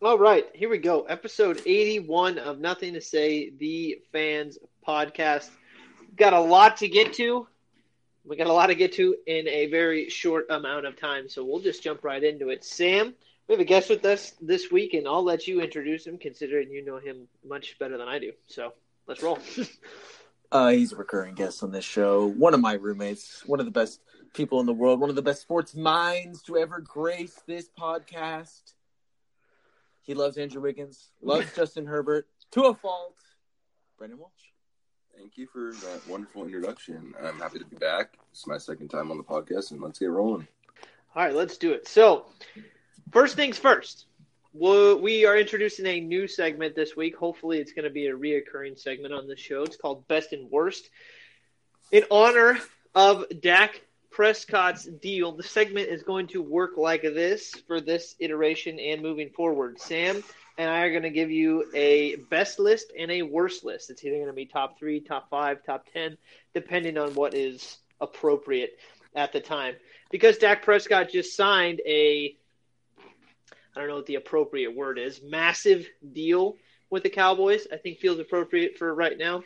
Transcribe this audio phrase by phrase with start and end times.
[0.00, 1.02] All right, here we go.
[1.02, 5.50] Episode 81 of Nothing to Say, the Fans Podcast.
[6.16, 7.46] Got a lot to get to.
[8.24, 11.44] We got a lot to get to in a very short amount of time, so
[11.44, 12.64] we'll just jump right into it.
[12.64, 13.14] Sam,
[13.48, 16.70] we have a guest with us this week, and I'll let you introduce him, considering
[16.70, 18.32] you know him much better than I do.
[18.46, 18.72] So
[19.06, 19.38] let's roll.
[20.50, 22.26] Uh, he's a recurring guest on this show.
[22.26, 24.00] One of my roommates, one of the best
[24.32, 28.72] people in the world, one of the best sports minds to ever grace this podcast.
[30.08, 33.14] He loves Andrew Wiggins, loves Justin Herbert to a fault.
[33.98, 34.32] Brendan Walsh.
[35.14, 37.12] Thank you for that wonderful introduction.
[37.22, 38.14] I'm happy to be back.
[38.32, 40.48] It's my second time on the podcast, and let's get rolling.
[41.14, 41.86] All right, let's do it.
[41.86, 42.24] So,
[43.12, 44.06] first things first.
[44.54, 47.14] We'll, we are introducing a new segment this week.
[47.14, 49.62] Hopefully, it's going to be a reoccurring segment on the show.
[49.62, 50.88] It's called Best and Worst.
[51.92, 52.58] In honor
[52.94, 53.82] of Dak
[54.18, 59.30] Prescott's deal, the segment is going to work like this for this iteration and moving
[59.30, 59.80] forward.
[59.80, 60.24] Sam
[60.58, 63.90] and I are going to give you a best list and a worst list.
[63.90, 66.18] It's either going to be top three, top five, top 10,
[66.52, 68.76] depending on what is appropriate
[69.14, 69.76] at the time.
[70.10, 72.34] Because Dak Prescott just signed a
[72.98, 76.56] I don't know what the appropriate word is, massive deal
[76.90, 79.44] with the Cowboys, I think feels appropriate for right now.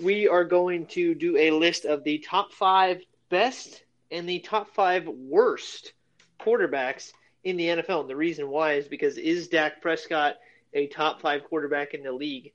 [0.00, 4.74] We are going to do a list of the top five best and the top
[4.74, 5.92] five worst
[6.40, 7.12] quarterbacks
[7.44, 8.02] in the NFL.
[8.02, 10.36] And the reason why is because is Dak Prescott
[10.74, 12.52] a top five quarterback in the league?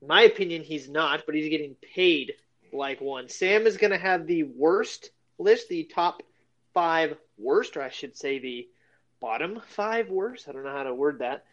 [0.00, 2.34] In my opinion, he's not, but he's getting paid
[2.72, 3.28] like one.
[3.28, 6.22] Sam is going to have the worst list, the top
[6.72, 8.68] five worst, or I should say the
[9.20, 10.48] bottom five worst.
[10.48, 11.44] I don't know how to word that.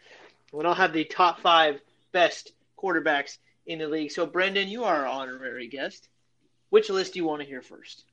[0.53, 1.79] And I'll have the top five
[2.11, 4.11] best quarterbacks in the league.
[4.11, 6.09] So, Brendan, you are our honorary guest.
[6.69, 8.05] Which list do you want to hear first?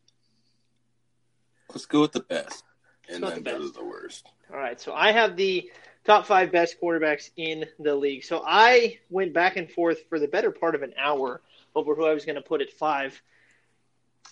[1.70, 2.64] Let's go with the best,
[3.08, 4.26] and then the go to the worst.
[4.50, 5.70] All right, so I have the
[6.04, 8.24] top five best quarterbacks in the league.
[8.24, 11.42] So I went back and forth for the better part of an hour
[11.74, 13.20] over who I was going to put at five.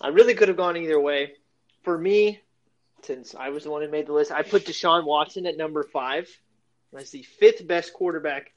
[0.01, 1.35] I really could have gone either way.
[1.83, 2.41] For me,
[3.03, 5.83] since I was the one who made the list, I put Deshaun Watson at number
[5.83, 6.29] five.
[6.97, 8.53] as the fifth best quarterback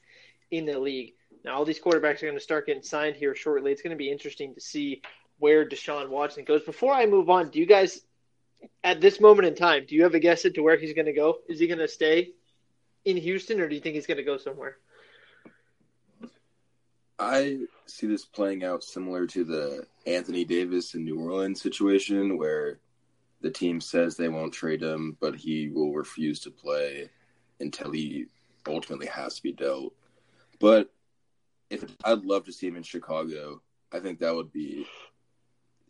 [0.50, 1.14] in the league.
[1.44, 3.72] Now, all these quarterbacks are going to start getting signed here shortly.
[3.72, 5.02] It's going to be interesting to see
[5.38, 6.62] where Deshaun Watson goes.
[6.64, 8.00] Before I move on, do you guys,
[8.82, 11.06] at this moment in time, do you have a guess as to where he's going
[11.06, 11.38] to go?
[11.48, 12.30] Is he going to stay
[13.04, 14.76] in Houston, or do you think he's going to go somewhere?
[17.18, 22.78] I see this playing out similar to the Anthony Davis in New Orleans situation, where
[23.42, 27.10] the team says they won't trade him, but he will refuse to play
[27.60, 28.26] until he
[28.66, 29.92] ultimately has to be dealt.
[30.58, 30.90] But
[31.68, 33.62] if I'd love to see him in Chicago,
[33.92, 34.86] I think that would be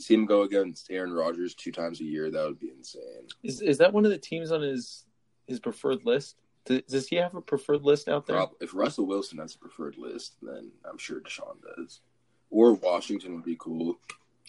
[0.01, 2.31] see him go against Aaron Rodgers two times a year.
[2.31, 3.29] That would be insane.
[3.43, 5.05] Is is that one of the teams on his
[5.47, 6.37] his preferred list?
[6.67, 8.37] Does, does he have a preferred list out there?
[8.37, 12.01] Prob- If Russell Wilson has a preferred list, then I'm sure Deshaun does.
[12.51, 13.99] Or Washington would be cool.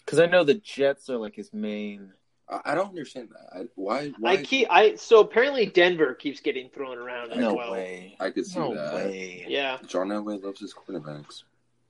[0.05, 2.11] Because I know the Jets are like his main.
[2.49, 3.57] I, I don't understand that.
[3.61, 4.11] I, why?
[4.19, 4.31] Why?
[4.33, 7.71] I keep I so apparently Denver keeps getting thrown around as No well.
[7.71, 8.15] way.
[8.19, 8.93] I could see No that.
[8.95, 9.45] way.
[9.47, 11.43] Yeah, John Elway loves his quarterbacks.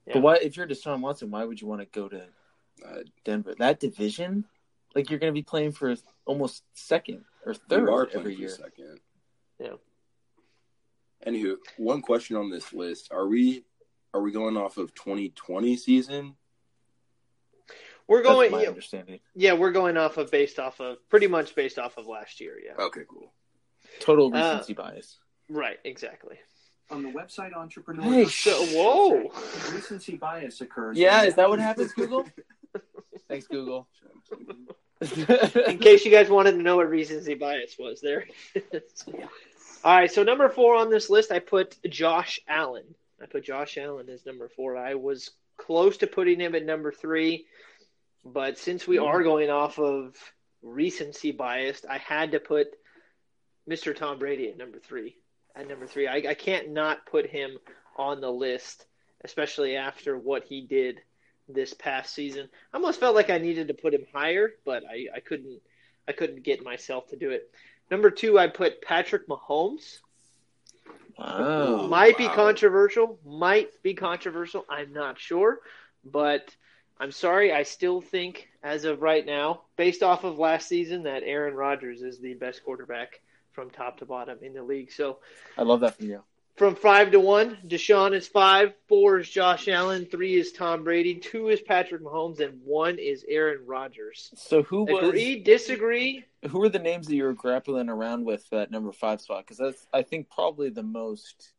[0.05, 0.13] Yeah.
[0.13, 0.35] But why?
[0.37, 2.25] If you're Deshaun Watson, why would you want to go to
[3.25, 3.55] Denver?
[3.59, 4.45] That division,
[4.95, 8.35] like you're going to be playing for almost second or we third are playing every
[8.35, 8.49] for year.
[8.49, 8.99] second.
[9.59, 9.73] Yeah.
[11.25, 13.63] Anywho, one question on this list: Are we
[14.13, 16.35] are we going off of 2020 season?
[18.07, 18.51] we're That's going.
[18.51, 19.19] my Yeah, understanding.
[19.35, 22.57] yeah, we're going off of based off of pretty much based off of last year.
[22.63, 23.31] Yeah, Okay, cool.
[23.99, 25.19] Total Uh, recency bias.
[25.49, 26.37] right, exactly.
[26.89, 28.03] On the website Entrepreneur.
[28.03, 29.31] Hey, So, whoa.
[29.73, 30.97] Recency bias occurs.
[30.97, 32.25] Yeah, is that what happens, Google?
[33.31, 33.87] Thanks, Google.
[35.01, 38.25] In case you guys wanted to know what recency bias was, there.
[39.85, 42.83] All right, so number four on this list, I put Josh Allen.
[43.21, 44.75] I put Josh Allen as number four.
[44.75, 47.45] I was close to putting him at number three,
[48.25, 50.13] but since we are going off of
[50.61, 52.67] recency bias, I had to put
[53.69, 53.95] Mr.
[53.95, 55.15] Tom Brady at number three.
[55.55, 57.59] At number three, I, I can't not put him
[57.95, 58.85] on the list,
[59.23, 60.99] especially after what he did
[61.47, 62.49] this past season.
[62.73, 65.59] I almost felt like I needed to put him higher, but I, I couldn't.
[66.07, 67.51] I couldn't get myself to do it.
[67.91, 69.99] Number two, I put Patrick Mahomes.
[71.17, 71.87] Wow.
[71.87, 72.33] might be wow.
[72.33, 73.19] controversial.
[73.23, 74.65] Might be controversial.
[74.67, 75.59] I'm not sure,
[76.03, 76.55] but
[76.99, 77.53] I'm sorry.
[77.53, 82.01] I still think, as of right now, based off of last season, that Aaron Rodgers
[82.01, 83.21] is the best quarterback
[83.51, 84.91] from top to bottom in the league.
[84.91, 85.19] So
[85.57, 86.23] I love that from you.
[86.55, 87.57] From five to one.
[87.65, 92.39] Deshaun is five, four is Josh Allen, three is Tom Brady, two is Patrick Mahomes,
[92.39, 94.31] and one is Aaron Rodgers.
[94.35, 96.25] So who was Agree, disagree?
[96.49, 99.45] who are the names that you were grappling around with for that number five spot?
[99.45, 101.53] Because that's I think probably the most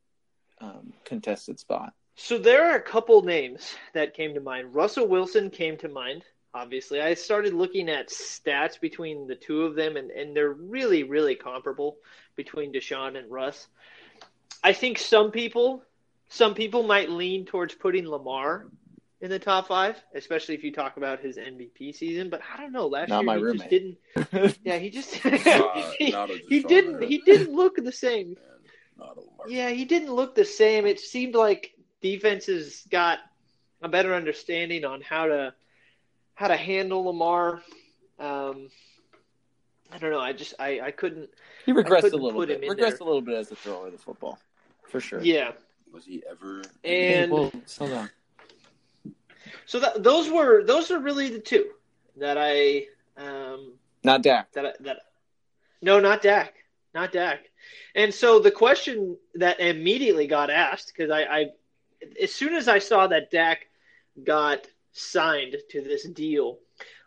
[0.60, 1.92] um, contested spot.
[2.16, 4.74] So there are a couple names that came to mind.
[4.74, 6.24] Russell Wilson came to mind.
[6.54, 11.02] Obviously, I started looking at stats between the two of them, and, and they're really,
[11.02, 11.96] really comparable
[12.36, 13.68] between Deshaun and Russ.
[14.62, 15.82] I think some people,
[16.28, 18.66] some people might lean towards putting Lamar
[19.20, 22.28] in the top five, especially if you talk about his MVP season.
[22.30, 22.86] But I don't know.
[22.88, 23.70] Last Not year my he roommate.
[23.70, 24.56] just didn't.
[24.64, 26.14] Yeah, he just Not- he,
[26.48, 28.28] he didn't he didn't look the same.
[28.28, 28.36] Man,
[28.98, 29.48] not a Lamar.
[29.48, 30.86] Yeah, he didn't look the same.
[30.86, 33.18] It seemed like defenses got
[33.80, 35.54] a better understanding on how to
[36.34, 37.62] how to handle Lamar.
[38.18, 38.68] Um,
[39.92, 40.20] I don't know.
[40.20, 41.28] I just I, I couldn't.
[41.66, 42.62] He regressed a couldn't little bit.
[42.62, 42.96] Regressed there.
[43.00, 44.38] a little bit as a thrower of the football,
[44.88, 45.20] for sure.
[45.22, 45.52] Yeah,
[45.92, 46.62] Was he ever?
[46.84, 48.10] and Well, slow down.
[49.66, 51.70] so that, those were those are really the two
[52.16, 52.86] that I
[53.16, 54.52] um, Not Dak.
[54.52, 54.98] that I- that
[55.82, 56.54] no, not Dak,
[56.94, 57.40] not Dak.
[57.94, 61.46] And so the question that immediately got asked because I, I
[62.20, 63.66] as soon as I saw that Dak
[64.24, 66.58] got signed to this deal,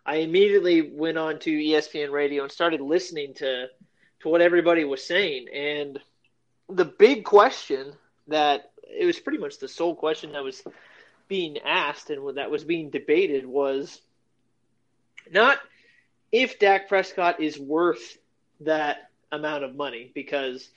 [0.05, 3.67] I immediately went on to ESPN radio and started listening to
[4.21, 5.47] to what everybody was saying.
[5.53, 5.99] And
[6.69, 7.93] the big question
[8.27, 10.63] that it was pretty much the sole question that was
[11.27, 14.01] being asked and that was being debated was
[15.31, 15.59] not
[16.31, 18.17] if Dak Prescott is worth
[18.61, 20.69] that amount of money because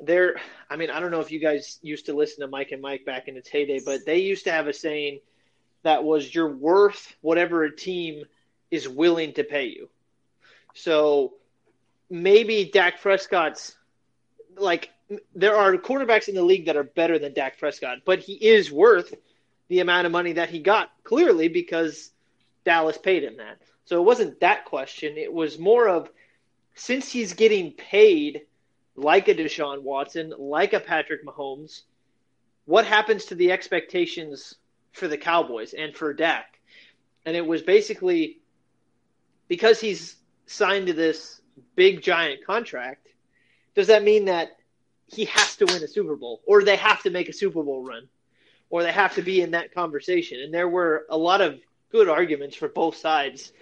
[0.00, 0.36] there
[0.70, 3.04] I mean I don't know if you guys used to listen to Mike and Mike
[3.04, 5.20] back in its heyday but they used to have a saying
[5.82, 8.24] that was you're worth whatever a team
[8.70, 9.88] is willing to pay you.
[10.74, 11.34] So
[12.08, 13.76] maybe Dak Prescott's
[14.56, 14.90] like
[15.34, 18.72] there are quarterbacks in the league that are better than Dak Prescott, but he is
[18.72, 19.14] worth
[19.68, 22.10] the amount of money that he got clearly because
[22.64, 23.58] Dallas paid him that.
[23.84, 25.16] So it wasn't that question.
[25.16, 26.10] It was more of
[26.74, 28.42] since he's getting paid
[28.94, 31.82] like a Deshaun Watson, like a Patrick Mahomes,
[32.64, 34.54] what happens to the expectations
[34.92, 36.60] for the Cowboys and for Dak?
[37.24, 38.40] And it was basically
[39.48, 40.16] because he's
[40.46, 41.40] signed to this
[41.76, 43.08] big giant contract,
[43.74, 44.56] does that mean that
[45.06, 47.84] he has to win a Super Bowl or they have to make a Super Bowl
[47.84, 48.08] run
[48.70, 50.40] or they have to be in that conversation?
[50.40, 51.60] And there were a lot of
[51.90, 53.52] good arguments for both sides.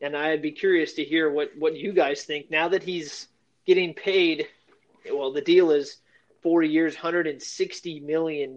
[0.00, 3.28] And I'd be curious to hear what, what you guys think now that he's
[3.66, 4.46] getting paid.
[5.10, 5.96] Well, the deal is
[6.42, 8.56] four years, $160 million.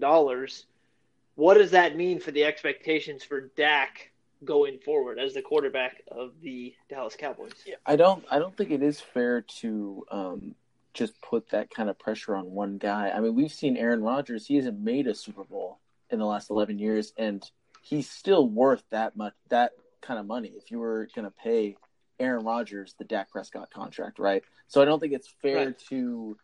[1.39, 4.12] What does that mean for the expectations for Dak
[4.44, 7.53] going forward as the quarterback of the Dallas Cowboys?
[7.86, 8.25] I don't.
[8.30, 10.56] I don't think it is fair to um,
[10.94, 13.12] just put that kind of pressure on one guy.
[13.12, 14.47] I mean, we've seen Aaron Rodgers.
[14.47, 17.50] He hasn't made a Super Bowl in the last eleven years, and
[17.83, 19.33] he's still worth that much.
[19.47, 19.71] That
[20.01, 20.51] kind of money.
[20.57, 21.77] If you were going to pay
[22.19, 24.44] Aaron Rodgers the Dak Prescott contract, right?
[24.68, 25.80] So I don't think it's fair Right.
[25.88, 26.38] to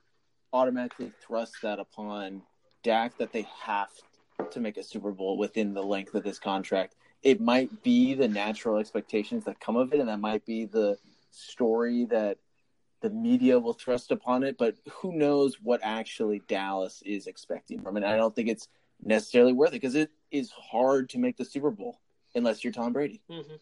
[0.53, 2.43] automatically thrust that upon
[2.81, 3.89] Dak that they have
[4.51, 6.95] to make a Super Bowl within the length of this contract.
[7.23, 10.97] It might be the natural expectations that come of it, and that might be the
[11.31, 12.37] story that
[13.01, 14.57] the media will thrust upon it.
[14.57, 18.03] But who knows what actually Dallas is expecting from it?
[18.03, 18.67] I don't think it's
[19.03, 21.99] necessarily worth it because it is hard to make the Super Bowl
[22.35, 23.21] unless you're Tom Brady.
[23.29, 23.55] Mm-hmm.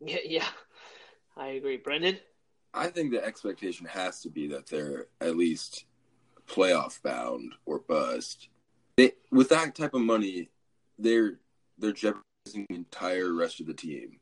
[0.00, 0.46] Yeah, yeah,
[1.36, 1.78] I agree.
[1.78, 2.18] Brendan?
[2.74, 5.86] I think the expectation has to be that they're at least
[6.46, 8.48] playoff bound or bust.
[8.96, 10.50] They, with that type of money,
[10.98, 11.38] they're
[11.78, 14.20] they're jeopardizing the entire rest of the team.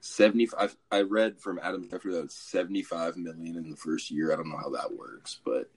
[0.00, 0.76] Seventy five.
[0.90, 4.32] I read from Adam Schefter that it's seventy five million in the first year.
[4.32, 5.70] I don't know how that works, but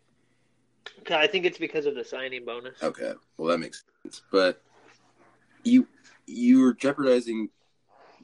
[1.10, 2.82] I think it's because of the signing bonus.
[2.82, 4.22] Okay, well that makes sense.
[4.32, 4.62] But
[5.64, 5.88] you
[6.26, 7.50] you're jeopardizing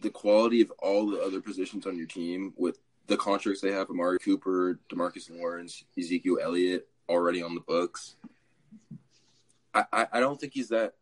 [0.02, 3.90] the quality of all the other positions on your team with the contracts they have:
[3.90, 8.16] Amari Cooper, Demarcus Lawrence, Ezekiel Elliott already on the books.
[9.74, 10.94] I, I, I don't think he's that.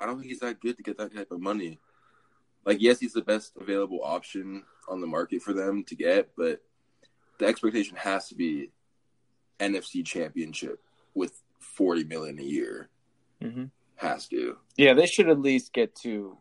[0.00, 1.78] I don't think he's that good to get that type of money.
[2.66, 6.62] Like, yes, he's the best available option on the market for them to get, but
[7.38, 8.70] the expectation has to be
[9.60, 10.80] NFC Championship
[11.14, 12.88] with forty million a year.
[13.42, 13.64] Mm-hmm.
[13.96, 16.38] Has to, Yeah, they should at least get to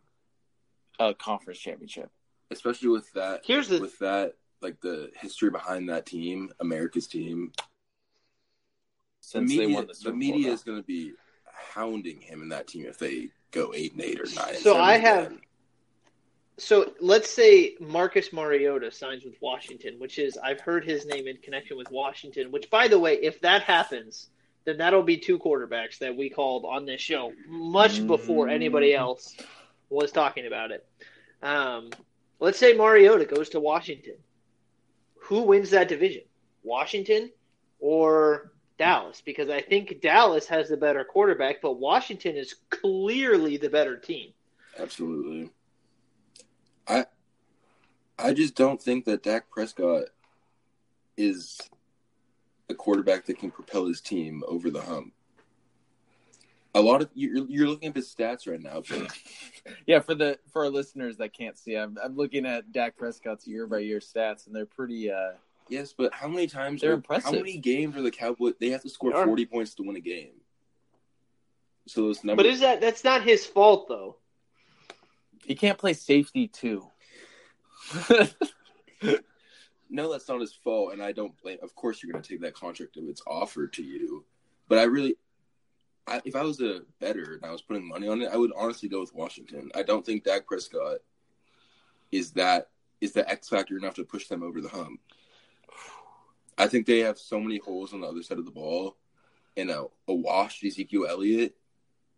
[1.00, 2.10] a conference championship.
[2.52, 3.42] especially with that.
[3.46, 7.52] Here's the with that, like the history behind that team, America's team.
[9.24, 10.20] The Since media, they won the the Super Bowl.
[10.20, 10.54] media now.
[10.54, 11.14] is going to be
[11.46, 14.56] hounding him in that team if they go eight and eight or nine.
[14.56, 15.42] So I have- 10.
[16.58, 21.38] so let's say Marcus Mariota signs with Washington, which is I've heard his name in
[21.38, 22.52] connection with Washington.
[22.52, 24.30] Which, by the way, if that happens,
[24.66, 29.36] then that'll be two quarterbacks that we called on this show much before anybody else
[29.90, 30.86] was talking about it.
[31.42, 31.90] Um,
[32.40, 34.16] let's say Mariota goes to Washington.
[35.22, 36.24] Who wins that division?
[36.64, 37.32] Washington
[37.80, 38.53] or
[38.84, 39.22] Dallas?
[39.22, 44.34] Because I think Dallas has the better quarterback, but Washington is clearly the better team.
[44.78, 45.50] Absolutely.
[46.88, 47.06] I
[48.20, 50.06] I just don't think that Dak Prescott
[51.16, 51.62] is
[52.70, 55.14] a quarterback that can propel his team over the hump.
[56.76, 59.18] A lot of you're you're looking at his stats right now, but
[59.88, 63.48] Yeah, for the for our listeners that can't see, I'm I'm looking at Dak Prescott's
[63.48, 65.10] year by year stats, and they're pretty.
[65.10, 65.34] uh
[65.70, 67.26] yes, but how many times They're are- impressive.
[67.26, 68.54] How many games are the Cowboys?
[68.60, 70.34] They have to score forty points to win a game.
[71.88, 72.44] So those numbers.
[72.46, 74.18] But is that that's not his fault though?
[75.46, 76.88] He can't play safety too.
[79.94, 81.60] No, that's not his fault, and I don't blame.
[81.62, 84.26] Of course, you're going to take that contract if it's offered to you.
[84.68, 85.18] But I really,
[86.08, 88.52] I, if I was a bettor and I was putting money on it, I would
[88.58, 89.70] honestly go with Washington.
[89.76, 90.98] I don't think Dak Prescott
[92.12, 92.70] is that
[93.02, 95.00] is the X factor enough to push them over the hump.
[96.58, 98.98] I think they have so many holes on the other side of the ball,
[99.58, 101.56] and uh, a, a washed Ezekiel Elliott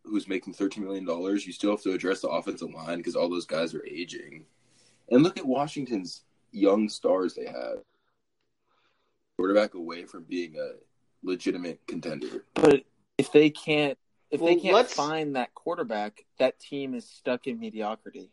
[0.03, 1.45] who's making thirteen million dollars.
[1.45, 4.45] You still have to address the offensive line because all those guys are aging.
[5.09, 7.79] And look at Washington's young stars they have.
[9.37, 10.73] Quarterback away from being a
[11.23, 12.45] legitimate contender.
[12.53, 12.83] But
[13.17, 13.97] if they can't,
[14.31, 18.31] if they can't let's- find that quarterback, that team is stuck in mediocrity.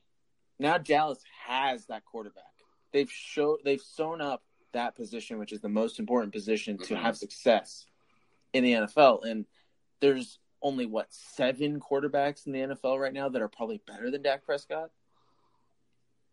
[0.59, 2.45] Now Dallas has that quarterback.
[2.93, 7.00] They've showed they've sewn up that position, which is the most important position to Mhm.
[7.00, 7.87] have success
[8.52, 9.23] in the NFL.
[9.23, 9.47] And
[10.00, 14.23] there's only what seven quarterbacks in the NFL right now that are probably better than
[14.23, 14.91] Dak Prescott.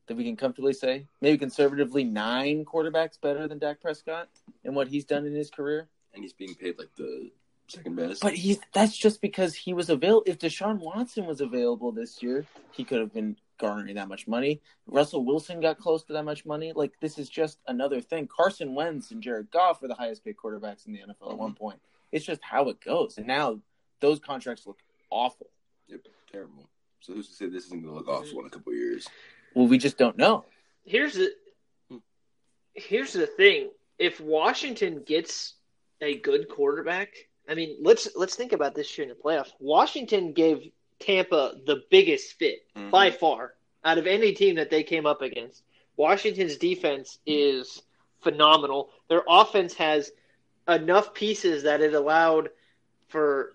[0.07, 4.27] That we can comfortably say, maybe conservatively, nine quarterbacks better than Dak Prescott
[4.63, 5.87] and what he's done in his career.
[6.13, 7.31] And he's being paid like the
[7.67, 8.21] second best.
[8.21, 10.23] But he's that's just because he was available.
[10.25, 14.61] If Deshaun Watson was available this year, he could have been garnering that much money.
[14.87, 16.73] Russell Wilson got close to that much money.
[16.75, 18.27] Like this is just another thing.
[18.27, 21.37] Carson Wentz and Jared Goff are the highest paid quarterbacks in the NFL at mm-hmm.
[21.37, 21.79] one point.
[22.11, 23.17] It's just how it goes.
[23.17, 23.59] And now
[23.99, 24.79] those contracts look
[25.11, 25.47] awful.
[25.87, 26.69] Yep, terrible.
[27.01, 29.07] So who's to say this isn't going to look awful in a couple of years?
[29.53, 30.45] Well, we just don't know.
[30.85, 31.31] Here's the
[32.73, 33.69] here's the thing.
[33.97, 35.55] If Washington gets
[36.01, 37.09] a good quarterback,
[37.47, 39.51] I mean, let's let's think about this year in the playoffs.
[39.59, 42.91] Washington gave Tampa the biggest fit Mhm.
[42.91, 45.63] by far out of any team that they came up against.
[45.95, 47.81] Washington's defense is
[48.21, 48.91] phenomenal.
[49.07, 50.11] Their offense has
[50.67, 52.49] enough pieces that it allowed
[53.07, 53.53] for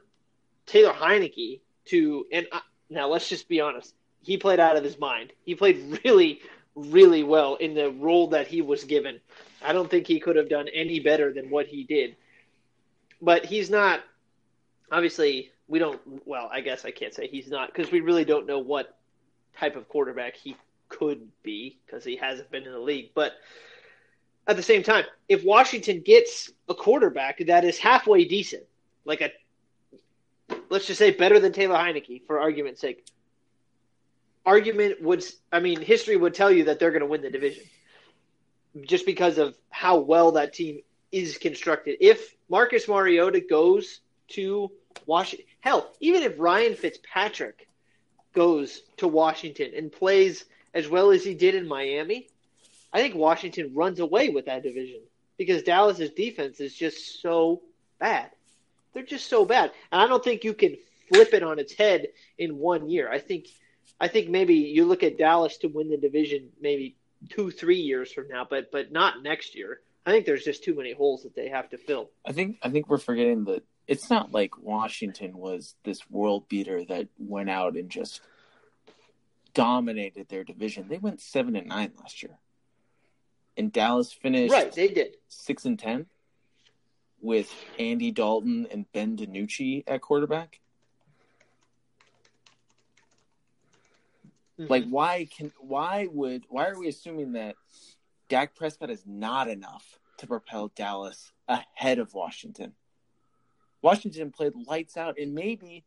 [0.67, 2.61] Taylor Heinicke to and I,
[2.91, 3.95] now let's just be honest.
[4.23, 5.33] He played out of his mind.
[5.45, 6.41] He played really
[6.75, 9.21] really well in the role that he was given.
[9.63, 12.17] I don't think he could have done any better than what he did.
[13.23, 14.03] But he's not
[14.91, 18.47] obviously we don't well, I guess I can't say he's not because we really don't
[18.47, 18.97] know what
[19.59, 20.57] type of quarterback he
[20.89, 23.11] could be because he hasn't been in the league.
[23.15, 23.33] But
[24.47, 28.65] at the same time, if Washington gets a quarterback that is halfway decent,
[29.05, 29.31] like a
[30.71, 33.07] let's just say better than Taylor Heinicke for argument's sake,
[34.45, 37.65] argument would I mean history would tell you that they're going to win the division
[38.83, 40.81] just because of how well that team
[41.13, 41.97] is constructed.
[42.01, 44.71] If Marcus Mariota goes to
[45.07, 47.69] Washington, hell, even if Ryan Fitzpatrick
[48.35, 52.29] goes to Washington and plays as well as he did in Miami,
[52.93, 55.01] I think Washington runs away with that division
[55.37, 57.63] because Dallas's defense is just so
[57.99, 58.31] bad.
[58.93, 59.73] They're just so bad.
[59.91, 60.77] And I don't think you can
[61.09, 62.09] flip it on its head
[62.39, 63.11] in one year.
[63.11, 63.47] I think
[64.01, 66.97] I think maybe you look at Dallas to win the division maybe
[67.29, 69.81] two, three years from now, but but not next year.
[70.07, 72.11] I think there's just too many holes that they have to fill.
[72.25, 76.85] I think I think we're forgetting that it's not like Washington was this world beater
[76.87, 78.21] that went out and just
[79.53, 80.89] dominated their division.
[80.89, 82.39] They went seven and nine last year.
[83.57, 85.17] And Dallas finished Right, they did.
[85.29, 86.07] six and ten
[87.21, 90.61] with Andy Dalton and Ben DiNucci at quarterback.
[94.59, 94.71] Mhm.
[94.71, 97.57] Like why can why would why are we assuming that
[98.29, 102.75] Dak Prescott is not enough to propel Dallas ahead of Washington?
[103.85, 105.85] Washington played lights out and maybe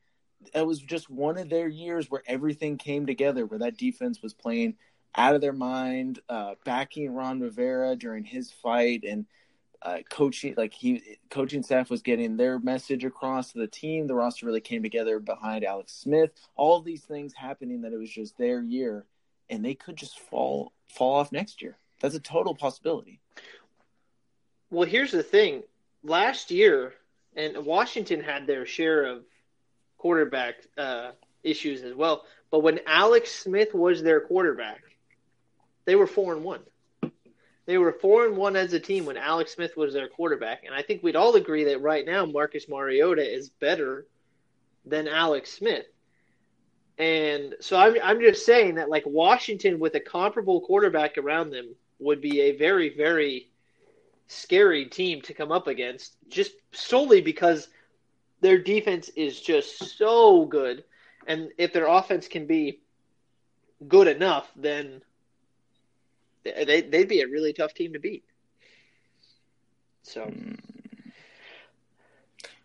[0.54, 4.36] it was just one of their years where everything came together where that defense was
[4.36, 4.76] playing
[5.16, 9.26] out of their mind, uh, backing Ron Rivera during his fight and
[9.82, 14.08] uh, coaching like he coaching staff was getting their message across to the team.
[14.08, 16.32] The roster really came together behind Alex Smith.
[16.56, 19.06] All these things happening that it was just their year,
[19.50, 21.78] and they could just fall fall off next year.
[22.00, 23.20] That's a total possibility.
[24.70, 25.64] Well, here's the thing.
[26.04, 26.94] Last year,
[27.38, 29.24] and Washington had their share of
[29.98, 31.12] quarterback uh,
[31.44, 32.26] issues as well.
[32.52, 34.82] But when Alex Smith was their quarterback,
[35.86, 36.62] they were four and one.
[37.66, 40.74] They were four and one as a team when Alex Smith was their quarterback, and
[40.74, 44.06] I think we'd all agree that right now Marcus Mariota is better
[44.86, 45.86] than Alex Smith.
[46.98, 51.76] And so I'm I'm just saying that like Washington with a comparable quarterback around them
[52.00, 53.50] would be a very very
[54.28, 57.70] scary team to come up against just solely because
[58.42, 60.84] their defense is just so good
[61.28, 62.80] and if their offense can be
[63.88, 65.02] good enough then
[66.56, 68.24] they they'd be a really tough team to beat.
[70.04, 70.32] So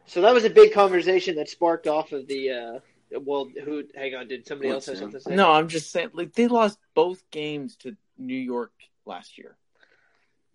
[0.06, 2.78] so that was a big conversation that sparked off of the uh
[3.20, 5.34] well who hang on did somebody else have something to say?
[5.34, 8.72] No, I'm just saying like they lost both games to New York
[9.06, 9.56] last year.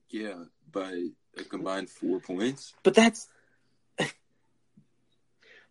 [0.09, 2.73] Yeah, by a combined four points.
[2.83, 3.27] But that's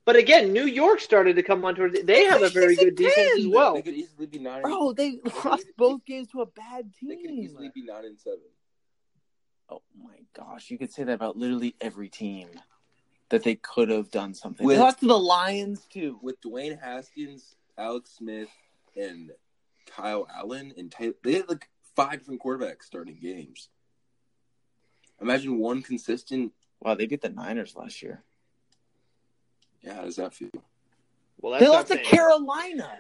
[0.05, 2.01] But again, New York started to come on towards.
[2.03, 3.75] They have a very good defense as well.
[3.75, 4.63] They could easily be nine.
[4.63, 7.41] bro, they lost both games to a bad They could team.
[7.41, 8.39] easily be nine and seven.
[9.69, 12.49] Oh my gosh, you could say that about literally every team
[13.31, 14.65] that they could have done something.
[14.65, 16.21] With- they lost to the Lions too.
[16.23, 18.49] With Dwayne Haskins, Alex Smith,
[18.95, 19.33] and
[19.87, 23.69] Kyle Allen and Taylor, they had like five different quarterbacks starting games.
[25.21, 26.53] Imagine one consistent.
[26.81, 28.23] Wow, they beat the Niners last year.
[29.83, 30.51] Yeah, how does that feel?
[31.41, 32.17] Well, that's They lost I'm to saying.
[32.17, 32.99] Carolina.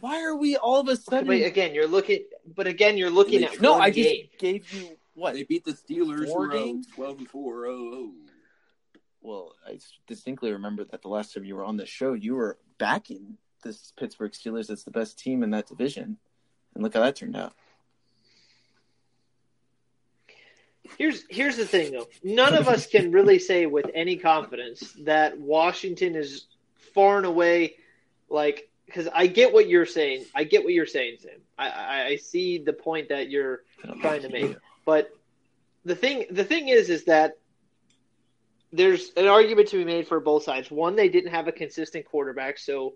[0.00, 1.26] Why are we all of a sudden?
[1.26, 2.24] But again, you're looking.
[2.54, 4.28] But again, you're looking They- at no, one I just game.
[4.38, 5.32] gave you what?
[5.34, 6.86] They beat the Steelers, Four games?
[6.94, 7.66] twelve and four.
[7.66, 8.12] Oh, oh.
[9.22, 12.58] Well, I distinctly remember that the last time you were on the show, you were
[12.76, 16.18] backing this Pittsburgh Steelers as the best team in that division,
[16.74, 17.54] and look how that turned out.
[20.98, 22.08] Here's here's the thing though.
[22.22, 26.46] None of us can really say with any confidence that Washington is
[26.94, 27.74] far and away
[28.28, 30.26] like because I get what you're saying.
[30.34, 31.40] I get what you're saying, Sam.
[31.58, 33.62] I, I, I see the point that you're
[34.00, 34.56] trying to make.
[34.84, 35.10] But
[35.84, 37.38] the thing the thing is is that
[38.72, 40.70] there's an argument to be made for both sides.
[40.70, 42.94] One, they didn't have a consistent quarterback, so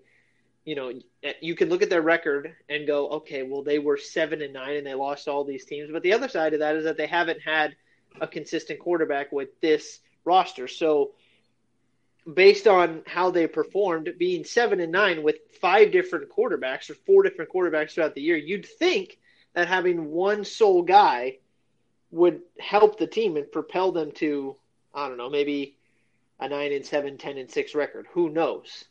[0.68, 3.96] you know eh, you can look at their record and go, okay, well they were
[3.96, 5.90] seven and nine and they lost all these teams.
[5.90, 7.74] But the other side of that is that they haven't had
[8.20, 10.68] a consistent quarterback with this roster.
[10.68, 11.12] So
[12.34, 17.22] based on how they performed, being seven and nine with five different quarterbacks or four
[17.22, 19.18] different quarterbacks throughout the year, you'd think
[19.54, 21.38] that having one sole guy
[22.10, 24.54] would help the team and propel them to
[24.94, 25.76] I don't know, maybe
[26.38, 28.06] a nine and seven, ten and six record.
[28.12, 28.84] Who knows?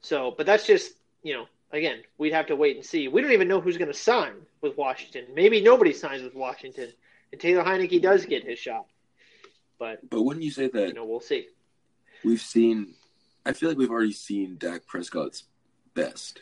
[0.00, 3.08] So, but that's just you know, again, we'd have to wait and see.
[3.08, 5.26] We don't even know who's going to sign with Washington.
[5.34, 6.92] Maybe nobody signs with Washington,
[7.32, 8.86] and Taylor Heinicke does get his shot.
[9.78, 11.48] But But wouldn't you say that you know, we'll see.
[12.24, 12.94] we've seen?
[13.44, 15.44] I feel like we've already seen Dak Prescott's
[15.94, 16.40] best,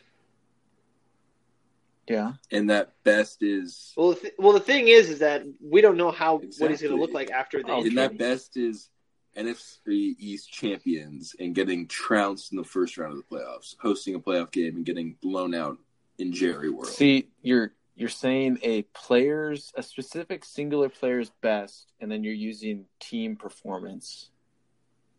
[2.09, 5.81] Yeah, and that best is Well, the th- well, the thing is, is that we
[5.81, 8.57] don't know how what he's going to look like after the Oh, and that best
[8.57, 8.89] is
[9.37, 14.21] NFC East champions and getting trounced in the first round of the playoffs, hosting a
[14.21, 15.79] playoff game and getting blown out
[16.19, 16.89] in Jerry World.
[16.89, 22.87] See, you're you're saying a player's a specific singular player's best, and then you're using
[23.01, 24.31] team performance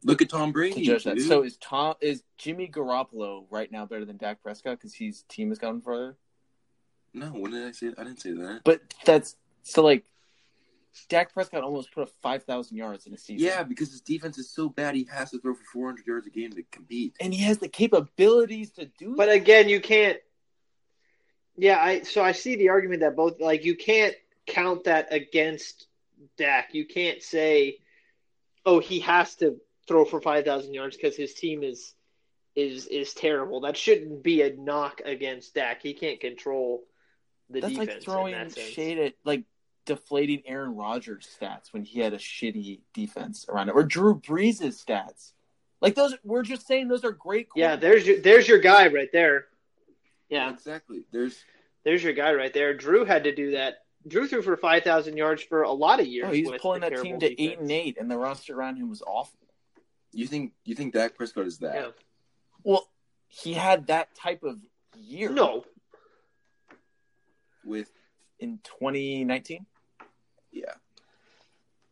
[0.05, 0.85] Look at Tom to Brady.
[0.85, 1.15] judge that.
[1.17, 1.27] dude.
[1.27, 5.49] So is Tom is Jimmy Garoppolo right now better than Dak Prescott because his team
[5.49, 6.15] has gone further?
[7.13, 7.87] no, when did I say?
[7.97, 8.61] I didn't say that.
[8.63, 10.03] But that's so like
[11.09, 13.45] Dak Prescott almost put up five thousand yards in a season.
[13.45, 16.29] Yeah, because his defense is so bad, he has to throw for 400 yards a
[16.29, 17.15] game to compete.
[17.19, 19.15] and he has the capabilities to do.
[19.15, 19.35] But that.
[19.35, 20.17] again, you can't.
[21.57, 25.87] Yeah, I so I see the argument that both like you can't count that against
[26.37, 26.73] Dak.
[26.73, 27.79] You can't say,
[28.65, 31.93] "Oh, he has to throw for five thousand yards because his team is
[32.55, 35.81] is is terrible." That shouldn't be a knock against Dak.
[35.81, 36.83] He can't control
[37.49, 39.43] the that's defense like throwing that shade at like
[39.85, 44.61] deflating Aaron Rodgers' stats when he had a shitty defense around it, or Drew Brees'
[44.61, 45.31] stats.
[45.81, 47.47] Like those, we're just saying those are great.
[47.55, 49.45] Yeah, there's your there's your guy right there.
[50.29, 51.03] Yeah, exactly.
[51.11, 51.43] There's
[51.83, 52.73] there's your guy right there.
[52.73, 53.79] Drew had to do that.
[54.07, 56.27] Drew threw for five thousand yards for a lot of years.
[56.29, 59.03] Oh, he's pulling that team to eight and eight, and the roster around him was
[59.05, 59.39] awful.
[60.11, 61.75] you think you think Dak Prescott is that?
[61.75, 61.87] Yeah.
[62.63, 62.89] Well,
[63.27, 64.57] he had that type of
[64.97, 65.29] year.
[65.29, 65.65] No,
[67.63, 67.91] With
[68.39, 69.65] in 2019.
[70.55, 70.73] Yeah,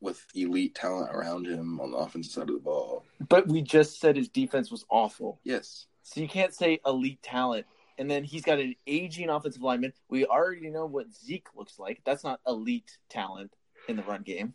[0.02, 3.04] with elite talent around him on the offensive side of the ball.
[3.30, 5.40] But we just said his defense was awful.
[5.44, 7.66] Yes, So you can't say elite talent
[8.00, 9.94] and then he's got an aging offensive lineman.
[10.10, 12.02] We already know what Zeke looks like.
[12.06, 13.54] That's not elite talent
[13.88, 14.54] in the run game.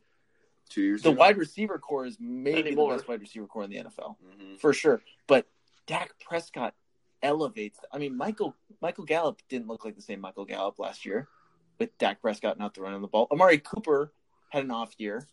[0.69, 1.19] Two years The ago.
[1.21, 2.91] wide receiver corps is maybe Anymore.
[2.93, 4.59] the best wide receiver corps in the NFL Mhm.
[4.59, 5.03] for sure.
[5.27, 5.47] But
[5.87, 6.75] Dak Prescott
[7.23, 7.79] elevates.
[7.93, 11.29] I mean, Michael Michael Gallup didn't look like the same Michael Gallup last year
[11.79, 13.27] with Dak Prescott not throwing the ball.
[13.31, 14.13] Amari Cooper
[14.51, 15.27] had an off year.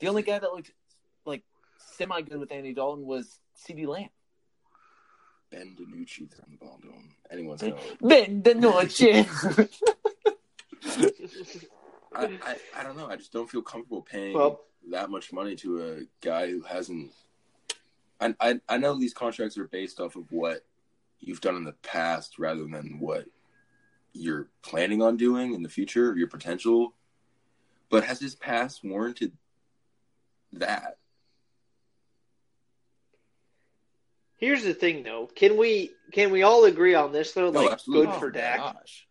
[0.00, 0.72] The only guy that looked
[1.24, 1.42] like
[1.96, 4.08] semi good with Andy Dalton was CeeDee Lamb.
[5.50, 7.14] Ben DiNucci throwing the ball to him.
[7.30, 7.76] Anyone's gonna.
[8.00, 9.02] Ben the noche.
[12.14, 13.06] I, I, I don't know.
[13.06, 17.12] I just don't feel comfortable paying Well- that much money to a guy who hasn't.
[18.20, 20.64] I, I I know these contracts are based off of what
[21.20, 23.26] you've done in the past rather than what
[24.12, 26.94] you're planning on doing in the future, your potential.
[27.90, 29.32] But has his past warranted
[30.54, 30.98] that?
[34.36, 35.26] Here's the thing, though.
[35.34, 37.50] Can we can we all agree on this though?
[37.50, 38.06] No, Like, absolutely.
[38.06, 38.58] good for Oh, Dak.
[38.58, 39.06] gosh.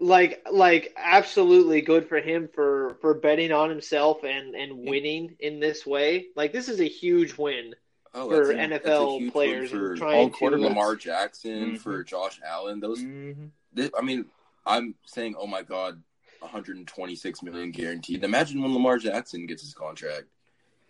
[0.00, 5.60] Like, like, absolutely good for him for for betting on himself and and winning in
[5.60, 6.28] this way.
[6.34, 7.74] Like, this is a huge win.
[8.14, 11.78] Oh, For that's a- NFL players for trying all to- Lamar Jackson, Mhm.
[11.78, 12.80] for Josh Allen.
[12.80, 13.50] Those Mhm.
[13.76, 14.24] Th- I mean,
[14.64, 16.02] I'm saying, oh my god,
[16.40, 18.24] 126 million guaranteed.
[18.24, 20.24] Imagine when Lamar Jackson gets his contract.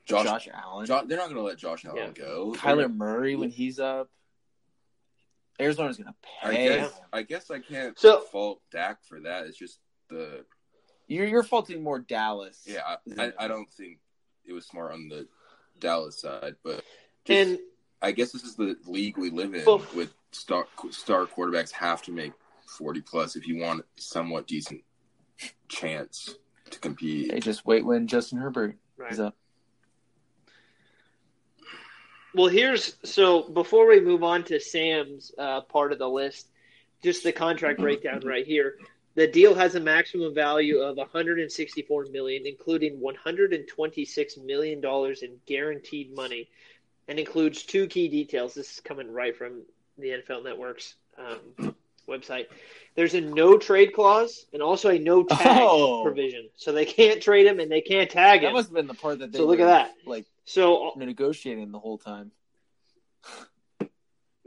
[0.05, 0.87] Josh, Josh Allen.
[0.87, 2.11] Jo- they're not going to let Josh Allen Yeah.
[2.25, 2.53] go.
[2.53, 4.09] They're Kyler gonna- Murray when he's up.
[5.59, 6.69] Arizona's gonna I pay.
[6.69, 9.47] guess, I guess I can't So- fault Dak for that.
[9.47, 10.45] It's just the
[11.09, 12.63] You're you're faulting more Dallas.
[12.67, 12.83] yeah.
[13.19, 13.99] I, I, I don't think
[14.45, 15.27] it was smart on the
[15.79, 16.85] Dallas side, but
[17.25, 17.59] just, And
[18.03, 22.03] I guess this is the league we live in Well- with star star quarterbacks have
[22.03, 22.33] to make
[22.77, 24.83] 40 plus if you want a somewhat decent
[25.69, 26.37] chance
[26.71, 27.33] to compete.
[27.33, 29.13] Hey, just wait when Justin Herbert right.
[29.13, 29.37] is up.
[32.35, 36.51] Well, here's so before we move on to Sam's uh, part of the list,
[37.03, 38.77] just the contract breakdown right here.
[39.15, 46.15] The deal has a maximum value of 164 million, including 126 million dollars in guaranteed
[46.15, 46.51] money,
[47.09, 48.53] and includes two key details.
[48.53, 49.63] This is coming right from
[49.97, 51.75] the NFL Network's um,
[52.09, 52.47] website.
[52.95, 56.03] There's a no trade clause and also a no tag Oh.
[56.05, 58.51] provision, so they can't trade him and they can't tag him.
[58.51, 59.93] That must have been the part that they So look at that.
[60.07, 62.31] like so negotiating the whole time.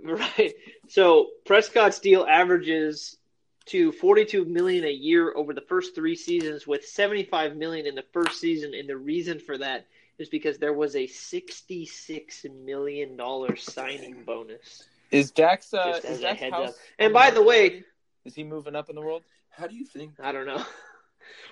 [0.01, 0.53] Right.
[0.87, 3.17] So Prescott's deal averages
[3.65, 8.05] to 42 million a year over the first 3 seasons with 75 million in the
[8.13, 9.85] first season and the reason for that
[10.17, 14.85] is because there was a 66 million dollar signing bonus.
[15.11, 16.75] Is Dax uh, Just as is a Dax house up.
[16.99, 17.83] And by the way-
[18.25, 19.23] is he moving up in the world?
[19.49, 20.13] How do you think?
[20.21, 20.63] I don't know.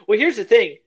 [0.08, 0.78] Well, here's the thing.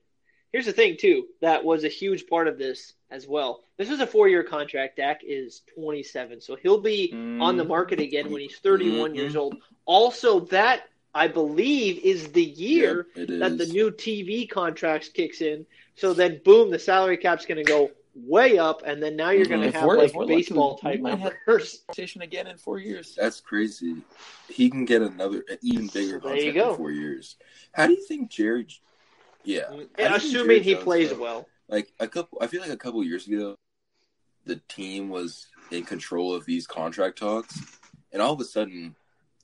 [0.51, 1.27] Here's the thing too.
[1.39, 3.61] That was a huge part of this as well.
[3.77, 4.97] This was a 4-year contract.
[4.97, 9.15] Dak is 27, so he'll be on the market again when he's 31 Mhm.
[9.15, 9.55] years old.
[9.85, 13.57] Also, that I believe is the year Yep, that is.
[13.59, 15.65] the new TV contracts kicks in.
[15.95, 19.45] So then, boom, the salary cap's going to go way up, and then now you're
[19.45, 19.61] mm-hmm.
[19.61, 21.83] going to have like if lucky, baseball we type might have- numbers.
[21.91, 23.15] Station again in four years.
[23.15, 23.97] That's crazy.
[24.49, 26.71] He can get another, an even bigger There you contract go.
[26.71, 27.37] in four years.
[27.73, 28.67] How do you think Jerry?
[29.43, 31.19] Yeah, mm, How do assuming Jerry he Jones, plays though?
[31.19, 31.47] well.
[31.67, 33.55] Like a couple, I feel like a couple years ago,
[34.45, 37.59] the team was in control of these contract talks,
[38.11, 38.95] and all of a sudden,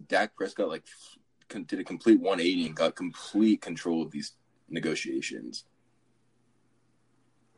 [0.07, 0.83] Dak Prescott like
[1.49, 4.33] did a complete 180 and got complete control of these
[4.69, 5.63] negotiations.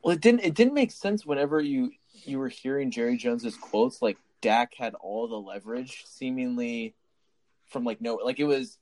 [0.03, 0.41] Well, it didn't.
[0.41, 1.91] It didn't make sense whenever you
[2.23, 4.01] you were hearing Jerry Jones's quotes.
[4.01, 6.95] Like Dak had all the leverage, seemingly
[7.67, 8.77] from like no, like it was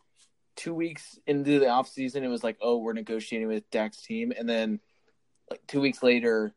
[0.56, 2.24] two weeks into the off season.
[2.24, 4.80] It was like, oh, we're negotiating with Dak's team, and then
[5.50, 6.54] like two weeks later,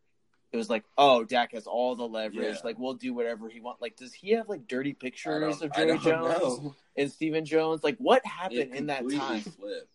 [0.53, 2.57] it was like, oh, Dak has all the leverage.
[2.57, 2.61] Yeah.
[2.65, 3.81] Like we'll do whatever he wants.
[3.81, 6.75] Like, does he have like dirty pictures of Jerry Jones know.
[6.97, 7.85] and Stephen Jones?
[7.85, 9.41] Like, what happened in that time?
[9.41, 9.89] Flipped.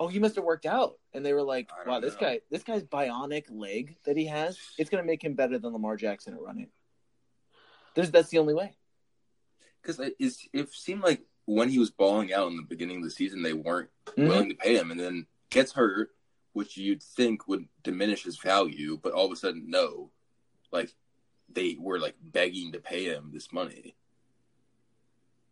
[0.00, 0.94] Oh, he must have worked out.
[1.12, 4.88] And they were like, wow, this guy, this guy's bionic leg that he has, it's
[4.90, 6.68] going to make him better than Lamar Jackson at running.
[7.94, 8.72] There's, that's the only way.
[9.82, 10.14] Because it,
[10.52, 13.52] it seemed like when he was balling out in the beginning of the season, they
[13.52, 14.28] weren't Mhm.
[14.28, 16.10] willing to pay him, and then gets hurt,
[16.52, 20.10] which you'd think would diminish his value, but all of a sudden, no,
[20.72, 20.94] like
[21.48, 23.96] they were like begging to pay him this money.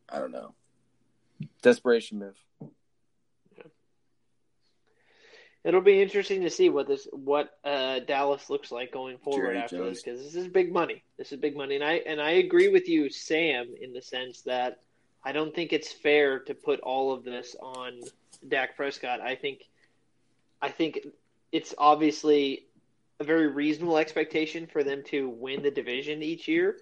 [0.08, 0.54] I don't know.
[1.62, 2.36] Desperation move.
[5.64, 9.58] It'll be interesting to see what this what uh, Dallas looks like going forward Jerry
[9.58, 9.96] after Jones.
[9.96, 11.02] this because this is big money.
[11.18, 14.42] This is big money, and I and I agree with you, Sam, in the sense
[14.42, 14.80] that
[15.24, 18.00] I don't think it's fair to put all of this on
[18.46, 19.20] Dak Prescott.
[19.20, 19.64] I think
[20.62, 21.00] I think
[21.52, 22.66] it's obviously
[23.20, 26.78] a very reasonable expectation for them to win the division each year.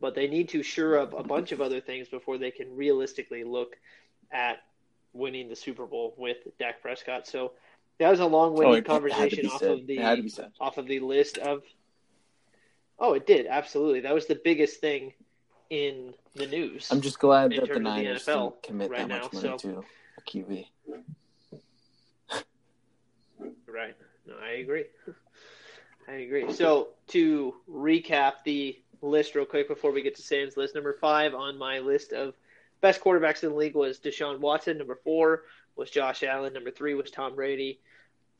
[0.00, 3.44] but they need to shore up a bunch of other things before they can realistically
[3.44, 3.76] look
[4.30, 4.58] at
[5.12, 7.26] winning the Super Bowl with Dak Prescott.
[7.26, 7.52] So
[7.98, 9.70] that was a Oh, long-winded it, it had to conversation off said.
[9.70, 10.52] of the It had to be said.
[10.60, 11.62] off of the list of.
[12.98, 14.00] Oh, it did absolutely.
[14.00, 15.12] That was the biggest thing
[15.70, 16.88] in the news.
[16.90, 19.40] I'm just glad that the of the Niners NFL didn't commit right that much now,
[19.40, 19.84] money so- to
[20.18, 20.66] a QB.
[23.66, 23.94] Right.
[24.26, 24.84] No, I agree.
[26.08, 26.52] I agree.
[26.52, 31.34] So to recap the list real quick before we get to Sam's list, number five
[31.34, 32.34] on my list of
[32.80, 34.78] best quarterbacks in the league was Deshaun Watson.
[34.78, 35.42] Number four
[35.76, 36.52] was Josh Allen.
[36.52, 37.80] Number three was Tom Brady.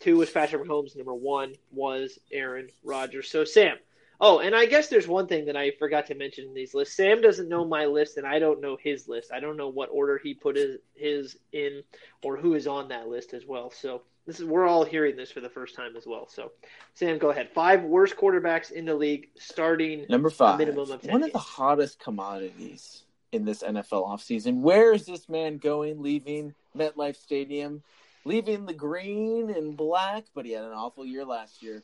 [0.00, 0.96] Two was Patrick Mahomes.
[0.96, 3.30] Number one was Aaron Rodgers.
[3.30, 3.76] So Sam.
[4.18, 6.96] Oh, and I guess there's one thing that I forgot to mention in these lists.
[6.96, 9.30] Sam doesn't know my list, and I don't know his list.
[9.30, 11.82] I don't know what order he put his, his in,
[12.22, 13.70] or who is on that list as well.
[13.70, 16.28] So this is we're all hearing this for the first time as well.
[16.28, 16.52] So,
[16.94, 17.50] Sam, go ahead.
[17.54, 20.06] Five worst quarterbacks in the league, starting.
[20.08, 21.48] Number five, minimum of 10 one of the games.
[21.48, 24.60] hottest commodities in this NFL offseason.
[24.60, 27.82] Where is this man going, leaving MetLife Stadium,
[28.24, 31.82] leaving the green and black, but he had an awful year last year.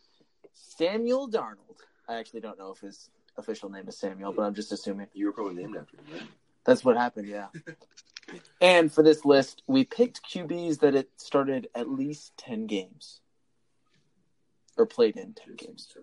[0.52, 1.78] Samuel Darnold.
[2.09, 5.07] I actually don't know if his official name is Samuel, but I'm just assuming.
[5.14, 6.28] You were probably named after him, right?
[6.64, 7.46] That's what happened, yeah.
[8.61, 13.20] and for this list, we picked QBs that it started at least 10 games
[14.76, 15.94] or played in 10 games.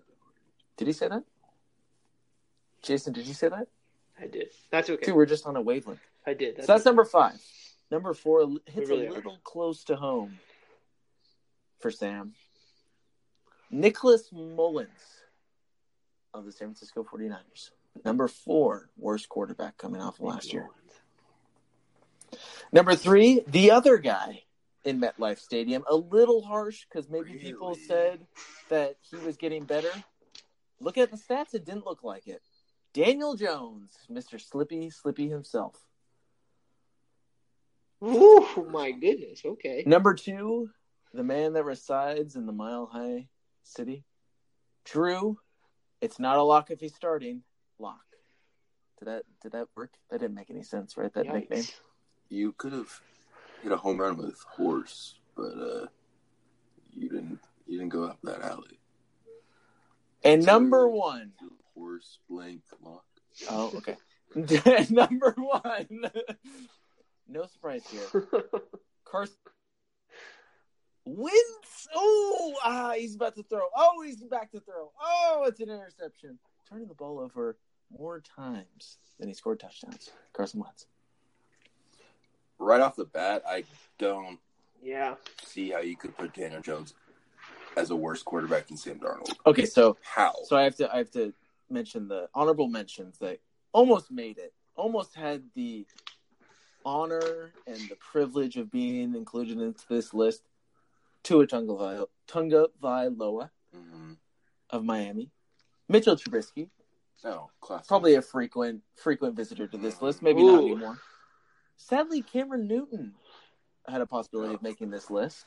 [0.76, 1.24] Did he say that?
[2.82, 3.68] Jason, did you say that?
[4.20, 4.48] I did.
[4.70, 5.06] That's okay.
[5.06, 6.00] Dude, we're just on a wavelength.
[6.26, 6.56] I did.
[6.56, 6.88] so that's okay.
[6.88, 7.40] number five.
[7.90, 9.14] Number four hits really a are.
[9.14, 10.38] little close to home
[11.80, 12.34] for Sam.
[13.70, 14.88] Nicholas Mullens
[16.34, 17.70] of the San Francisco 49ers.
[18.04, 20.68] Number four, worst quarterback coming off of last year.
[22.72, 24.42] Number three, the other guy
[24.84, 25.84] in MetLife Stadium.
[25.88, 28.20] A little harsh because maybe people said
[28.68, 29.90] that he was getting better.
[30.80, 32.42] Look at the stats, it didn't look like it.
[32.92, 34.40] Daniel Jones, Mr.
[34.40, 35.76] Slippy, Slippy himself.
[38.02, 39.42] Ooh, my goodness.
[39.44, 39.84] Okay.
[39.86, 40.70] Number two,
[41.12, 43.28] the man that resides in the Mile High
[43.62, 44.04] City.
[44.84, 45.38] Drew,
[46.00, 47.42] it's not a lock if he's starting.
[47.78, 48.00] Lock.
[48.98, 49.92] Did that did that work?
[50.10, 51.12] That didn't make any sense, right?
[51.14, 51.32] That Yikes.
[51.32, 51.64] nickname.
[52.28, 53.00] You could have
[53.62, 55.86] hit a home run with horse, but uh,
[56.94, 57.40] you didn't.
[57.66, 58.80] You didn't go up that alley.
[60.24, 61.32] And So, number one.
[61.80, 63.04] Horse blank lock.
[63.48, 63.96] Oh, okay.
[64.90, 65.88] number one.
[67.28, 68.28] no surprise here.
[69.04, 69.34] Carson
[71.06, 71.88] Wentz.
[71.94, 73.62] Oh, ah, he's about to throw.
[73.74, 74.90] Oh, he's back to throw.
[75.02, 76.38] Oh, it's an interception.
[76.68, 77.56] Turning the ball over
[77.90, 80.10] more times than he scored touchdowns.
[80.34, 80.86] Carson Wentz.
[82.58, 83.64] Right off the bat, I
[83.98, 84.38] don't
[84.82, 85.14] yeah.
[85.42, 86.92] see how you could put Daniel Jones
[87.76, 89.34] as a worse quarterback than Sam Darnold.
[89.46, 90.34] Okay, so How?
[90.44, 91.32] so I have to I have to
[91.70, 93.38] mention the honorable mentions that
[93.72, 95.86] almost made it, almost had the
[96.84, 100.42] honor and the privilege of being included into this list.
[101.22, 104.16] Tua Tunga Tunga Vailoa Mhm.
[104.70, 105.30] of Miami,
[105.88, 106.70] Mitchell Trubisky,
[107.22, 107.86] No, classic.
[107.88, 110.98] probably a frequent frequent visitor to this list, maybe not anymore.
[111.76, 113.14] Sadly, Cameron Newton
[113.86, 115.46] had a possibility of making this list.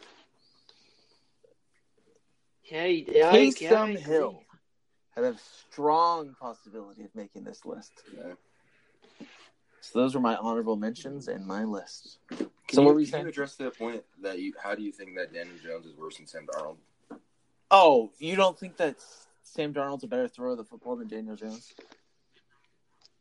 [2.66, 2.88] Yeah.
[2.88, 3.98] he- yeah, I- yeah, I Taysom.
[3.98, 4.43] Hill
[5.16, 5.36] had a
[5.70, 7.92] strong possibility of making this list.
[8.16, 8.34] Yeah.
[9.82, 12.18] So those were my honorable mentions and my list.
[12.30, 13.24] Can So you, what were you can saying?
[13.26, 14.54] you address the point that you?
[14.62, 16.78] How do you think that Daniel Jones is worse than Sam Darnold?
[17.70, 18.96] Oh, you don't think that
[19.44, 21.74] Sam Darnold's a better thrower of the football than Daniel Jones?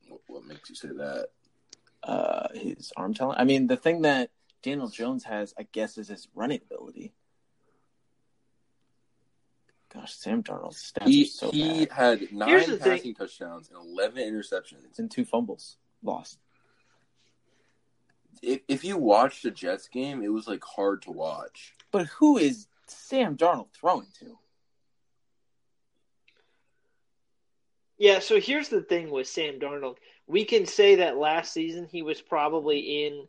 [0.09, 1.29] What, what makes you say that?
[2.03, 3.41] Uh, his arm talent.
[3.41, 4.31] I mean, the thing that
[4.63, 7.13] Daniel Jones has, I guess, is his running ability.
[9.93, 11.93] Gosh, Sam Darnold's stats He are so he bad.
[11.93, 12.93] had nine Here's the thing.
[12.97, 14.99] passing touchdowns and eleven interceptions.
[14.99, 16.39] And two fumbles lost.
[18.41, 21.75] If, if you watched the Jets game, it was like hard to watch.
[21.91, 24.39] But who is Sam Darnold throwing to?
[27.99, 29.97] Yeah, so here's the thing with Sam Darnold.
[30.27, 33.29] We can say that last season he was probably in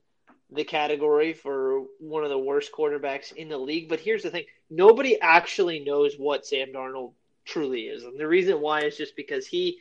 [0.54, 4.46] the category for one of the worst quarterbacks in the league, but here's the thing.
[4.70, 7.14] Nobody actually knows what Sam Darnold
[7.46, 8.04] truly is.
[8.04, 9.78] And the reason why is just because he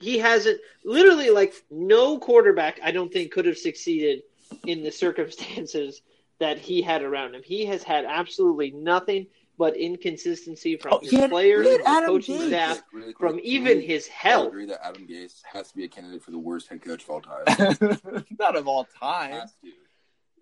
[0.00, 4.22] he hasn't literally like no quarterback I don't think could have succeeded
[4.66, 6.02] in the circumstances
[6.40, 7.42] that he had around him.
[7.44, 12.08] He has had absolutely nothing but inconsistency from Oh, his had- players, he from Adam
[12.10, 12.46] coaching Gase.
[12.48, 14.48] staff, Really quick, from even we his all health.
[14.48, 17.10] agree that Adam Gase has to be a candidate for the worst head coach of
[17.10, 18.24] all time.
[18.38, 19.30] Not of all time.
[19.32, 19.70] has to.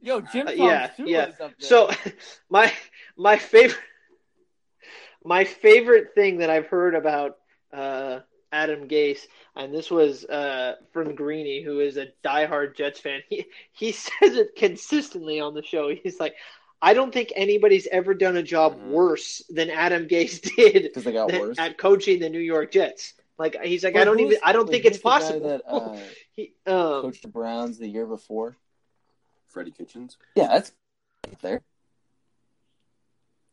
[0.03, 1.27] Yo, Jim Uh, yeah, Sula yeah.
[1.29, 1.69] is up there.
[1.69, 1.91] So
[2.51, 2.73] my
[3.17, 3.79] my favorite
[5.25, 7.37] my favorite thing that I've heard about
[7.73, 9.21] uh, Adam Gase,
[9.55, 13.21] and this was uh, from Greeny, who is a diehard Jets fan.
[13.29, 15.95] He he says it consistently on the show.
[15.95, 16.35] He's like,
[16.81, 18.89] I don't think anybody's ever done a job Mhm.
[18.91, 21.59] worse than Adam Gase did because they got than- worse.
[21.59, 23.15] at coaching the New York Jets.
[23.39, 25.49] Like he's like, I don't even, I don't wait, think it's possible.
[25.49, 25.97] That uh,
[26.35, 28.57] he, um, coached the Browns the year before.
[29.53, 30.17] Freddie Kitchens.
[30.35, 30.73] Yeah, that's
[31.31, 31.63] up there.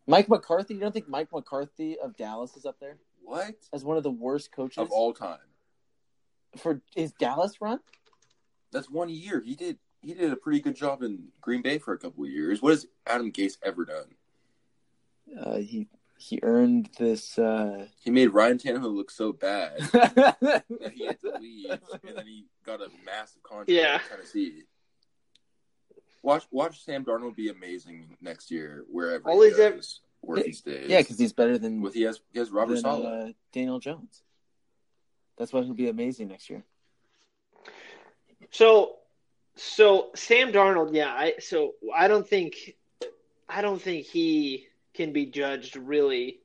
[0.08, 0.74] Mike McCarthy.
[0.74, 3.56] You don't think Mike McCarthy of Dallas is up there What?
[3.74, 5.38] as one of the worst coaches Of all time.
[6.58, 7.80] for his Dallas run?
[8.72, 9.42] That's one year.
[9.46, 12.30] He did he did a pretty good job in Green Bay for a couple of
[12.30, 12.62] years.
[12.62, 14.06] What has Adam Gase ever done?
[15.40, 17.38] Uh, he he earned this.
[17.38, 17.86] Uh...
[18.04, 21.72] He made Ryan Tannehill look so bad that he had to leave,
[22.08, 23.96] and then he got a massive contract Yeah.
[23.96, 24.64] in Tennessee.
[26.22, 30.44] Watch watch Sam Darnold be amazing next year wherever All he he's ever- goes, where
[30.44, 30.90] he stays.
[30.90, 33.30] yeah, because he's better than with he has he has Robert than, Saleh.
[33.30, 34.22] uh, Daniel Jones.
[35.38, 36.64] That's why he'll be amazing next year.
[38.52, 38.96] So,
[39.56, 41.08] so Sam Darnold, yeah.
[41.14, 42.76] I so I don't think,
[43.48, 46.40] I don't think he can be judged really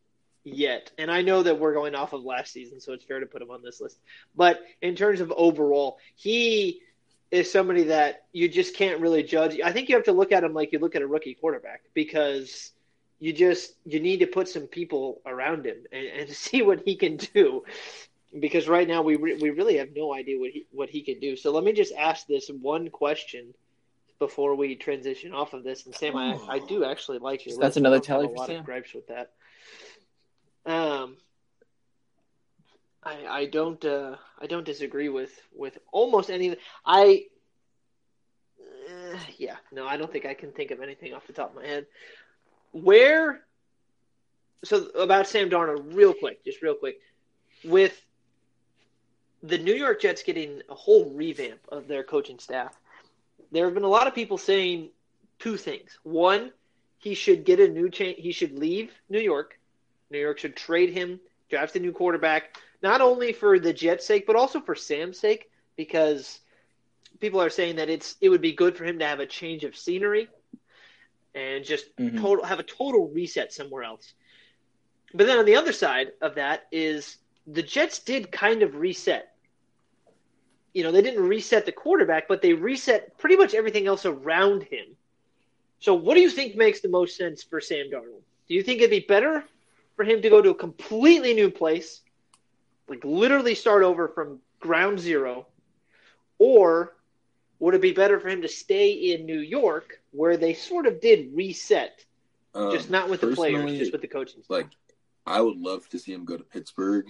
[0.44, 0.92] yet.
[0.98, 3.42] And I know that we're going off of last season, so it's fair to put
[3.42, 3.98] him on this list.
[4.37, 6.82] But in terms of overall, he
[7.35, 9.59] is somebody that you just can't really judge.
[9.61, 11.83] I think you have to look at him like you look at a rookie quarterback
[11.92, 12.70] because
[13.18, 16.94] you just you need to put some people around him and, and see what he
[16.94, 17.64] can do
[18.38, 21.18] because right now we re- we really have no idea what he what he can
[21.18, 21.35] do.
[21.35, 23.53] So let me just ask this one question
[24.20, 25.87] before we transition off of this.
[25.87, 27.57] And Sam, I, I do actually like your.
[27.57, 27.79] So that's list.
[27.79, 28.61] Another tally a for lot Sam?
[28.61, 29.33] of gripes with that.
[30.66, 31.16] Um,
[33.04, 36.56] I I don't uh, I don't disagree with with almost any.
[36.84, 37.26] I
[38.88, 41.62] eh, yeah no I don't think I can think of anything off the top of
[41.62, 41.86] my head.
[42.72, 43.44] Where
[44.64, 47.00] so about Sam Darnold, real quick, just real quick,
[47.64, 48.00] with
[49.42, 52.74] the New York Jets getting a whole revamp of their coaching staff,
[53.52, 54.88] there have been a lot of people saying
[55.38, 55.98] two things.
[56.02, 56.50] One,
[56.98, 58.18] he should get a new change.
[58.18, 59.58] He should leave New York.
[60.10, 61.20] New York should trade him,
[61.54, 65.48] draft a new quarterback, not only for the Jets' sake, but also for Sam's sake,
[65.76, 66.40] because
[67.20, 69.62] people are saying that it's it would be good for him to have a change
[69.62, 70.28] of scenery
[71.34, 72.20] and just Mhm.
[72.20, 74.14] total have a total reset somewhere else.
[75.12, 79.30] But then on the other side of that is the Jets did kind of reset.
[80.72, 84.64] You know, they didn't reset the quarterback, but they reset pretty much everything else around
[84.64, 84.96] him.
[85.78, 88.24] So, what do you think makes the most sense for Sam Darnold?
[88.48, 89.44] Do you think it'd be better
[89.96, 92.00] for him to go to a completely new place,
[92.88, 95.46] like literally start over from ground zero,
[96.38, 96.96] or
[97.59, 101.00] would it be better for him to stay in New York, where they sort of
[101.00, 102.04] did reset,
[102.54, 104.50] Um, just not with the players, just with the coaching staff?
[104.50, 104.66] like
[105.26, 107.07] I would love to see him go to Pittsburgh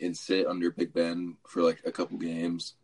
[0.00, 2.74] and sit under Big Ben for like a couple games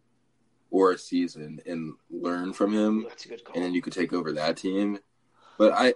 [0.70, 3.55] or a season and learn from him, That's a good call.
[3.55, 4.98] and then you could take over that team.
[5.57, 5.94] But I,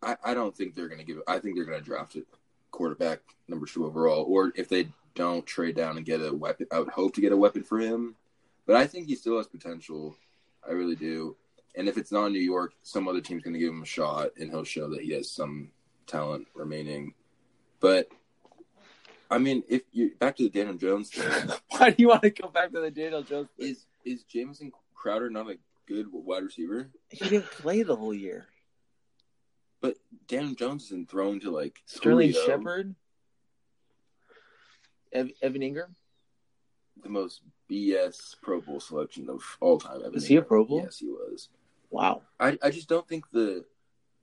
[0.00, 1.18] I, I don't think they're going to give.
[1.26, 2.22] I think they're going to draft a
[2.72, 6.80] quarterback number two overall, or if they don't trade down and get a weapon, I
[6.80, 8.16] would hope to get a weapon for him.
[8.66, 10.16] But I think he still has potential.
[10.68, 11.36] I really do.
[11.76, 14.30] And if it's not New York, some other team's going to give him a shot,
[14.38, 15.70] and he'll show that he has some
[16.06, 17.14] talent remaining.
[17.80, 18.08] But
[19.30, 22.30] I mean, if you back to the Daniel Jones thing, Why do you want to
[22.30, 23.48] go back to the Daniel Jones?
[23.58, 23.68] thing?
[23.70, 25.56] is is Jamison Crowder not a
[25.86, 26.90] good wide receiver?
[27.08, 28.46] He didn't play the whole year.
[29.82, 29.96] But
[30.28, 32.94] Daniel Jones isn't thrown to like Sterling Julio, Shepard,
[35.12, 35.94] Ev- Evan Engram.
[37.02, 39.98] the most BS Pro Bowl selection of all time.
[40.00, 40.80] Evan Was he a Pro Bowl?
[40.82, 41.48] Yes, he was.
[41.90, 42.22] Wow.
[42.40, 43.64] I, I just don't think the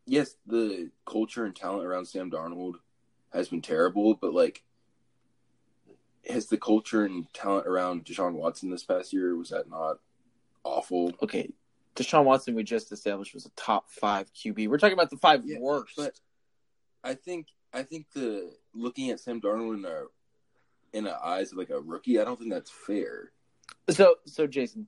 [0.05, 2.75] yes the culture and talent around Sam Darnold
[3.31, 4.63] has been terrible, but like
[6.27, 9.99] has the culture and talent around Deshaun Watson this past year was that not
[10.63, 11.11] awful?
[11.21, 11.51] Okay,
[11.95, 14.69] Deshaun Watson we just established was a top five QB.
[14.69, 15.93] We're talking about the five Yeah, worst.
[15.97, 16.19] But
[17.03, 20.03] I think I think the looking at Sam Darnold in a
[20.93, 23.31] in the eyes of like a rookie, I don't think that's fair.
[23.89, 24.87] So, so Jason,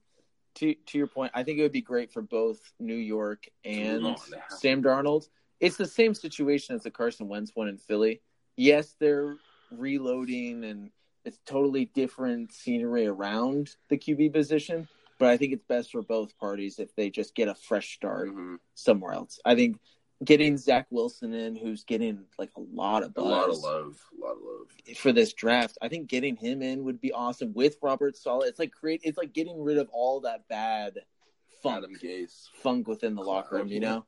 [0.55, 4.17] to to your point, I think it would be great for both New York and
[4.49, 5.27] Sam Darnold.
[5.59, 8.21] It's the same situation as the Carson Wentz one in Philly.
[8.57, 9.37] Yes, they're
[9.71, 10.91] reloading and
[11.23, 14.87] it's totally different scenery around the QB position,
[15.21, 18.29] but I think it's best for both parties if they just get a fresh start
[18.29, 18.57] Mhm.
[18.73, 19.39] somewhere else.
[19.45, 19.79] I think
[20.23, 24.25] getting Zach Wilson in, who's getting like a lot of A lot of love, a
[24.25, 24.97] lot of love.
[24.97, 25.77] for this draft.
[25.81, 28.47] I think getting him in would be awesome with Robert Saleh.
[28.47, 29.01] It's like create.
[29.03, 31.05] It's like getting rid of all that bad
[31.61, 32.49] funk, Adam Gase.
[32.55, 33.67] funk within the locker room.
[33.67, 34.05] You know.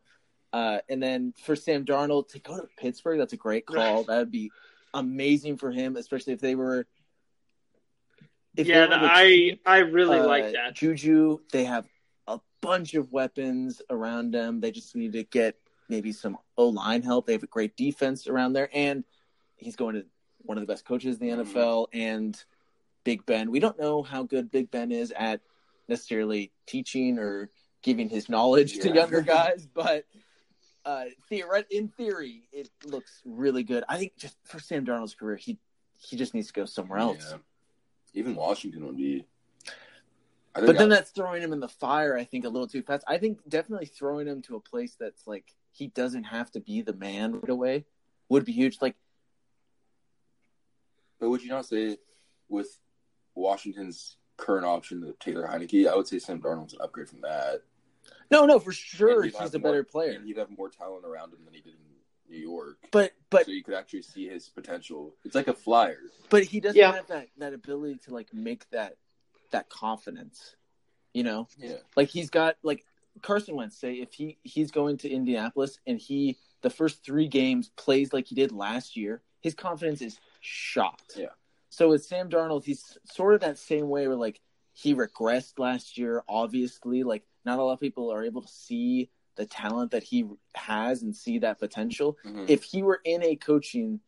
[0.52, 4.04] Uh, and then for Sam Darnold to go to Pittsburgh, that's a great call.
[4.04, 4.52] That would be
[4.96, 6.86] amazing for him, especially if they were
[8.56, 10.76] if yeah, to I keep, I really uh, like that.
[10.76, 11.88] Juju, they have
[12.28, 14.60] a bunch of weapons around them.
[14.62, 15.56] They just need to get
[15.90, 17.26] maybe some O line help.
[17.28, 19.04] They have a great defense around there, and
[19.58, 20.06] he's going to
[20.40, 21.46] one of the best coaches in the Mhm.
[21.48, 21.88] NFL.
[21.94, 22.42] And
[23.04, 25.42] Big Ben, we don't know how good Big Ben is at
[25.88, 27.50] necessarily teaching or
[27.82, 30.06] giving his knowledge to younger guys, but
[30.86, 33.84] uh, theoret- in theory, it looks really good.
[33.90, 35.58] I think just for Sam Darnold's career, he
[36.00, 37.28] he just needs to go somewhere else.
[37.32, 37.38] Yeah.
[38.14, 39.26] Even Washington would be.
[40.54, 43.04] But then I- that's throwing him in the fire, I think, a little too fast.
[43.08, 46.82] I think definitely throwing him to a place that's like he doesn't have to be
[46.82, 47.86] the man right away
[48.30, 48.80] would be huge.
[48.82, 48.96] Like,
[51.20, 51.98] But would you not say
[52.50, 52.78] with
[53.34, 57.64] Washington's current option, the Taylor Heinicke, I would say Sam Darnold's an upgrade from that.
[58.30, 60.12] no, no, for sure he's a more- better player.
[60.12, 61.83] And he'd have more talent around him than he did in
[62.34, 62.78] New York.
[62.92, 65.16] But but so you could actually see his potential.
[65.24, 66.00] It's like a flyer.
[66.30, 66.92] but he doesn't Yeah.
[66.94, 68.98] have that that ability to like make that
[69.52, 70.56] that confidence.
[71.14, 71.78] You know, Yeah.
[71.96, 72.84] like he's got like
[73.22, 73.78] Carson Wentz.
[73.78, 78.26] Say if he he's going to Indianapolis and he the first three games plays like
[78.28, 81.02] he did last year, his confidence is shot.
[81.16, 81.28] Yeah.
[81.70, 84.40] So with Sam Darnold, he's sort of that same way where like
[84.74, 86.24] he regressed last year.
[86.28, 90.26] Obviously, like not a lot of people are able to see the talent that he
[90.56, 92.18] has and see that potential.
[92.24, 92.50] Mhm.
[92.50, 94.00] If he were in a coaching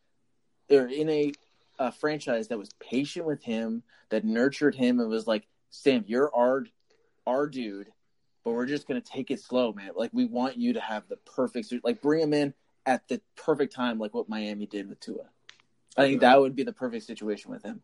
[0.70, 1.32] or in a,
[1.78, 6.34] a franchise that was patient with him, that nurtured him, and was like, Sam, you're
[6.34, 6.66] our
[7.26, 7.92] our dude,
[8.44, 9.90] but we're just gonna take it slow, man.
[9.96, 11.84] Like we want you to have the perfect suit.
[11.84, 12.54] Like bring him in
[12.86, 15.28] at the perfect time, like what Miami did with Tua.
[15.96, 17.82] I think that would be the perfect situation with him.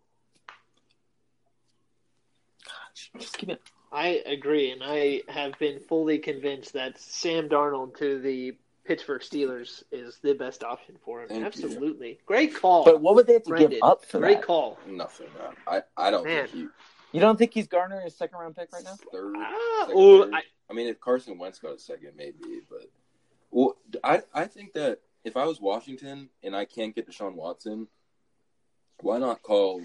[2.64, 3.62] Gosh, just give it.
[3.92, 9.82] I agree, and I have been fully convinced that Sam Darnold to the Pittsburgh Steelers
[9.92, 11.28] is the best option for him.
[11.28, 11.46] Thank you.
[11.46, 12.84] Absolutely, great call.
[12.84, 14.46] But what would they have to Brendan, give up for great that?
[14.46, 14.78] call.
[14.88, 15.28] Nothing.
[15.38, 15.54] man.
[15.66, 16.46] I, I don't Man.
[16.48, 16.68] think he.
[17.12, 18.94] You don't think he's garnering a second round pick right now?
[19.12, 19.34] Third.
[19.36, 20.34] Ah, second, oh, third.
[20.34, 22.38] I, I mean, if Carson Wentz got a second, maybe.
[22.70, 22.90] But
[23.50, 27.86] well, I I think that if I was Washington and I can't get Deshaun Watson,
[29.00, 29.82] why not call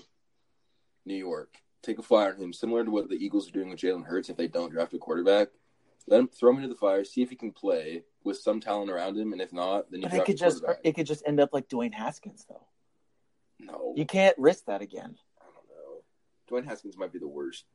[1.06, 1.50] New York,
[1.82, 4.30] take a flyer on him, similar to what the Eagles are doing with Jalen Hurts
[4.30, 5.50] if they don't draft a quarterback.
[6.08, 8.90] Let him throw him into the fire, see if he can play with some talent
[8.90, 11.24] around him, and if not, then you But it could a just it could just
[11.28, 12.66] end up like Dwayne Haskins though.
[13.60, 15.18] no, You can't risk that again.
[15.42, 16.04] I don't know.
[16.62, 17.66] Dwayne Haskins might be the worst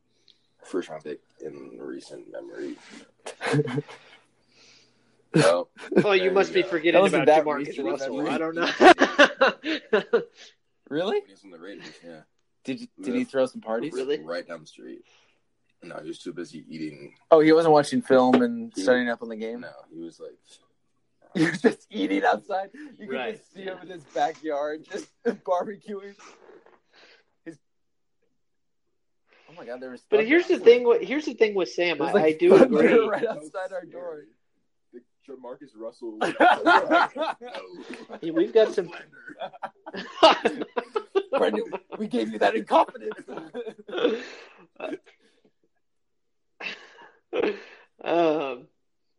[0.65, 2.77] first round pick in recent memory.
[5.35, 5.69] No,
[6.05, 6.69] oh, you There must you be go.
[6.69, 8.17] forgetting about that JaMarcus Russell.
[8.17, 10.23] was I don't know.
[10.91, 11.21] Really?
[11.21, 12.21] when he was in the Raiders, yeah.
[12.65, 13.93] Did you, did he throw some parties?
[13.93, 14.21] Really?
[14.21, 15.05] Right down the street.
[15.83, 17.15] No, he was too busy eating.
[17.31, 19.61] Oh, he wasn't watching film and He- studying up on the game.
[19.63, 20.37] No, he was like,
[21.35, 22.71] He was just eating outside.
[22.99, 23.37] You could Right.
[23.37, 26.15] just see him in his backyard, just barbecuing.
[27.45, 27.59] His...
[29.51, 30.05] Oh my god, there was.
[30.09, 30.65] but here's the outside.
[30.65, 30.85] thing.
[30.87, 31.99] with- Here's the thing with Sam.
[31.99, 33.09] There's, I, like, I do thunder agree.
[33.09, 34.23] right outside our door.
[34.91, 36.19] scary." Marcus Russell.
[36.21, 37.29] Yeah,
[38.33, 38.91] We've got some.
[41.37, 41.65] Brendan,
[41.99, 43.19] we gave you that in confidence.
[48.05, 48.67] um,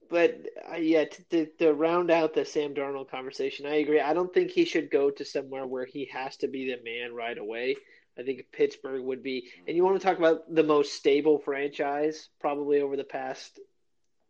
[0.09, 0.41] but
[0.71, 3.99] uh, yeah, to, to, to round out the Sam Darnold conversation, I agree.
[3.99, 7.15] I don't think he should go to somewhere where he has to be the man
[7.15, 7.77] right away.
[8.17, 12.29] I think Pittsburgh would be, and you want to talk about the most stable franchise
[12.39, 13.59] probably over the past,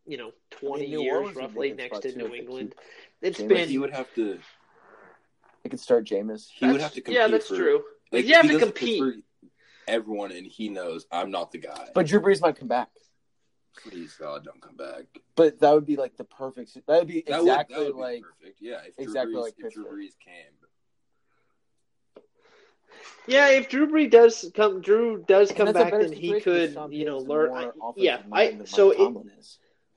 [0.05, 2.69] you know, twenty New years roughly be a good next to New England.
[2.69, 2.79] keep
[3.21, 3.47] It's Jameis.
[3.49, 4.39] Been you would have to.
[5.63, 6.47] They could start Jameis.
[6.49, 7.15] He would have to compete.
[7.15, 7.83] Yeah, that's for, true.
[8.11, 9.01] Like, you have he to compete.
[9.01, 9.23] Pittsburgh,
[9.87, 11.89] Everyone, and he knows I'm not the guy.
[11.93, 12.89] But Drew Brees might come back.
[13.83, 15.03] please God, don't come back.
[15.35, 16.73] But that would be like the perfect.
[16.87, 18.15] That would be That exactly would, that would like.
[18.17, 18.61] be perfect.
[18.61, 20.53] Yeah, if exactly Brees, like if Drew Brees came.
[23.27, 27.17] Yeah, if Drew Brees does come, Drew does come back, then he could, you know,
[27.19, 27.51] learn.
[27.53, 29.25] I, yeah, I so Mike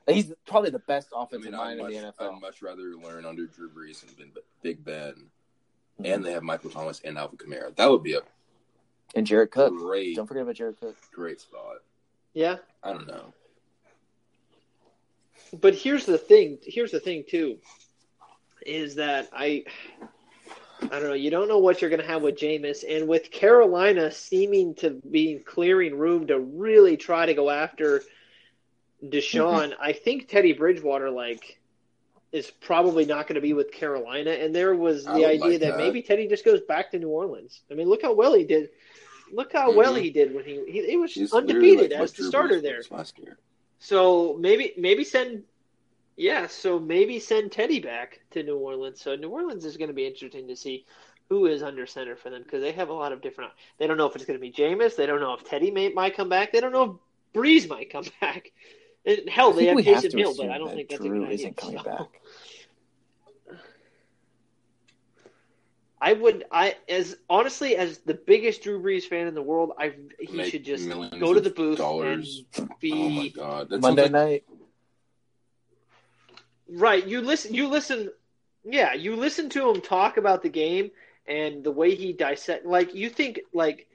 [0.09, 2.35] it, He's probably the best I offensive I'd mind much, in the NFL.
[2.37, 5.14] I'd much rather learn under Drew Brees and Big Ben,
[6.01, 6.14] Mhm.
[6.14, 7.74] and they have Michael Thomas and Alvin Kamara.
[7.76, 8.20] That would be a
[9.14, 9.72] And Jared Cook.
[9.74, 10.97] great, Don't forget about Jared Cook.
[11.12, 11.82] great spot.
[12.34, 12.57] yeah.
[12.82, 13.32] I don't know.
[15.61, 16.59] But here's the thing.
[16.62, 17.59] Here's the thing too,
[18.64, 19.64] is that I,
[20.82, 21.14] I don't know.
[21.14, 24.90] You don't know what you're going to have with Jameis, and with Carolina seeming to
[24.90, 28.03] be clearing room to really try to go after
[29.03, 29.72] Deshaun.
[29.80, 31.59] I think Teddy Bridgewater like
[32.37, 35.70] is probably not going to be with Carolina, and there was the idea like that,
[35.72, 35.76] that.
[35.78, 37.62] maybe Teddy just goes back to New Orleans.
[37.70, 38.70] I mean, look how well he did.
[39.32, 40.03] Look how well Mhm.
[40.03, 42.76] he did when he he, he was He's undefeated like as the starter there.
[42.76, 43.39] was last year.
[43.78, 45.43] So maybe maybe send
[46.16, 49.01] yeah, so maybe send Teddy back to New Orleans.
[49.03, 50.84] So New Orleans is going to be interesting to see.
[51.28, 53.51] who is under center for them because they have a lot of different.
[53.78, 54.95] They don't know if it's going to be Jameis.
[54.95, 56.53] They don't know if Teddy may, might come back.
[56.53, 56.93] They don't know if
[57.34, 58.53] Brees might come back.
[59.05, 61.24] And hell, they have we have Hill, but I don't think that's Drew a good
[61.24, 61.34] idea.
[61.34, 62.20] isn't coming So, back.
[66.01, 69.94] I would, I as honestly as the biggest Drew Brees fan in the world, I
[70.20, 72.44] he Make should just go to the booth dollars.
[72.59, 74.44] and Oh my be god, that Monday like, night.
[76.68, 77.07] right.
[77.07, 78.11] You listen, you listen,
[78.64, 80.90] yeah, you listen to him talk about the game
[81.26, 82.66] and the way he dissect.
[82.66, 83.86] Like you think, like,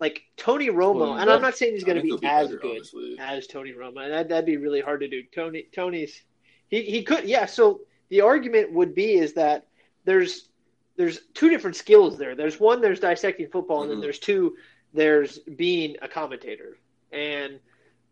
[0.00, 2.58] like Tony Romo, Well, and I'm not saying he's going to think be as better,
[2.60, 3.16] good honestly.
[3.18, 4.08] as Tony Romo.
[4.08, 5.22] That that'd be really hard to do.
[5.34, 6.22] Tony Tony's
[6.68, 7.46] he he could yeah.
[7.46, 9.66] So the argument would be is that
[10.04, 10.48] there's
[10.96, 12.34] there's two different skills there.
[12.34, 14.02] There's one there's dissecting football, and then Mhm.
[14.02, 14.56] there's two
[14.94, 16.76] there's being a commentator.
[17.12, 17.60] And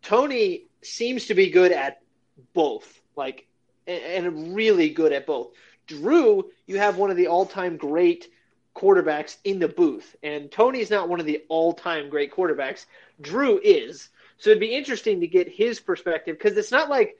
[0.02, 2.00] Tony seems to be good at
[2.54, 3.46] both, like
[3.86, 5.52] and, and really good at both.
[5.86, 8.30] Drew, you have one of the all-time great
[8.74, 12.86] quarterbacks in the booth, and Tony's not one of the all-time great quarterbacks.
[13.20, 14.08] Drew is.
[14.38, 17.18] So it'd be interesting to get his perspective because it's not like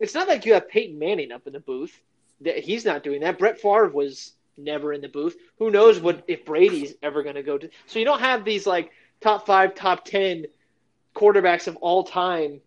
[0.00, 2.00] it's not like you have Peyton Manning up in the booth.
[2.40, 3.38] That- He's not doing that.
[3.38, 5.36] Brett Favre was never in the booth.
[5.58, 7.68] Who knows what if Brady's ever going to go to?
[7.86, 8.90] So you don't have these like
[9.20, 10.46] top five, top ten
[11.14, 12.60] quarterbacks of all time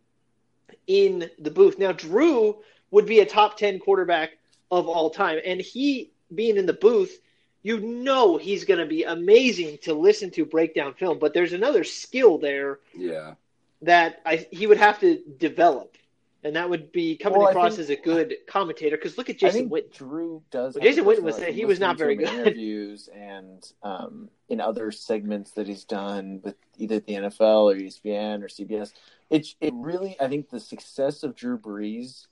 [0.87, 1.77] in the booth.
[1.79, 2.57] Now Drew
[2.91, 4.31] would be a top ten quarterback
[4.71, 7.19] of all time, and he being in the booth,
[7.61, 11.19] you know he's going to be amazing to listen to breakdown film.
[11.19, 13.35] But there's another skill there Yeah,
[13.81, 15.97] that I he would have to develop,
[16.45, 18.95] and that would be coming Well, across think- as a good commentator.
[18.97, 19.91] Because look at Jason Witten.
[19.91, 20.75] Drew does.
[20.75, 21.53] Well, Jason Witten was- personality.
[21.57, 22.29] he was not very good.
[22.33, 28.43] Interviews and um, in other segments that he's done with either the NFL or ESPN
[28.43, 28.93] or CBS,
[29.31, 32.27] it it really I think the success of Drew Brees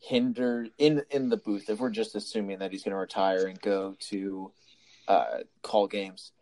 [0.00, 1.70] hindered in in the booth.
[1.70, 4.50] If we're just assuming that he's going to retire and go to
[5.06, 6.32] uh, call games,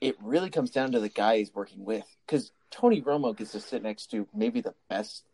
[0.00, 2.04] it really comes down to the guy he's working with.
[2.24, 5.24] Because Tony Romo gets to sit next to maybe the best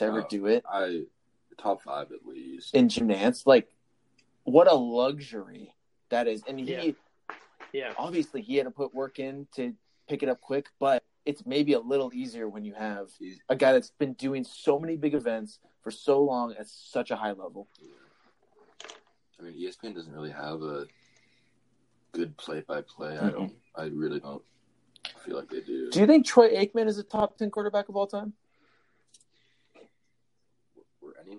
[0.00, 0.26] to ever Wow.
[0.28, 1.02] do it I
[1.58, 2.74] top five at least.
[2.74, 3.46] in Jim Nantz.
[3.46, 3.70] Like,
[4.44, 5.74] what a luxury
[6.08, 6.42] that is.
[6.48, 6.92] And he Yeah.
[7.72, 9.76] Yeah, obviously he had to put work in to
[10.08, 13.54] pick it up quick, but it's maybe a little easier when you have He's- a
[13.54, 17.30] guy that's been doing so many big events for so long at such a high
[17.32, 17.68] level.
[19.38, 20.86] I mean, ESPN doesn't really have a
[22.12, 23.18] good play-by-play.
[23.18, 23.54] I don't.
[23.76, 24.42] I really don't
[25.24, 25.90] feel like they do.
[25.90, 28.32] Do you think Troy Aikman is a top ten quarterback of all time?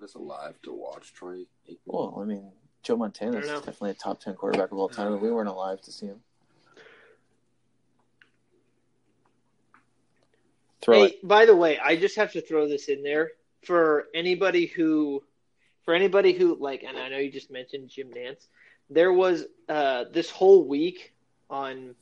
[0.02, 1.46] Were any of us alive to watch Troy?
[1.70, 1.78] Aikman?
[1.86, 2.52] Well, I mean,
[2.84, 5.82] Joe Montana is definitely a top ten quarterback of all time, and we weren't alive
[5.82, 6.22] to see him.
[10.82, 11.28] Throw hey, it.
[11.28, 13.32] by the way, I just have to throw this in there
[13.64, 15.24] for anybody who,
[15.86, 18.48] for anybody who like, and I know you just mentioned Jim Nantz.
[18.90, 21.14] There was uh, this whole week
[21.50, 21.94] on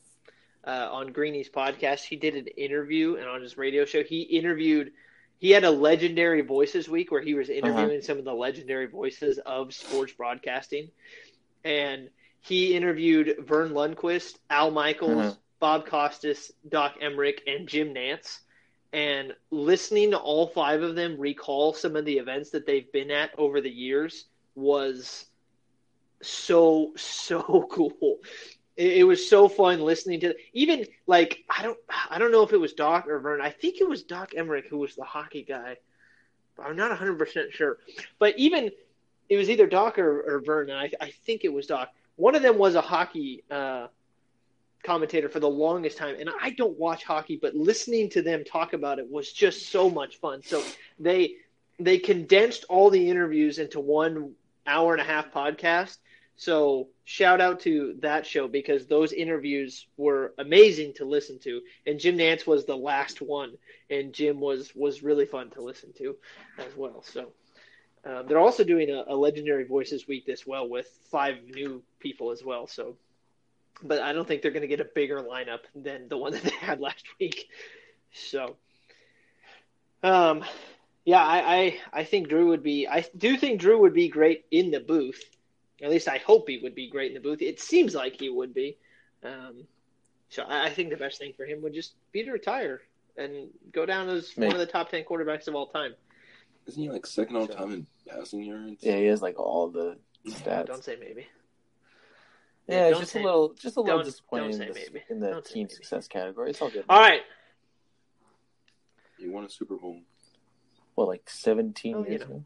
[0.65, 2.03] uh, on Greeny's podcast.
[2.03, 4.93] He did an interview, and on his radio show, he interviewed.
[5.39, 9.39] He had a legendary voices week where he was interviewing some of the legendary voices
[9.39, 10.91] of sports broadcasting,
[11.63, 12.09] and
[12.41, 15.37] he interviewed Verne Lundquist, Al Michaels, Mhm.
[15.59, 18.39] Bob Costas, Doc Emrick, and Jim Nantz.
[18.91, 23.11] And listening to all five of them recall some of the events that they've been
[23.11, 24.25] at over the years
[24.55, 25.25] was
[26.21, 28.19] so so cool.
[28.79, 31.77] It, it was so fun listening to even like I don't
[32.09, 33.41] I don't know if it was Doc or Vern.
[33.41, 35.77] I think it was Doc Emrick who was the hockey guy.
[36.57, 37.77] I'm not 100 percent sure.
[38.17, 38.71] But even
[39.27, 41.89] it was either Doc or, or Vern, and I, I think it was Doc.
[42.15, 43.87] One of them was a hockey uh,
[44.83, 48.73] commentator for the longest time, and I don't watch hockey, but listening to them talk
[48.73, 50.41] about it was just so much fun.
[50.43, 50.63] So
[50.99, 51.35] they
[51.79, 54.33] they condensed all the interviews into one
[54.65, 55.97] hour and a half podcast.
[56.39, 61.99] So shout out to that show because those interviews were amazing to listen to, and
[61.99, 63.57] Jim Nantz was the last one,
[63.89, 66.15] and Jim was was really fun to listen to
[66.57, 67.03] as well.
[67.03, 67.33] So.
[68.05, 72.31] Um, they're also doing a, a Legendary Voices week this well with five new people
[72.31, 72.65] as well.
[72.65, 72.95] So,
[73.83, 76.43] but I don't think they're going to get a bigger lineup than the one that
[76.43, 77.49] they had last week.
[78.13, 78.55] So,
[80.03, 80.45] um,
[81.03, 82.87] yeah, I, I I think Drew would be.
[82.87, 85.21] I do think Drew would be great in the booth.
[85.81, 87.41] At least I hope he would be great in the booth.
[87.41, 88.77] It seems like he would be.
[89.23, 89.63] Um,
[90.29, 92.81] so I, I think the best thing for him would just be to retire
[93.17, 94.47] and go down as Me.
[94.47, 95.93] one of the top ten quarterbacks of all time.
[96.67, 98.81] Isn't he like second all time in passing yards?
[98.83, 100.67] Yeah, he has like all the stats.
[100.67, 101.25] Don't say maybe.
[102.67, 105.31] Yeah, it's Don't just say- a little, just a little disappointing in, this- in the
[105.31, 105.73] Don't team maybe.
[105.73, 106.51] success category.
[106.51, 106.85] It's all good.
[106.87, 107.21] All right.
[109.17, 109.99] He won a Super Bowl.
[110.95, 112.25] What, like seventeen Oh, you years know.
[112.27, 112.43] ago?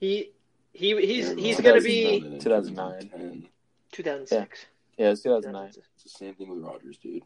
[0.00, 0.32] He
[0.72, 3.48] he he's Yeah, he's gonna be 2009,
[3.92, 4.66] 2006.
[4.98, 5.68] Yeah, it's 2009.
[5.68, 7.22] It's the same thing with Rodgers, dude.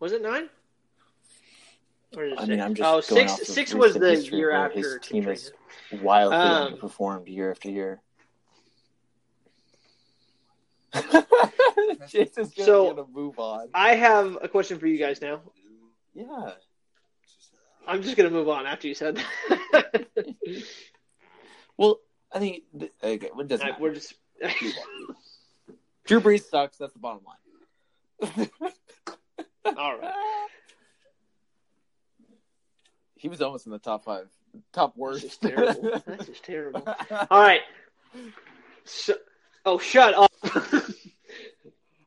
[0.00, 0.48] Was it nine?
[2.16, 2.60] Or is it I mean.
[2.60, 3.48] I'm just oh, going six.
[3.48, 4.78] Six was the year after.
[4.78, 5.30] his team Katrina.
[5.32, 5.52] is
[6.02, 8.00] wildly Um, underperformed year after year.
[12.08, 13.68] Jason's gonna, So- move on.
[13.74, 15.40] I have a question for you guys now.
[16.14, 16.52] Yeah.
[17.86, 20.06] I'm just gonna move on after you said that.
[21.76, 21.98] Well,
[22.34, 22.64] I think
[23.02, 24.14] okay, what does All right, we're just.
[26.04, 26.76] Drew Brees sucks.
[26.76, 28.50] That's the bottom line.
[29.78, 30.12] All right.
[33.16, 34.28] He was almost in the top five,
[34.72, 35.22] top That's worst.
[35.22, 36.02] just terrible.
[36.06, 36.86] That's just terrible.
[37.30, 37.62] All right.
[38.84, 39.14] So,
[39.64, 40.30] oh, shut up.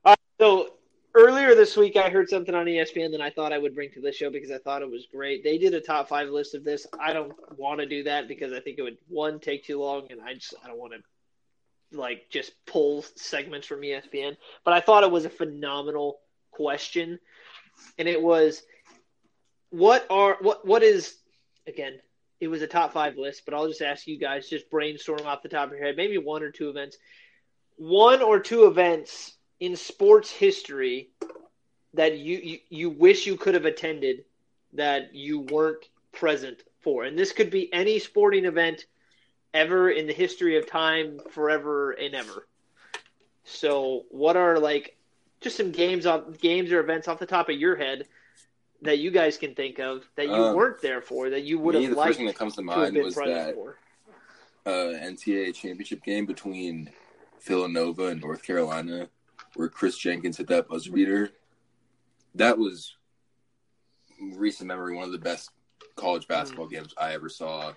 [0.05, 0.69] All right, so
[1.17, 4.01] earlier this week, I heard something on ESPN that I thought I would bring to
[4.01, 5.43] this show because I thought it was great.
[5.43, 6.85] They did a top five list of this.
[6.99, 10.07] I don't want to do that because I think it would one take too long,
[10.09, 14.37] and I just I don't want to like just pull segments from ESPN.
[14.63, 16.19] But I thought it was a phenomenal
[16.51, 17.19] question,
[17.97, 18.61] and it was
[19.69, 21.15] what are what what is
[21.67, 21.99] again
[22.39, 25.41] it was a top five list, but I'll just ask you guys, just brainstorm off
[25.41, 26.97] the top of your head, maybe one or two events,
[27.77, 31.09] one or two events in sports history
[31.93, 34.25] that you you, you wish you could have attended
[34.73, 38.85] that you weren't present for, and this could be any sporting event
[39.53, 42.47] ever in the history of time, forever and ever.
[43.43, 44.97] So, what are like
[45.41, 48.05] just some games off games or events off the top of your head
[48.81, 51.75] that you guys can think of that you Um, weren't there for that you would
[51.75, 53.55] Me, have the first thing that comes to to mind been was that
[54.65, 56.91] uh, NCAA championship game between
[57.41, 59.09] Villanova and North Carolina,
[59.57, 61.31] where Chris Jenkins hit that buzzer beater.
[62.35, 62.95] That was
[64.33, 65.49] recent memory, one of the best
[65.95, 67.73] college basketball games I ever saw.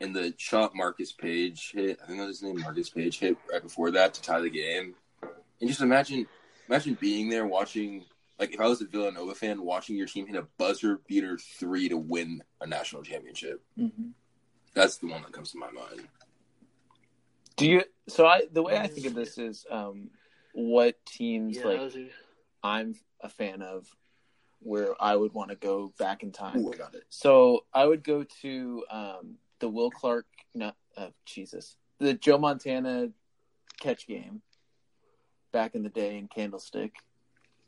[0.00, 3.36] And the shot Marcus Paige hit, I think that was his name, Marcus Paige hit
[3.50, 4.94] right before that to tie the game.
[5.60, 6.28] And just imagine,
[6.68, 8.04] imagine being there watching,
[8.38, 11.88] like if I was a Villanova fan, watching your team hit a buzzer beater three
[11.88, 13.64] to win a national championship.
[13.76, 14.12] Mhm.
[14.74, 16.06] That's the one that comes to my mind.
[17.56, 17.82] Do you?
[18.06, 20.10] So I, the way I think of this is, um,
[20.56, 22.08] what teams Yeah, like those are-
[22.62, 23.94] I'm a fan of,
[24.60, 26.58] where I would want to go back in time.
[26.60, 27.04] Ooh, I got it.
[27.10, 33.10] So I would go to um, the Will Clark, not uh, Jesus, the Joe Montana
[33.80, 34.40] catch game
[35.52, 36.94] back in the day in Candlestick.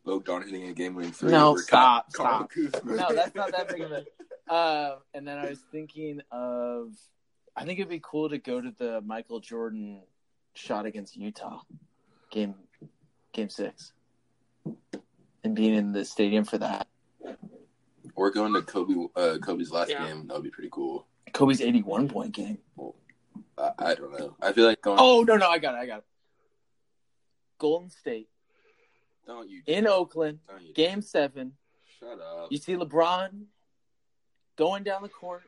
[0.05, 1.30] Bogdan hitting a game winning three.
[1.30, 2.51] No, stop, Carl stop.
[2.51, 2.97] Kuzma.
[2.97, 4.05] No, that's not that big of a.
[4.49, 6.95] Uh, and then I was thinking of,
[7.55, 10.01] I think it'd be cool to go to the Michael Jordan
[10.55, 11.61] shot against Utah
[12.30, 12.55] game,
[13.39, 13.93] game six,
[15.45, 16.89] and being in the stadium for that.
[18.16, 20.05] Or going to Kobe, uh, Kobe's last Yeah.
[20.09, 20.26] game.
[20.26, 21.07] That would be pretty cool.
[21.32, 22.59] Kobe's eighty-one point game.
[23.57, 24.36] I, I don't know.
[24.43, 24.99] I feel like going.
[25.01, 26.05] Oh no, no, I got it, I got it.
[27.59, 28.28] Golden State
[29.26, 29.62] don't you?
[29.66, 30.72] in Oakland, Don't you?
[30.74, 31.53] game seven.
[32.01, 32.51] Shut up.
[32.51, 33.45] You see LeBron
[34.57, 35.43] going down the court.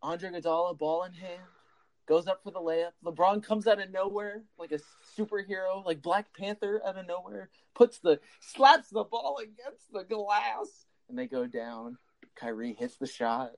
[0.00, 1.40] Andre Iguodala, ball in hand,
[2.06, 2.92] goes up for the layup.
[3.04, 4.80] LeBron comes out of nowhere like a
[5.18, 7.48] superhero, like Black Panther out of nowhere.
[7.74, 11.98] Puts the slaps the ball against the glass, and they go down.
[12.34, 13.52] Kyrie hits the shot.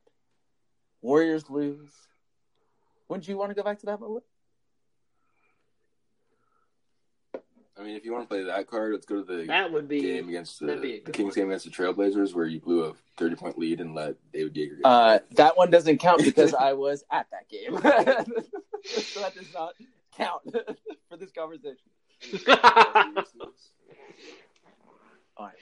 [1.02, 1.92] Warriors lose.
[3.08, 4.24] Wouldn't you want to go back to that moment?
[7.76, 9.88] I mean, if you want to play that card, let's go to the that would
[9.88, 12.92] be game against the, be the Kings game against the Trailblazers, where you blew a
[13.16, 14.76] thirty-point lead and let David Yeager.
[14.76, 17.76] Get Uh, that one doesn't count because I was at that game.
[18.84, 19.74] so that does not
[20.16, 20.42] count
[21.08, 21.78] for this conversation.
[25.36, 25.54] All right.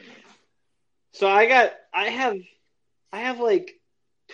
[1.13, 2.37] So I got I have
[3.13, 3.81] I have like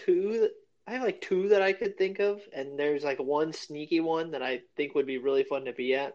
[0.05, 0.49] two
[0.87, 4.33] I have like two that I could think of and there's like one sneaky one
[4.33, 6.15] that I think would be really fun to be at.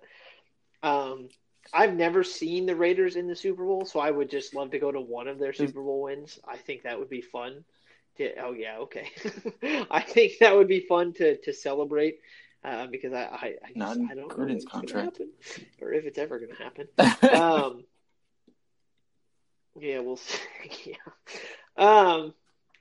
[0.81, 1.29] Um
[1.71, 4.79] I've never seen the Raiders in the Super Bowl, so I would just love to
[4.79, 6.39] go to one of their Super Bowl wins.
[6.47, 7.63] I think that would be fun.
[8.17, 9.09] To, oh yeah, okay.
[9.89, 12.19] I think that would be fun to to celebrate
[12.63, 15.17] uh, because I I, I, just, Not I don't know gonna contract.
[15.17, 15.29] happen,
[15.81, 16.87] or if it's ever going to happen
[17.35, 17.83] um,
[19.79, 20.39] yeah, we'll see.
[20.85, 20.95] yeah.
[21.77, 22.33] Um,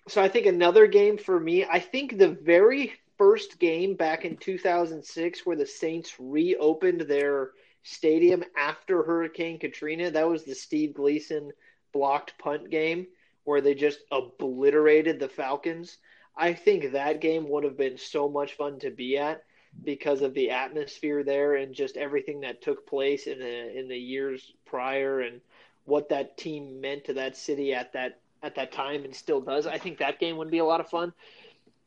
[0.09, 4.37] so I think another game for me, I think the very first game back in
[4.37, 7.51] 2006 where the Saints reopened their
[7.83, 11.53] stadium after Hurricane Katrina, that was the Steve Gleason
[11.93, 13.07] blocked punt game
[13.45, 15.99] where they just obliterated the Falcons.
[16.37, 19.45] I think that game would have been so much fun to be at
[19.85, 23.99] because of the atmosphere there and just everything that took place in the in the
[23.99, 25.41] years prior and
[25.85, 29.67] what that team meant to that city at that at that time and still does.
[29.67, 31.13] I think that game would be a lot of fun.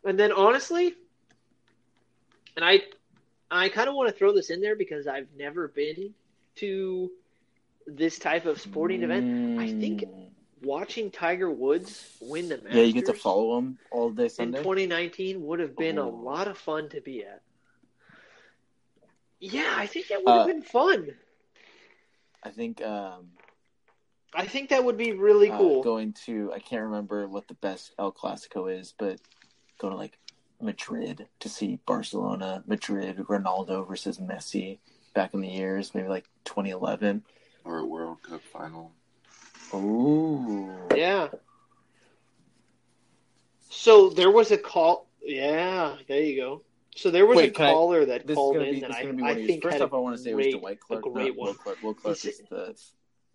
[0.03, 0.93] And then honestly,
[2.55, 2.81] and I
[3.55, 6.13] I kind of want to throw this in there because I've never been
[6.57, 7.11] to
[7.87, 9.59] this type of sporting event.
[9.59, 10.31] I think Mm.
[10.63, 14.29] watching Tiger Woods win the Masters Yeah, you get to follow him all day in
[14.29, 14.57] Sunday.
[14.59, 16.09] 2019 would have been a Oh.
[16.09, 17.41] lot of fun to be at.
[19.39, 21.15] Yeah, I think that would have Uh, been fun.
[22.43, 23.31] I think um,
[24.33, 25.83] I think that would be really uh, cool.
[25.83, 29.19] going to I can't remember what the best El Clasico is, but
[29.79, 30.17] going to like
[30.61, 34.79] Madrid to see Barcelona, Madrid, Ronaldo versus Messi
[35.13, 37.23] back in the years, maybe like 2011.
[37.63, 38.91] Or a World Cup final.
[39.73, 41.29] Ooh, Yeah.
[43.69, 45.07] So there was a call.
[45.21, 46.63] Yeah, there you go.
[46.95, 49.13] So there was Wait, a can I- caller that called in be that I, gonna
[49.15, 49.47] be I one of yours.
[49.47, 51.27] think First had off, I want to say it was great- Dwight Clark, a great
[51.29, 51.55] not Will one.
[51.55, 51.83] Clark.
[51.83, 52.75] Will Clark is the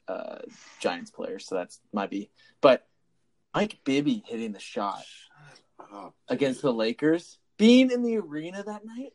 [0.08, 0.38] uh,
[0.80, 2.30] Giants player, so that's might be.
[2.62, 2.86] But
[3.54, 5.04] Mike Bibby hitting the shot
[5.93, 9.12] Up, against the Lakers, being in the arena that night.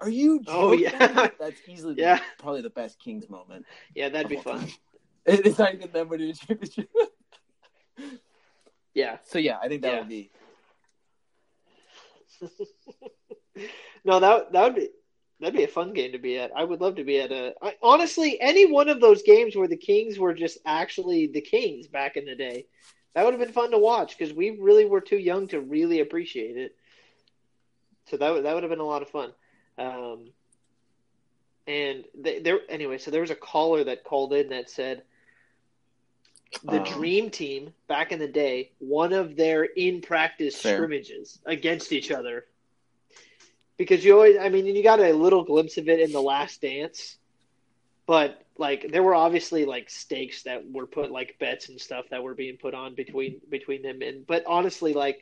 [0.00, 0.42] Are you?
[0.46, 1.28] Oh, yeah.
[1.40, 2.20] that's easily Yeah.
[2.38, 3.64] probably the best Kings moment.
[3.94, 4.60] Yeah, that'd be fun.
[4.60, 4.68] time.
[5.26, 6.90] It is not even them winning a championship.
[8.92, 9.16] Yeah.
[9.24, 9.98] so yeah, I think that Yeah.
[10.00, 10.30] would be.
[14.04, 14.88] no, that that would be
[15.40, 16.50] that'd be a fun game to be at.
[16.54, 17.54] I would love to be at a.
[17.62, 21.86] I, honestly, any one of those games where the Kings were just actually the Kings
[21.86, 22.66] back in the day,
[23.14, 26.00] that would have been fun to watch because we really were too young to really
[26.00, 26.76] appreciate it.
[28.10, 29.32] So that would that would have been a lot of fun.
[29.78, 30.28] Um,
[31.66, 35.02] and they, there anyway, so there was a caller that called in that said
[36.62, 41.92] the Um, dream team back in the day, one of their in practice scrimmages against
[41.92, 42.46] each other.
[43.76, 46.60] Because you always, I mean, you got a little glimpse of it in the last
[46.60, 47.16] dance,
[48.06, 52.22] but like there were obviously like stakes that were put, like bets and stuff that
[52.22, 54.00] were being put on between between them.
[54.02, 55.20] And but honestly, like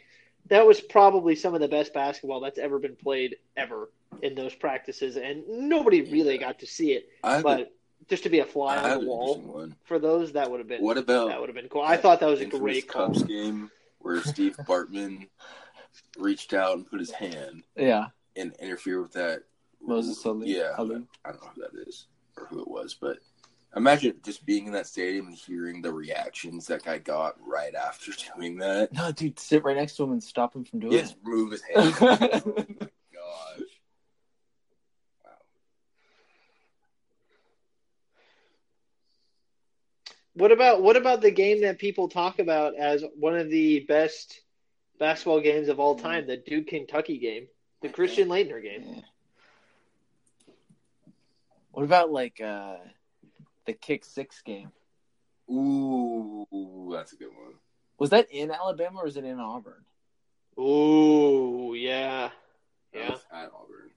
[0.48, 3.90] that was probably some of the best basketball that's ever been played ever
[4.22, 7.08] in those practices, and nobody really got to see it.
[7.22, 7.72] I have, a, But
[8.08, 9.76] just to be a fly have on the wall one.
[9.84, 11.82] for those, that would have been What about that would have been cool.
[11.82, 13.06] I thought that was a infamous great call.
[13.06, 13.70] Cubs game
[14.00, 15.28] where Steve Bartman
[16.18, 18.06] reached out and put his hand Yeah,
[18.36, 19.44] and interfered with that.
[19.84, 20.56] Moses Ali.
[20.56, 20.90] Yeah, I don't
[21.24, 22.06] know who that is
[22.42, 23.18] or who it was, but
[23.76, 28.12] imagine just being in that stadium and hearing the reactions that guy got right after
[28.36, 28.92] doing that.
[28.92, 31.62] No, dude, sit right next to him and stop him from doing Yes, move his
[31.74, 31.94] hand.
[32.00, 32.06] oh
[32.46, 33.68] my gosh.
[35.24, 35.30] Wow.
[40.34, 44.40] What about what about the game that people talk about as one of the best
[44.98, 47.46] basketball games of all time, the Duke Kentucky game,
[47.82, 48.82] the Christian Laettner game?
[48.86, 49.00] Yeah.
[51.72, 52.76] What about like uh
[53.66, 54.70] the kick six game?
[55.50, 57.54] Ooh, that's a good one.
[57.98, 59.84] Was that in Alabama or was it in Auburn?
[60.58, 62.30] Ooh, yeah,
[62.92, 63.10] That yeah.
[63.10, 63.90] was At Auburn.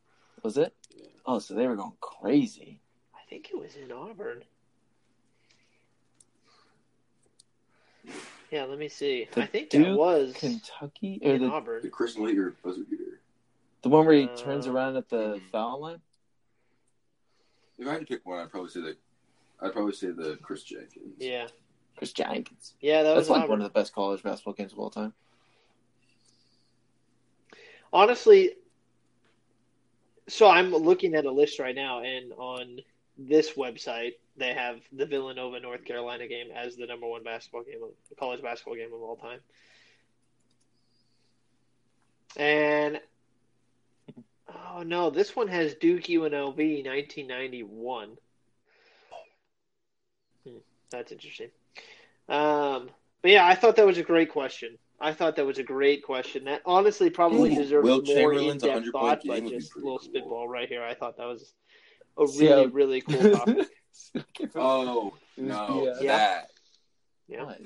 [0.43, 0.73] Was it?
[0.95, 1.05] Yeah.
[1.25, 2.79] Oh, so they were going crazy.
[3.13, 4.43] I think it was in Auburn.
[8.51, 9.27] Yeah, let me see.
[9.33, 11.89] The I think Duke that was Kentucky or in the The Auburn.
[11.89, 13.19] Christian Laettner buzzer beater.
[13.81, 15.51] the one where he Uh, turns around at the mhm.
[15.51, 16.01] foul line?
[17.77, 18.95] If I had to pick one, I'd probably say the
[19.61, 21.15] I'd probably say the Chris Jenkins.
[21.17, 21.47] Yeah,
[21.97, 22.73] Chris Jenkins.
[22.81, 25.13] yeah, that was That's like one of the best college basketball games of all time.
[27.93, 28.51] honestly
[30.27, 32.79] so i'm looking at a list right now and on
[33.17, 37.79] this website they have the villanova north carolina game as the number one basketball game
[37.83, 39.39] of college basketball game of all time
[42.35, 42.99] and
[44.47, 48.17] oh no this one has duke unlv 1991
[50.45, 50.57] hmm,
[50.91, 51.49] that's interesting
[52.29, 52.89] um,
[53.21, 56.03] but yeah i thought that was a great question I thought that was a great
[56.03, 56.45] question.
[56.45, 59.71] That honestly probably Ooh, deserves Wilt more Chamberlain's in-depth thought, but game would be just
[59.71, 60.07] a pretty little cool.
[60.07, 60.81] spitball right here.
[60.83, 61.53] I thought that was
[62.17, 63.67] a really, how- really cool topic.
[64.55, 66.07] Oh no, Yeah.
[66.07, 66.51] that
[67.27, 67.43] Yeah.
[67.43, 67.61] What?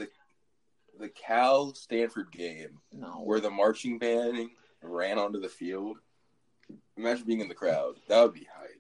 [0.99, 3.21] the Cal Stanford game No.
[3.23, 4.49] where the marching band
[4.81, 5.97] ran onto the field.
[6.99, 7.95] Imagine being in the crowd.
[8.09, 8.75] That would be hype.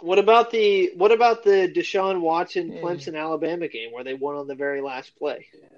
[0.00, 2.80] What about the what about the Deshaun Watson Yeah.
[2.82, 5.68] Clemson Alabama game where they won on the very last play Yeah.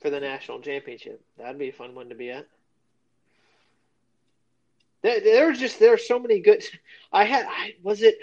[0.00, 1.20] for the national championship?
[1.38, 2.46] That'd be a fun one to be at.
[5.02, 6.64] There, there was just there are so many good.
[7.12, 8.18] I had I was it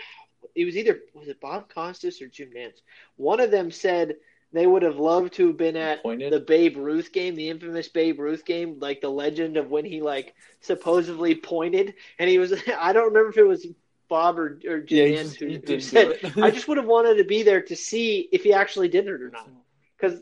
[0.55, 2.81] it was either was it Bob Costas or Jim Nantz.
[3.17, 4.15] One of them said
[4.53, 6.33] they would have loved to have been at Pointed?
[6.33, 10.01] the Babe Ruth game, the infamous Babe Ruth game, like the legend of when he
[10.01, 13.65] like supposedly pointed, and he was I don't remember if it was
[14.09, 16.19] Bob or, or Jim Yeah, he just- who, he who didn't said.
[16.41, 19.21] I just would have wanted to be there to see if he actually did it
[19.21, 19.49] or not,
[19.97, 20.19] because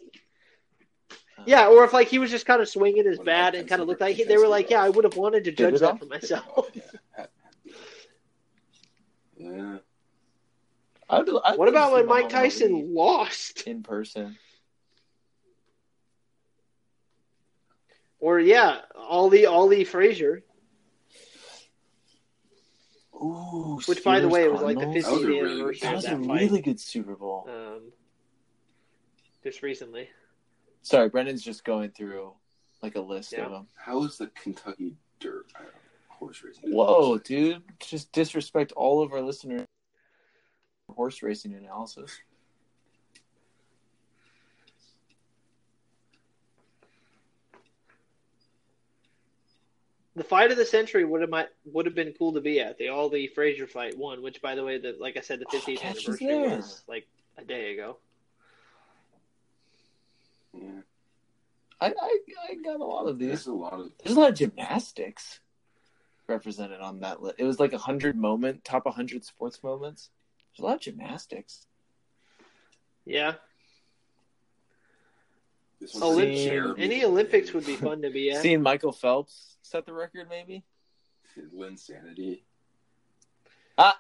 [1.38, 3.82] uh, yeah, or if like he was just kind of swinging his bat and kind
[3.82, 5.98] of looked like he, they were like, yeah, I would have wanted to judge that
[6.00, 6.44] for myself.
[6.56, 6.82] Oh, yeah.
[7.16, 7.39] Had- had to Yeah.
[11.10, 13.62] I'd, I'd What about when Mike Tyson lost?
[13.64, 14.38] in person?
[18.20, 20.44] Or yeah, Ali Ali Frazier,
[23.16, 25.06] Ooh, which by the Steelers way was like the Cardinals?
[25.06, 26.42] 50th That was a really good That of was a fight.
[26.42, 27.48] really good Super Bowl.
[27.50, 27.82] Um,
[29.44, 30.10] just recently.
[30.82, 32.34] Sorry, Brendan's just going through
[32.82, 33.46] like a list Yeah.
[33.46, 33.68] of them.
[33.76, 35.80] How is the Kentucky Dirt I don't know,
[36.10, 36.72] horse racing?
[36.72, 37.64] Whoa, dude!
[37.80, 39.66] Just disrespect all of our listeners.
[41.00, 42.20] Horse racing analysis.
[50.16, 52.78] The fight of the century would have might, would have been cool to be at
[52.78, 55.46] the all the Frazier fight one, which by the way, the like I said, the
[55.54, 56.58] Oh, 50th catch is anniversary there.
[56.58, 57.98] was like a day ago.
[60.54, 60.82] Yeah.
[61.80, 62.18] I, I
[62.52, 63.48] I got a lot of There's these.
[63.48, 65.40] a lot of There's a lot of gymnastics
[66.28, 67.36] represented on that list.
[67.38, 70.10] It was like a hundred moment, top hundred sports moments.
[70.60, 71.66] There's a lot of gymnastics.
[73.06, 73.36] Yeah,
[75.80, 76.44] this Olymp- one's Olympics.
[76.44, 78.42] Jeremy Any Olympics would be fun to be at.
[78.42, 80.64] Seeing Michael Phelps set the record, maybe.
[81.56, 82.42] Linsanity.
[83.78, 83.98] Ah,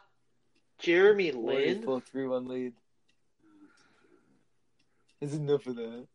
[0.79, 1.85] Jeremy Warriors Lin.
[1.85, 2.73] pull three-one lead.
[5.21, 6.07] There's enough of that.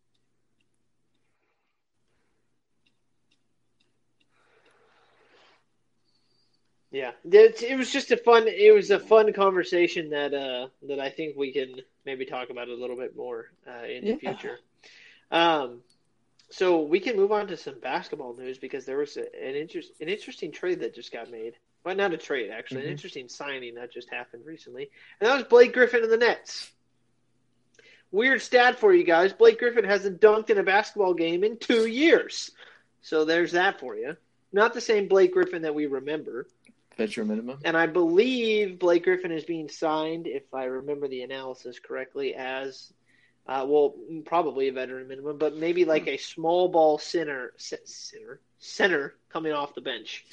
[6.95, 8.47] Yeah, it, it was just a fun.
[8.47, 12.68] It was a fun conversation that uh that I think we can maybe talk about
[12.68, 14.61] a little bit more uh, in the future.
[15.32, 15.80] Um,
[16.51, 19.90] so we can move on to some basketball news because there was a, an interest
[20.01, 21.55] an interesting trade that just got made.
[21.84, 22.92] Well, not a trade actually, an Mhm.
[22.92, 24.88] interesting signing that just happened recently,
[25.18, 26.70] and that was Blake Griffin of the Nets.
[28.12, 31.86] Weird stat for you guys: Blake Griffin hasn't dunked in a basketball game in two
[31.86, 32.53] years.
[33.03, 34.16] So there's that for you.
[34.53, 36.47] Not the same Blake Griffin that we remember.
[36.97, 37.59] Veteran minimum.
[37.64, 42.92] And I believe Blake Griffin is being signed, if I remember the analysis correctly, as
[43.47, 49.14] uh, well, probably a veteran minimum, but maybe like a small ball center, center, center
[49.28, 50.24] coming off the bench.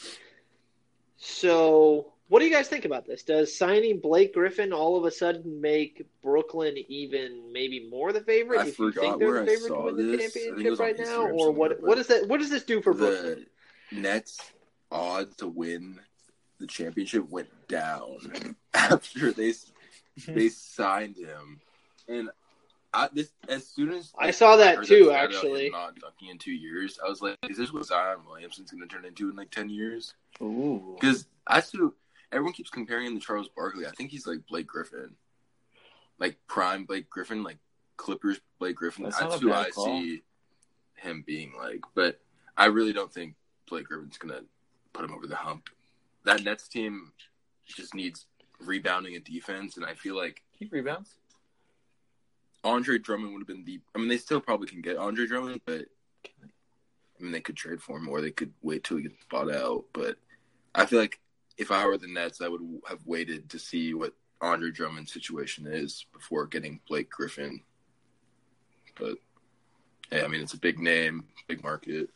[1.18, 3.24] So, what do you guys think about this?
[3.24, 8.60] Does signing Blake Griffin all of a sudden make Brooklyn even maybe more the favorite?
[8.60, 10.36] I if you forgot think they're where the I favorite to saw win the this.
[10.36, 11.84] I championship was on right now, Instagram or what?
[11.84, 12.28] What does that?
[12.28, 13.46] What does this do for Brooklyn?
[13.92, 14.40] The Nets
[14.90, 16.00] odds to win
[16.62, 19.52] the championship went down after they
[20.26, 20.34] hmm.
[20.34, 21.60] they signed him,
[22.08, 22.30] and
[22.94, 25.70] I, this as soon as I saw that too, him actually.
[25.70, 28.94] Not dunking in two years, I was like, "Is this what Zion Williamson's going to
[28.94, 31.94] turn into in like ten years?" Because I still
[32.32, 33.86] everyone keeps comparing him to Charles Barkley.
[33.86, 35.16] I think he's like Blake Griffin,
[36.20, 37.58] like prime Blake Griffin, like
[37.98, 39.06] Clippers Blake Griffin.
[39.06, 39.86] That's That's, who I call.
[39.86, 40.22] see
[40.96, 41.82] him being like.
[41.96, 42.20] But
[42.56, 43.36] I really don't think
[43.70, 44.42] Blake Griffin's gonna
[44.94, 45.70] put him over the hump.
[46.26, 47.12] That Nets team
[47.66, 48.26] just needs
[48.60, 51.16] rebounding and defense, and I feel like He rebounds.
[52.64, 53.80] Andre Drummond would have been the.
[53.96, 55.86] I mean, they still probably can get Andre Drummond, but
[57.22, 59.52] I mean, they could trade for him or they could wait till he gets bought
[59.52, 59.86] out.
[59.94, 60.18] But
[60.74, 61.20] I feel like
[61.58, 65.68] if I were the Nets, I would have waited to see what Andre Drummond's situation
[65.68, 67.62] is before getting Blake Griffin.
[69.00, 69.18] But
[70.10, 72.10] hey, I mean, it's a big name, big market.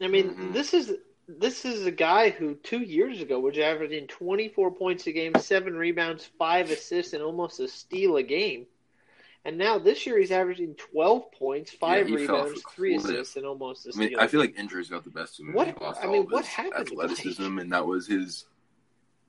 [0.00, 0.52] I mean, Mhm.
[0.52, 0.92] this is
[1.28, 5.74] this is a guy who two years ago was averaging 24 points a game, seven
[5.76, 8.68] rebounds, five assists, and almost a steal a game.
[9.44, 13.86] And now this year he's averaging 12 points, five off rebounds, three assists, and almost
[13.86, 14.04] a steal.
[14.04, 15.54] I mean, I feel like injuries got the best of him.
[15.54, 18.44] What- I mean, what happened to Athleticism, and that was his.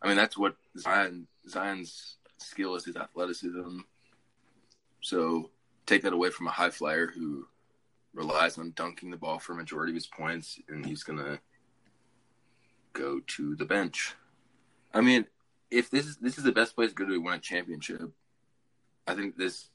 [0.02, 3.80] I mean, that's what Zion Zion's skill is his athleticism.
[5.02, 5.50] So
[5.88, 7.48] take that away from a high flyer who
[8.14, 11.40] relies on dunking the ball for a majority of his points, and he's gonna
[12.94, 14.16] go to the bench.
[14.94, 15.26] I mean,
[15.70, 18.12] if this is this is the best place to go to win a championship,
[19.06, 19.70] I think this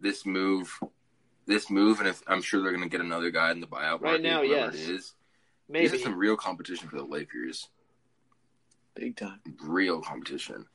[0.00, 0.78] this move,
[1.46, 4.02] this move, and if I'm sure they're gonna get another guy in the buyout Right
[4.02, 4.88] market, now, whoever yes.
[4.88, 5.14] it is.
[5.68, 5.86] maybe.
[5.86, 7.68] This is some real competition for the Lakers.
[8.94, 9.40] Big time.
[9.62, 10.66] Real competition.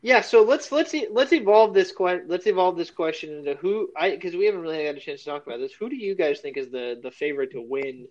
[0.00, 3.90] Yeah, so let's let's e- let's evolve this que- let's evolve this question into who
[3.96, 5.72] I because we haven't really had a chance to talk about this.
[5.72, 8.06] Who do you guys think is the the favorite to win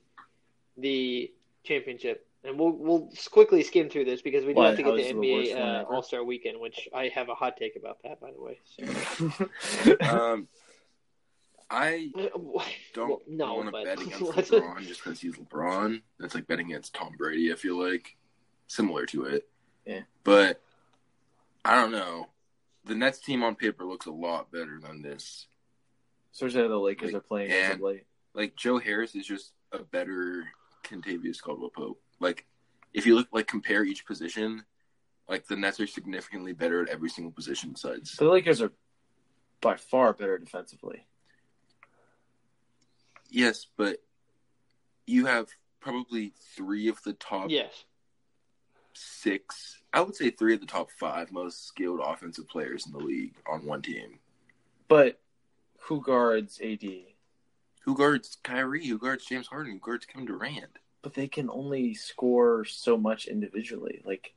[0.77, 1.31] the
[1.63, 2.27] championship?
[2.43, 4.95] And we'll we'll quickly skim through this because we do Why, have to get how
[4.97, 5.83] to is it the NBA uh.
[5.83, 8.59] All Star Weekend, which I have a hot take about that, by the way.
[8.65, 9.97] So.
[10.09, 10.47] Um,
[11.69, 12.11] I
[12.93, 16.01] don't no, want to but bet against LeBron just because he's LeBron.
[16.19, 17.51] That's like betting against Tom Brady.
[17.51, 18.15] I feel like
[18.67, 19.47] similar to it.
[19.85, 20.01] Yeah.
[20.23, 20.61] But
[21.67, 22.27] I don't know.
[22.85, 25.47] The Nets team on paper looks a lot better than this.
[26.31, 28.05] Especially how the Lakers Like, are playing as of and- late.
[28.33, 30.45] Like Joe Harris is just a better
[30.83, 31.99] Kentavious Caldwell Pope.
[32.19, 32.45] Like,
[32.93, 34.63] if you look like compare each position,
[35.27, 38.15] like the Nets are significantly better at every single position besides.
[38.15, 38.71] The Lakers are
[39.59, 41.05] by far better defensively.
[43.29, 43.97] Yes, but
[45.05, 45.49] you have
[45.81, 47.83] probably three of the top Yes.
[48.97, 49.81] Six.
[49.93, 53.35] I would say three of the top five most skilled offensive players in the league
[53.49, 54.19] on one team.
[54.87, 55.19] But
[55.79, 56.83] who guards AD?
[57.85, 58.85] Who guards Kyrie?
[58.87, 59.73] Who guards James Harden?
[59.73, 60.77] Who guards Kevin Durant?
[61.01, 64.01] But they can only score so much individually.
[64.03, 64.33] Like,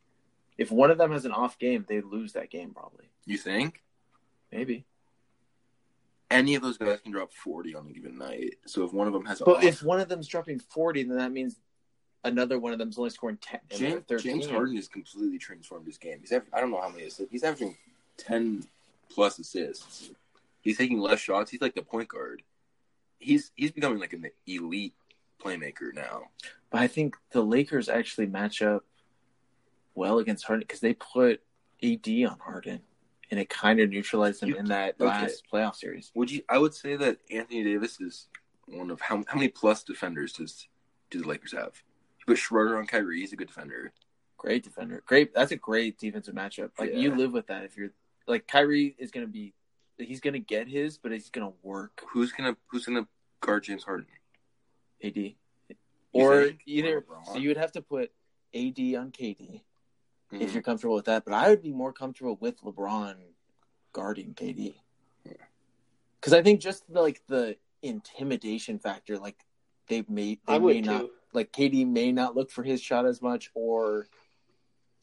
[0.57, 3.07] if one of them has an off game, they lose that game probably.
[3.27, 3.83] You think
[4.53, 4.85] Maybe.
[6.31, 8.57] any of those guys can drop forty on a given night?
[8.67, 11.17] So if one of them has, But off, if one of them's dropping 40, then
[11.17, 11.57] that means
[12.25, 13.61] another one of them's only scoring 10.
[13.71, 14.33] and James, they're 13.
[14.41, 16.19] James Harden has completely transformed his game.
[16.21, 17.31] He's I don't know how many assists.
[17.31, 17.77] He's averaging
[18.17, 18.65] ten
[19.09, 20.11] plus assists.
[20.63, 21.51] He's taking less shots.
[21.51, 22.43] He's like the point guard.
[23.19, 24.95] He's he's becoming like an elite
[25.43, 26.25] playmaker now.
[26.71, 28.85] But I think the Lakers actually match up
[29.95, 31.41] well against Harden because they put
[31.83, 32.81] AD on Harden,
[33.31, 35.05] and it kind of neutralized him You- in that okay.
[35.07, 36.11] last playoff series.
[36.15, 36.43] Would you?
[36.49, 38.29] I would say that Anthony Davis is
[38.67, 40.69] one of how how many plus defenders does
[41.11, 41.83] do the Lakers have?
[42.21, 43.21] You put Schroeder on Kyrie.
[43.21, 43.93] He's a good defender.
[44.37, 45.03] Great defender.
[45.07, 45.35] Great.
[45.35, 46.71] That's a great defensive matchup.
[46.79, 47.91] Like you live with that if you're
[48.27, 49.55] like Kyrie is going to be.
[49.99, 53.07] He's going to get his, but he's going to work Who's gonna Who's gonna
[53.43, 54.07] guard James Harden?
[55.05, 55.17] AD.
[55.17, 55.35] You
[56.13, 58.11] or either so you would have to put
[58.55, 59.63] AD on KD
[60.33, 60.41] Mhm.
[60.41, 61.25] if you're comfortable with that.
[61.25, 63.17] But I would be more comfortable with LeBron
[63.93, 64.75] guarding KD
[66.19, 69.37] because I think just the, like the intimidation factor, like
[69.89, 71.11] they may they I may would not too.
[71.33, 74.07] Like KD may not look for his shot as much, or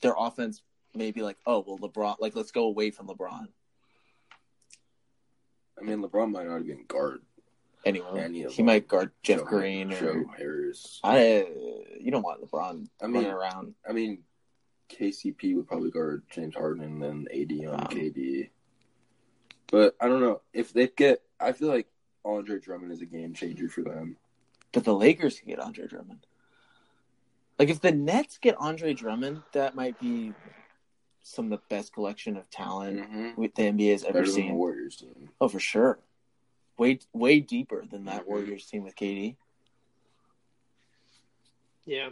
[0.02, 0.62] their offense
[0.94, 3.48] may be like, oh well, LeBron, like let's go away from LeBron.
[5.80, 7.22] I mean, LeBron might not even guard
[7.86, 11.00] Anyway, Any of he might guard Jeff Joe- Green or Joe Harris.
[11.04, 11.48] I.
[12.00, 13.76] You don't want LeBron I mean- running around.
[13.88, 14.24] I mean,
[14.90, 18.50] KCP would probably guard James Harden and then AD on Um, KD.
[19.72, 21.22] But I don't know if they get.
[21.40, 21.88] I feel like
[22.26, 24.18] Andre Drummond is a game changer for them.
[24.78, 26.28] But the Lakers can get Andre Drummond.
[27.58, 30.34] Like if the Nets get Andre Drummond, that might be
[31.24, 33.42] some of the best collection of talent Mm-hmm.
[33.42, 34.54] with the NBA has ever Better than the seen.
[34.54, 35.30] Warriors team.
[35.42, 35.98] Oh, for sure.
[36.78, 38.28] Way way deeper than that Mhm.
[38.28, 39.36] Warriors team with KD.
[41.88, 42.10] Yeah.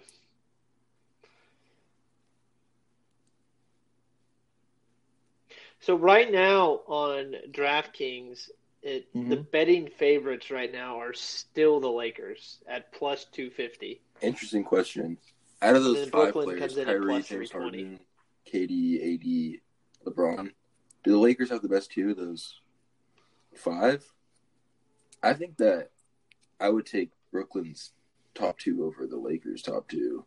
[5.81, 8.49] So right now on DraftKings,
[8.85, 9.51] it, the Mhm.
[9.51, 14.01] betting favorites right now are still the Lakers at plus two fifty.
[14.21, 15.17] Interesting question.
[15.61, 17.99] Out of those then five Brooklyn players, comes in at Kyrie, James Harden,
[18.45, 19.61] KD, AD,
[20.05, 20.51] LeBron,
[21.03, 22.61] do the Lakers have the best two of those
[23.55, 24.05] five?
[25.23, 25.89] I think that
[26.59, 27.91] I would take Brooklyn's
[28.35, 30.25] top two over the Lakers' top two.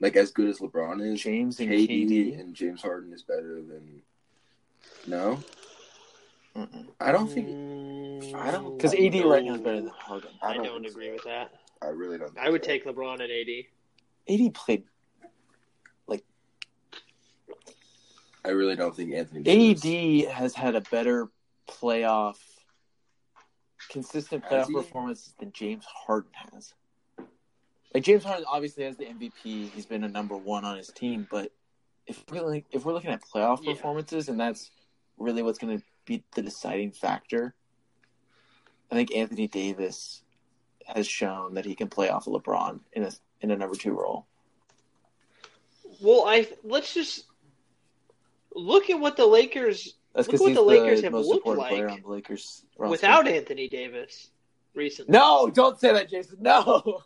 [0.00, 2.40] Like as good as LeBron is, James and KD, KD.
[2.40, 4.02] and James Harden is better than.
[5.06, 5.40] No,
[6.58, 6.86] Mm-mm.
[7.00, 7.48] I don't think.
[7.48, 10.30] Mm, I don't- Because AD right now is better than Harden.
[10.42, 11.12] I don't don't agree so.
[11.12, 11.52] with that.
[11.80, 12.36] I really don't.
[12.36, 13.68] I would think take LeBron at eighty.
[14.28, 14.84] AD played.
[16.06, 16.24] Like.
[18.44, 19.42] I really don't think Anthony.
[19.42, 21.28] Davis- AD has had a better
[21.68, 22.36] playoff,
[23.88, 24.74] consistent Has playoff he?
[24.74, 26.74] performances than James Harden has.
[27.94, 29.70] Like James Harden obviously has the MVP.
[29.70, 31.52] He's been a number one on his team, but
[32.06, 33.72] if we're like, if we're looking at playoff Yeah.
[33.74, 34.70] performances, and that's
[35.18, 37.54] really what's going to be the deciding factor,
[38.90, 40.22] I think Anthony Davis
[40.86, 43.92] has shown that he can play off of LeBron in a in a number two
[43.92, 44.26] role.
[46.00, 47.26] Well, I let's just
[48.54, 52.00] look at what the Lakers That's Look what the Lakers the have looked like on
[52.02, 54.30] the Lakers without Anthony Davis
[54.74, 55.12] recently.
[55.12, 56.38] No, don't say that, Jason.
[56.40, 57.02] No.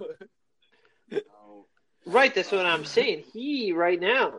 [1.10, 1.66] No.
[2.06, 3.24] Right, that's what I'm saying.
[3.32, 4.32] He right now.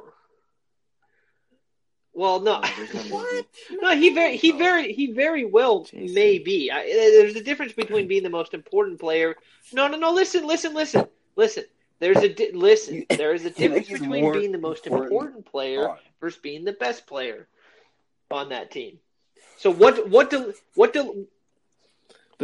[2.15, 3.45] Well, no, oh, What?
[3.81, 6.13] no, he very, he very, he very well Jason.
[6.13, 6.69] may be.
[6.71, 8.09] I, there's a difference between hmm.
[8.09, 9.35] being the most important player.
[9.71, 10.11] No, no, no.
[10.11, 11.63] Listen, listen, listen, listen.
[11.99, 13.05] There's a di- listen.
[13.09, 15.97] There is a difference between being the most important important player on.
[16.21, 17.47] versus being the best player
[18.29, 18.99] on that team.
[19.57, 20.07] So what?
[20.07, 20.53] What do?
[20.75, 21.27] What do?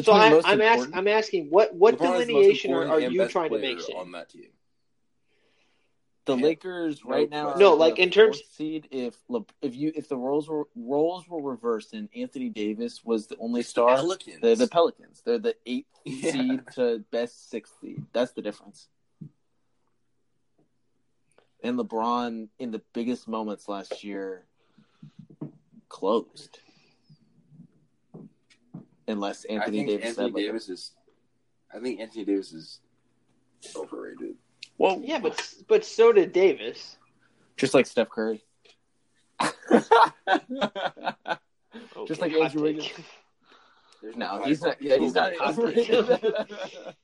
[0.02, 0.96] So Between I, I'm asking.
[0.96, 1.50] I'm asking.
[1.50, 1.76] What?
[1.76, 3.80] What LeBron is the most delineation are, are you trying to make?
[3.96, 4.48] On that team?
[6.38, 6.44] The.
[6.44, 7.54] Lakers right now.
[7.56, 8.88] No, like, in terms- seed.
[8.92, 9.16] If
[9.62, 13.62] if you if the roles were roles were reversed and Anthony Davis was the only
[13.64, 14.40] star, Pelicans.
[14.42, 15.22] they're the Pelicans.
[15.26, 16.32] They're the eighth Yeah.
[16.32, 18.04] seed to best sixth seed.
[18.14, 18.88] That's the difference.
[21.62, 24.46] And LeBron, in the biggest moments last year,
[25.90, 26.60] closed.
[29.08, 30.92] Unless Anthony Davis Anthony said, like, Davis is.
[31.74, 32.80] I think Anthony Davis is
[33.76, 34.36] overrated.
[34.80, 35.02] Whoa.
[35.04, 36.96] Yeah, but but so did Davis.
[37.58, 38.42] just like Steph Curry.
[42.08, 42.78] Just like hot Andrew take.
[42.78, 42.92] Wiggins.
[44.02, 44.82] There's no, he's not.
[44.82, 45.36] Yeah, he's not.
[45.36, 45.90] Hot take.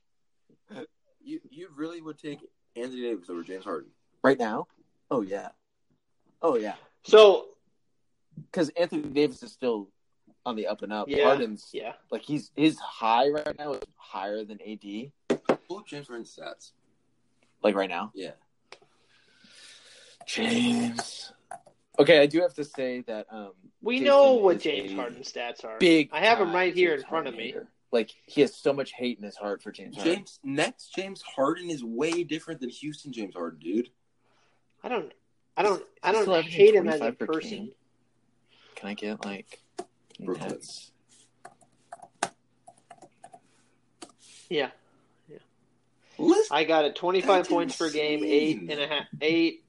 [1.22, 2.38] You you really would take
[2.76, 3.90] Anthony Davis over James Harden?
[4.22, 4.68] right now.
[5.10, 5.48] Oh yeah.
[6.40, 6.74] Oh yeah.
[7.04, 7.46] So
[8.36, 9.88] Because Anthony Davis is still
[10.46, 11.08] on the up and up.
[11.08, 11.24] Yeah.
[11.24, 15.10] Harden's yeah, like he's his high right now is higher than AD.
[15.68, 16.70] Pull up James Harden's stats.
[17.62, 18.12] Like right now.
[18.14, 18.32] Yeah.
[20.26, 21.32] James.
[21.98, 25.32] Okay, I do have to say that um we Jason know what James a Harden's
[25.32, 25.78] stats are.
[25.78, 26.10] big.
[26.12, 27.44] I have him right here in James front of me.
[27.46, 27.68] hater.
[27.92, 30.16] Like he has so much hate in his heart for James Harden.
[30.16, 33.90] James next James Harden is way different than Houston James Harden, dude.
[34.82, 35.12] I don't,
[35.56, 37.50] I don't, I don't hate him as a person.
[37.50, 37.70] game.
[38.76, 39.60] Can I get like
[40.20, 40.50] Brooklyn.
[40.50, 40.92] Nets?
[44.48, 44.70] Yeah,
[46.18, 46.94] Listen, I got it.
[46.94, 48.70] Twenty-five That's points per game, eight insane.
[48.70, 49.64] and a half, eight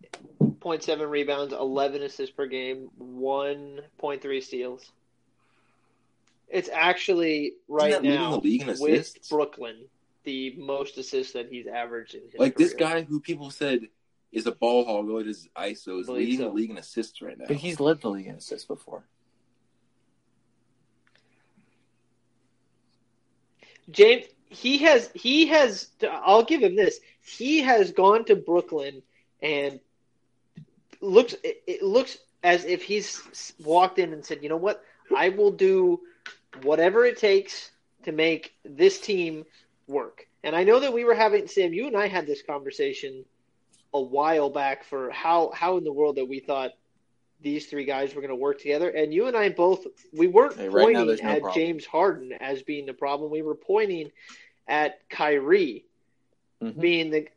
[0.60, 4.91] point seven rebounds, eleven assists per game, one point three steals.
[6.50, 9.30] It's actually right now the with?
[9.30, 9.86] Brooklyn
[10.28, 13.88] the most assists that he's averaged in his like this guy who people said
[14.34, 16.43] is a ball hog, oh, it is ISO, is Believe leading so.
[16.43, 17.45] the league in assists right now.
[17.48, 19.06] But he's led the league in assists before.
[23.89, 25.89] James, he has he has.
[26.10, 27.00] I'll give him this.
[27.22, 29.02] He has gone to Brooklyn
[29.41, 29.80] and
[31.02, 31.36] looks.
[31.43, 34.84] It, looks as if he's walked in and said, "You know what?
[35.16, 36.02] I will do
[36.62, 37.72] whatever it takes
[38.04, 39.45] to make this team
[39.88, 41.74] work." And I know that we were having Sam.
[41.74, 43.26] You and I had this conversation
[43.93, 46.72] a while back for how how in the world that we thought
[47.42, 48.90] these three guys were going to work together.
[48.90, 51.54] And you and I both we weren't Hey, right pointing no at problem.
[51.54, 53.32] James Harden as being the problem.
[53.32, 54.12] We were pointing
[54.68, 55.86] at Kyrie
[56.62, 56.80] Mhm.
[56.80, 57.28] being the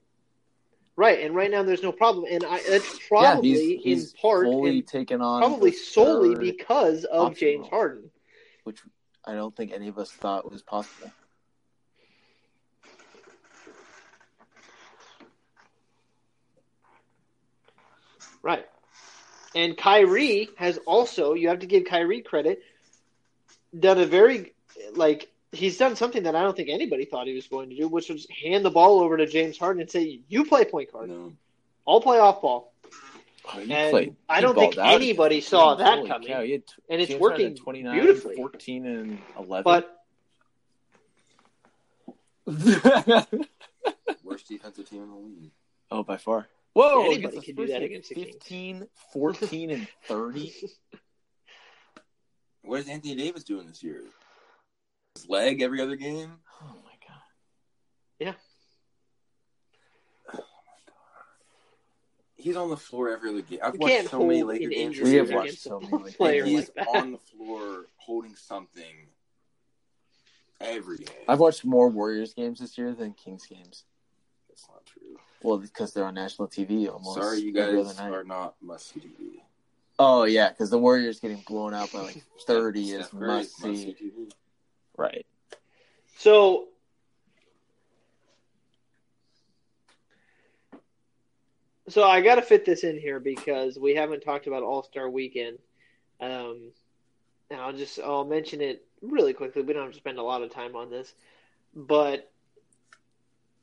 [0.97, 1.21] right.
[1.21, 2.25] And right now there's no problem.
[2.31, 7.05] And I that's Yeah, probably he's, he's in part fully taken on probably solely because
[7.05, 7.71] of James role.
[7.71, 8.11] Harden.
[8.65, 8.83] which
[9.25, 11.13] I don't think any of us thought was possible.
[18.43, 18.67] Right.
[19.55, 22.63] And Kyrie has also, you have to give Kyrie credit,
[23.79, 24.53] done a very,
[24.95, 27.89] like, he's done something that I don't think anybody thought he was going to do,
[27.89, 31.09] which was hand the ball over to James Harden and say, you play point guard.
[31.11, 31.33] No.
[31.89, 32.73] I'll play off ball.
[33.53, 36.29] Oh, And played- I don't think balled out anybody saw the that Holy coming.
[36.29, 38.37] cow, t- And it's James working 29, beautifully.
[38.37, 39.63] 14 and 11.
[39.65, 39.97] But
[44.25, 45.51] Worst defensive team in the league.
[45.91, 46.47] oh, by far.
[46.73, 48.35] Whoa, Anybody can do that he against the Kings.
[48.35, 50.53] 15, 14, and 30.
[52.63, 54.03] What is Anthony Davis doing this year?
[55.15, 56.33] His leg every other game?
[56.63, 57.23] Oh my god.
[58.19, 58.35] Yeah.
[62.37, 63.59] He's on the floor every other game.
[63.63, 65.01] I've You watched so many hold Laker games.
[65.01, 66.49] We have watched so many Laker games.
[66.49, 69.09] he's like on the floor holding something
[70.61, 71.09] every game.
[71.29, 73.85] I've watched more Warriors games this year than Kings games.
[75.41, 75.51] That's not true.
[75.51, 77.21] Well, because they're on national TV almost.
[77.21, 79.41] Sorry, you guys are not must see TV.
[79.99, 83.97] Oh yeah, because the Warriors getting blown out by like thirty is must must-see.
[84.01, 84.33] TV.
[84.97, 85.27] Right.
[86.17, 86.69] So
[91.91, 95.11] So I got to fit this in here because we haven't talked about All Star
[95.11, 95.59] Weekend,
[96.21, 96.71] um,
[97.51, 99.63] and I'll just I'll mention it really quickly.
[99.63, 101.13] We don't have to spend a lot of time on this,
[101.75, 102.30] but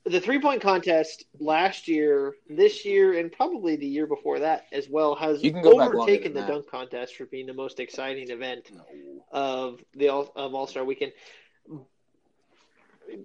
[0.10, 4.88] the three point contest last year, this year, and probably the year before that as
[4.90, 6.48] well has You can go overtaken the that.
[6.50, 8.84] dunk contest for being the most exciting event No.
[9.32, 11.12] of the of All Star Weekend.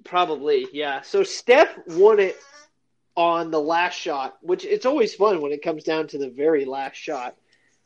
[0.04, 1.00] Probably, yeah.
[1.02, 2.36] So Steph won it
[3.16, 6.64] on the last shot, which it's always fun when it comes down to the very
[6.64, 7.36] last shot.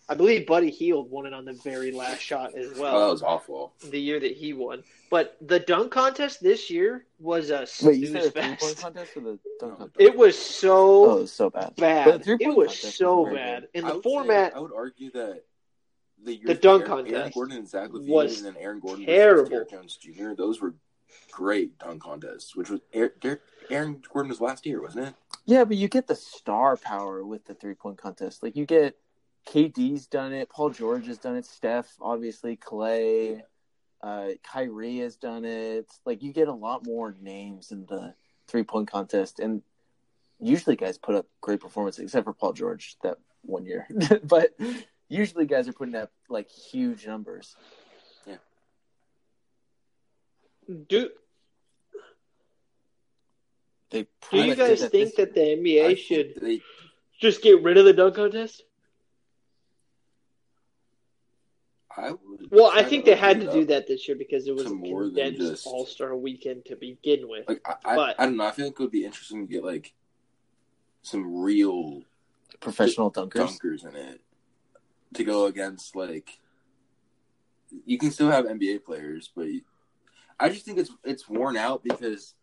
[0.09, 2.97] I believe Buddy Hield won it on the very last shot as oh, well.
[2.97, 3.73] Oh, that was awful.
[3.91, 4.85] the year that he won.
[5.11, 9.17] But the dunk contest this year was a Wait, you said a three point contest
[9.17, 10.01] or the dunk contest?
[10.01, 11.73] It was so oh, it was so bad.
[11.77, 12.25] The bad.
[12.25, 13.61] three-point It was so very bad.
[13.63, 13.69] good.
[13.75, 15.43] And I the say- format I would argue that
[16.23, 18.81] the, years The dunk Aaron, Aaron contest Gordon and Zach LaVine was and then Aaron
[18.81, 19.43] Gordon terrible.
[19.43, 20.35] versus Derrick Jones Jr.
[20.37, 20.75] Those were
[21.33, 22.55] great dunk contests.
[22.55, 25.15] Which was Aaron, Derrick- Aaron Gordon was last year, wasn't it?
[25.47, 28.43] Yeah, but you get the star power with the three point contest.
[28.43, 28.97] Like you get
[29.47, 33.43] KD's done it, Paul George has done it, Steph, obviously, Clay,
[34.03, 35.91] uh, Kyrie has done it.
[36.05, 38.15] Like you get a lot more names in the
[38.49, 39.63] three point contest, and
[40.41, 43.87] usually guys put up great performances, except for Paul George that one year.
[44.25, 44.51] but
[45.09, 47.57] usually guys are putting up like huge numbers.
[48.27, 48.37] Yeah.
[50.89, 51.11] Do
[53.91, 56.61] They Do you guys that think this that the I NBA think should they
[57.21, 58.63] just get rid of the dunk contest?
[61.97, 64.67] I would Well, I think they had to do that this year because it was
[64.67, 67.49] more than condensed just- All Star weekend to begin with.
[67.49, 68.45] Like I, I, But- I don't know.
[68.47, 69.95] I feel like it would be interesting to get like
[71.03, 72.03] some real
[72.61, 73.59] professional dunkers.
[73.61, 74.21] dunkers in it
[75.15, 76.39] to go against like
[77.85, 79.63] you can still have NBA players, but you,
[80.39, 82.35] I just think it's it's worn out because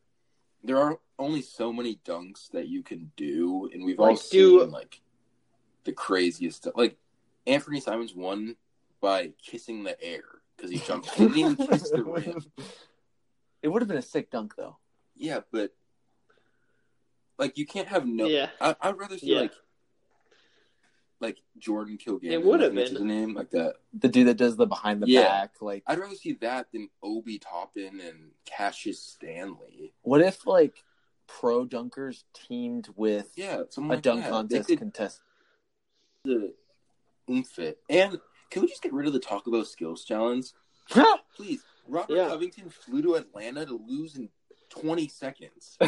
[0.63, 4.61] there are only so many dunks that you can do, and we've all Like, do-
[4.61, 5.01] seen like
[5.83, 6.73] the craziest stuff.
[6.75, 6.97] Like
[7.45, 8.55] Anfernee Simons won
[9.03, 10.23] by kissing the air
[10.55, 11.09] because he jumped.
[11.15, 12.41] He didn't even kiss the rim.
[13.61, 14.77] It would have been a sick dunk though.
[15.15, 15.71] Yeah, but
[17.37, 18.25] like you can't have no.
[18.27, 18.47] Yeah.
[18.61, 19.41] I, I'd rather see Yeah.
[19.41, 19.53] like
[21.19, 22.31] like Jordan Kilganon.
[22.31, 23.07] It would have think that's been.
[23.09, 23.75] his name like that.
[23.93, 25.23] The dude that does the behind the Yeah.
[25.23, 29.93] back, like I'd rather see that than Obi Toppin and Cassius Stanley.
[30.01, 30.83] what if like
[31.27, 34.29] pro dunkers teamed with Yeah, a like dunk that.
[34.31, 35.21] contest They could contest?
[36.23, 36.53] the
[37.29, 37.79] oomph it.
[37.89, 38.17] And
[38.53, 40.47] can we just get rid of the talk about skills challenge,
[41.35, 41.63] please?
[41.87, 42.27] Robert Yeah.
[42.29, 44.29] Covington flew to Atlanta to lose in
[44.69, 45.77] 20 seconds.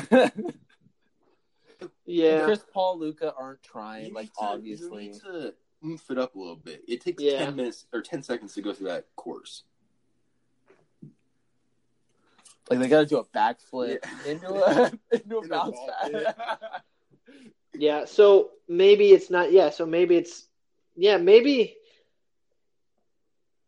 [2.06, 4.14] Yeah, Chris Paul, Luka aren't You trying.
[4.14, 5.54] Like need to- obviously, you need to
[5.86, 6.84] oomph it up a little bit.
[6.88, 7.46] It takes Yeah.
[7.46, 9.64] 10 minutes or 10 seconds to go through that course.
[12.70, 14.32] like they got to do a backflip Yeah.
[14.32, 16.36] into a into a In a bounce ball pad.
[17.74, 18.06] yeah.
[18.06, 19.52] So maybe it's not.
[19.52, 19.70] Yeah.
[19.70, 20.48] So maybe it's.
[20.96, 21.18] Yeah.
[21.18, 21.76] Maybe.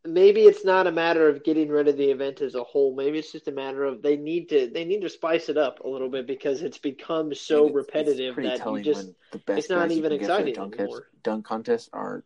[0.07, 2.95] Maybe it's not a matter of getting rid of the event as a whole.
[2.95, 5.81] Maybe it's just a matter of they need to they need to spice it up
[5.81, 9.39] a little bit because it's become so It's- it's repetitive Pretty that you just the
[9.39, 11.07] best it's not even can get for the exciting dunk, anymore.
[11.23, 12.23] dunk contest are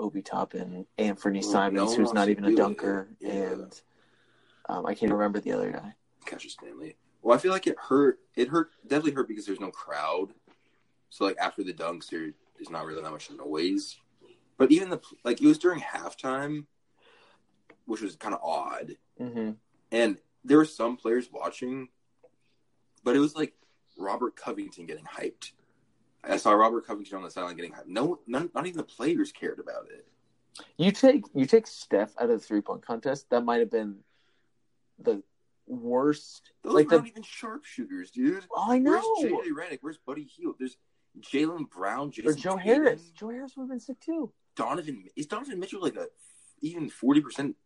[0.00, 3.30] Obi Toppin, Anfernee Well, Simons, no who's not even a dunker, Yeah.
[3.30, 3.80] and
[4.68, 5.94] um, I can't remember the other guy.
[6.24, 6.96] Cassius Stanley.
[7.20, 8.18] Well, I feel like it hurt.
[8.34, 10.32] It hurt definitely hurt because there's no crowd.
[11.10, 13.96] So like after the dunks, there, there's not really that much noise.
[14.56, 16.64] But even the like it was during halftime,
[17.86, 18.96] which was kind of odd.
[19.20, 19.52] Mm-hmm.
[19.90, 21.88] And there were some players watching,
[23.04, 23.54] but it was like
[23.98, 25.52] Robert Covington getting hyped.
[26.24, 27.88] I saw Robert Covington on the sideline getting hyped.
[27.88, 30.06] No, none, not even the players cared about it.
[30.76, 33.30] You take you take Steph out of the three point contest.
[33.30, 33.98] That might have been
[34.98, 35.22] the
[35.66, 36.52] worst.
[36.62, 38.44] Those like were the not even sharpshooters, dude.
[38.56, 39.16] I Where's know.
[39.22, 39.78] JJ Redick?
[39.80, 40.56] Where's Buddy Hield?
[40.58, 40.76] There's
[41.20, 43.12] Jaylen Brown, Jason Or Joe Tatum, Harris.
[43.18, 44.32] Joe Harris would have been sick too.
[44.56, 45.04] Donovan.
[45.16, 46.06] Is Donovan Mitchell like a
[46.60, 47.56] even forty percent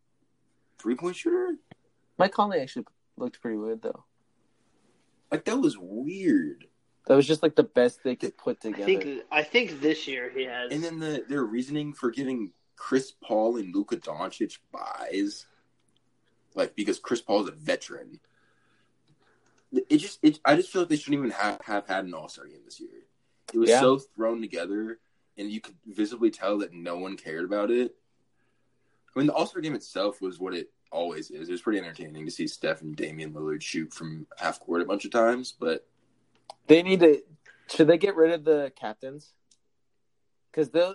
[0.78, 1.57] three point shooter?
[2.19, 2.86] Mike Conley actually
[3.16, 4.05] looked pretty good though.
[5.31, 6.66] Like that was weird.
[7.07, 8.82] That was just like the best they could put together.
[8.82, 9.05] I together.
[9.15, 10.73] think I think this year he has.
[10.73, 15.47] And then the their reasoning for giving Chris Paul and Luka Doncic buys,
[16.55, 18.20] like because Chris Paul is a veteran.
[19.90, 22.28] It just, it, I just feel like they shouldn't even have, have had an All
[22.28, 22.89] Star game this year.
[23.53, 23.81] It was Yeah.
[23.81, 24.98] so thrown together,
[25.36, 27.94] and you could visibly tell that no one cared about it.
[29.16, 31.48] I mean, the All Star game itself was what it always is.
[31.48, 34.84] It was pretty entertaining to see Steph and Damian Lillard shoot from half court a
[34.84, 35.86] bunch of times, but
[36.66, 37.22] They need to.
[37.74, 39.32] Should they get rid of the captains?
[40.51, 40.94] Because they'll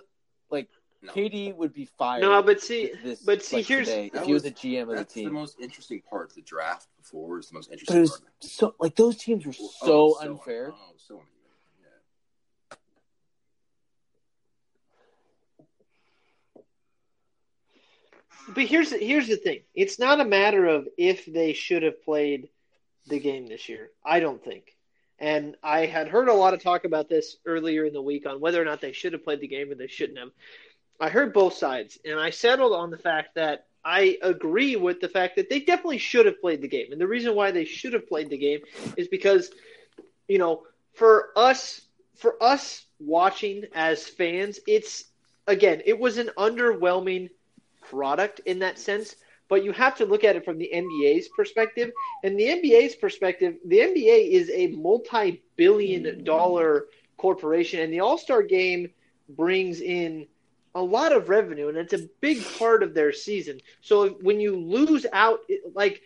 [0.50, 0.68] like
[1.02, 1.12] no.
[1.12, 2.20] KD would be fired.
[2.22, 4.54] no, but see, this, but see, like, here's today if That he was, was- a
[4.54, 6.32] GM of the That's the, most interesting part.
[6.32, 8.22] The draft before is the most but interesting it was part.
[8.40, 10.70] so like those teams were Oh, so unfair.
[10.72, 11.26] Oh, so uneven.
[18.48, 19.60] But here's here's the thing.
[19.74, 22.48] It's not a matter of if they should have played
[23.06, 23.90] the game this year.
[24.04, 24.76] I don't think.
[25.18, 28.40] And I had heard a lot of talk about this earlier in the week on
[28.40, 30.30] whether or not they should have played the game or they shouldn't have.
[31.00, 35.08] I heard both sides, and I settled on the fact that I agree with the
[35.08, 36.92] fact that they definitely should have played the game.
[36.92, 38.60] And the reason why they should have played the game
[38.96, 39.50] is because,
[40.28, 40.64] you know,
[40.94, 41.80] for us
[42.16, 45.04] for us watching as fans, it's
[45.46, 47.30] again, it was an underwhelming
[47.92, 49.16] product in that sense,
[49.48, 51.92] but you have to look at it from the NBA's perspective.
[52.24, 56.86] And the NBA's perspective, the NBA is a multi billion dollar
[57.16, 58.90] corporation, and the All Star game
[59.28, 60.26] brings in
[60.74, 63.60] a lot of revenue, and it's a big part of their season.
[63.82, 65.40] So when you lose out,
[65.74, 66.00] like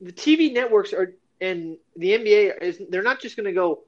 [0.00, 3.80] the TV networks are, and the NBA is, they're not just going to go,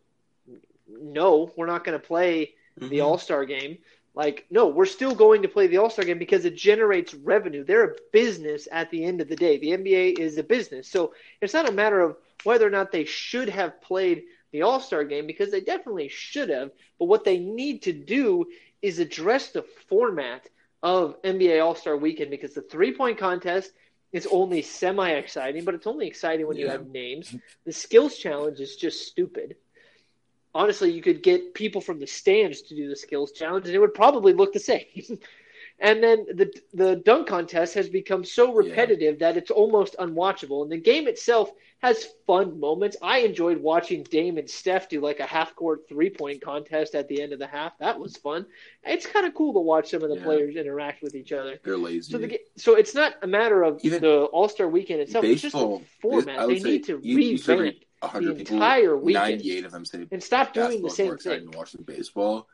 [0.88, 3.04] no, we're not going to play the Mhm.
[3.04, 3.78] All Star game.
[4.14, 7.64] Like, no, we're still going to play the All Star game because it generates revenue.
[7.64, 9.58] They're a business at the end of the day.
[9.58, 10.88] The NBA is a business.
[10.88, 14.80] So it's not a matter of whether or not they should have played the All
[14.80, 16.70] Star game because they definitely should have.
[16.98, 18.46] But what they need to do
[18.82, 20.46] is address the format
[20.82, 23.72] of NBA All Star weekend because the three point contest
[24.12, 27.34] is only semi exciting, but it's only exciting when you have names.
[27.64, 29.56] The skills challenge is just stupid.
[30.54, 33.78] Honestly, you could get people from the stands to do the skills challenge, and it
[33.78, 34.86] would probably look the same.
[35.78, 40.62] and then the the dunk contest has become so repetitive that it's almost unwatchable.
[40.62, 41.50] And the game itself
[41.80, 42.96] has fun moments.
[43.02, 47.08] I enjoyed watching Dame and Steph do like a half court three point contest at
[47.08, 47.76] the end of the half.
[47.78, 48.46] That was fun.
[48.84, 50.22] It's kind of cool to watch some of the Yeah.
[50.22, 51.58] players interact with each other.
[51.64, 52.12] They're lazy.
[52.12, 55.24] So the so it's not a matter of Even the All Star Weekend itself.
[55.24, 56.46] it's just the format.
[56.46, 60.06] They need to you, you revamp 100 the people, entire weekend 98 of them say
[60.10, 61.50] and stop doing the basketball's more same thing.
[61.52, 62.48] to watch than baseball.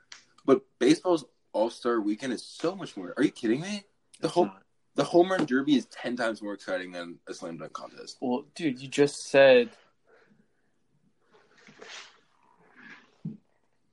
[0.45, 3.15] But baseball's All Star Weekend is so much more.
[3.17, 3.85] Are you kidding me?
[4.21, 4.63] The It's whole not.
[4.95, 8.19] the home run derby is ten times more exciting than a slam dunk contest.
[8.21, 9.71] Well, dude, you just said.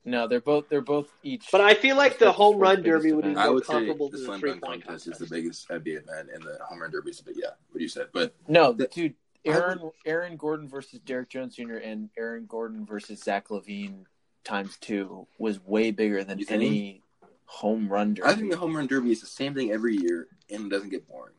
[0.07, 1.47] No, they're both they're both each.
[1.51, 3.39] But I feel like the home run biggest derby would be event.
[3.39, 5.07] I more would say comparable the to the slam dunk contest contest.
[5.07, 7.37] is the biggest NBA event, and the home run derby is the big.
[7.41, 9.15] Yeah, what you said, but no, the- dude, I would-
[9.45, 11.75] Aaron Aaron Gordon versus Derrick Jones Jr.
[11.75, 14.05] and Aaron Gordon versus Zach LaVine
[14.43, 17.01] times two was way bigger than any
[17.45, 18.29] home run derby.
[18.29, 20.89] I think the home run derby is the same thing every year, and it doesn't
[20.89, 21.35] get boring.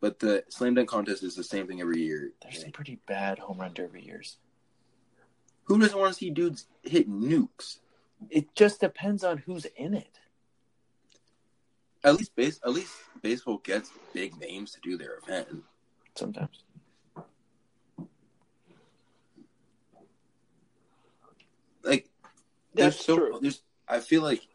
[0.00, 2.32] But the slam dunk contest is the same thing every year.
[2.42, 4.38] There's some pretty bad home run derby years.
[5.64, 7.78] Who doesn't want to see dudes hit nukes?
[8.28, 10.18] It just depends on who's in it.
[12.02, 15.62] At least base, at least baseball gets big names to do their event.
[16.14, 16.64] Sometimes.
[21.82, 22.08] Like
[22.74, 23.38] there's That's so true.
[23.40, 24.46] there's I feel like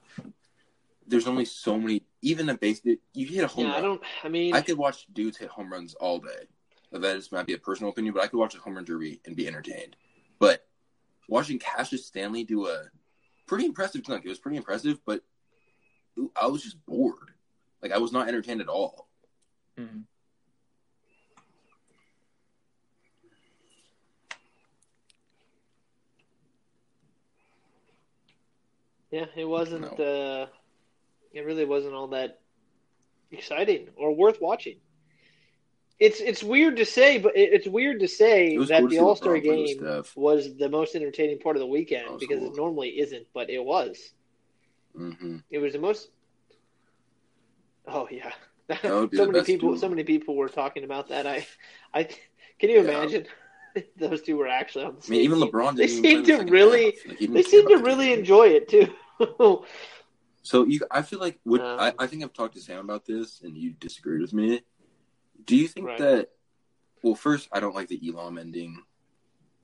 [1.08, 4.02] there's only so many even a base you hit a home Yeah, I don't.
[4.24, 6.48] I mean, I could watch dudes hit home runs all day.
[6.92, 8.86] Now, That just might be a personal opinion, but I could watch a home run
[8.86, 9.96] derby and be entertained.
[10.40, 10.66] But
[11.28, 12.84] watching Cassius Stanley do a
[13.48, 15.24] pretty impressive dunk, it was pretty impressive, but
[16.40, 17.32] I was just bored.
[17.82, 19.10] Like I was not entertained at all.
[19.78, 20.04] Mhm.
[29.16, 29.98] Yeah, it wasn't.
[29.98, 30.06] No.
[30.06, 30.48] Uh,
[31.32, 32.40] it really wasn't all that
[33.32, 34.78] exciting or worth watching.
[36.00, 39.00] It's it's weird to say, but it, it's weird to say that cool to the
[39.00, 42.40] All Star LeBron play with game was the most entertaining part of the weekend because
[42.40, 42.52] cool.
[42.52, 43.98] it normally isn't, but it was.
[44.94, 46.10] hmm It was the most.
[47.88, 48.32] Oh yeah,
[48.68, 49.78] That would be so many people.
[49.78, 51.26] So many people were talking about that.
[51.26, 51.48] I,
[51.94, 52.04] I
[52.60, 52.90] can you Yeah.
[52.92, 53.28] imagine?
[53.98, 55.40] Those two were actually on the I mean, even.
[55.40, 55.76] LeBron.
[55.78, 58.88] They Didn't even seem to really- Like, They care seem to really enjoy it too.
[60.42, 63.06] So you, I feel like would Um, I, I think I've talked to Sam about
[63.06, 64.62] this, and you disagreed with me.
[65.46, 65.98] Do you think Right.
[65.98, 66.30] that?
[67.02, 68.84] Well, first, I don't like the Elam ending,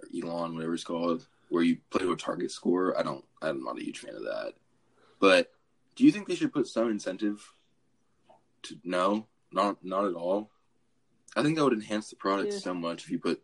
[0.02, 2.98] or Elon, whatever it's called, where you play to a target score.
[2.98, 3.24] I don't.
[3.42, 4.54] I'm not a huge fan of that.
[5.20, 5.52] But
[5.96, 7.54] do you think they should put some incentive?
[8.64, 10.50] To no, not not at all.
[11.36, 12.60] I think that would enhance the product Yeah.
[12.60, 13.42] so much if you put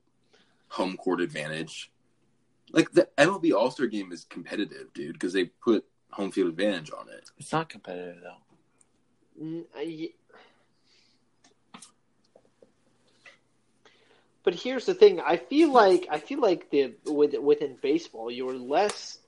[0.69, 1.91] home court advantage.
[2.71, 5.85] Like the MLB All Star Game is competitive, dude, because they put
[6.17, 7.29] home field advantage on it.
[7.37, 9.43] It's not competitive though.
[9.45, 10.13] Mm, I-
[14.43, 18.55] But here's the thing: I feel like I feel like the with within baseball, you're
[18.55, 19.19] less.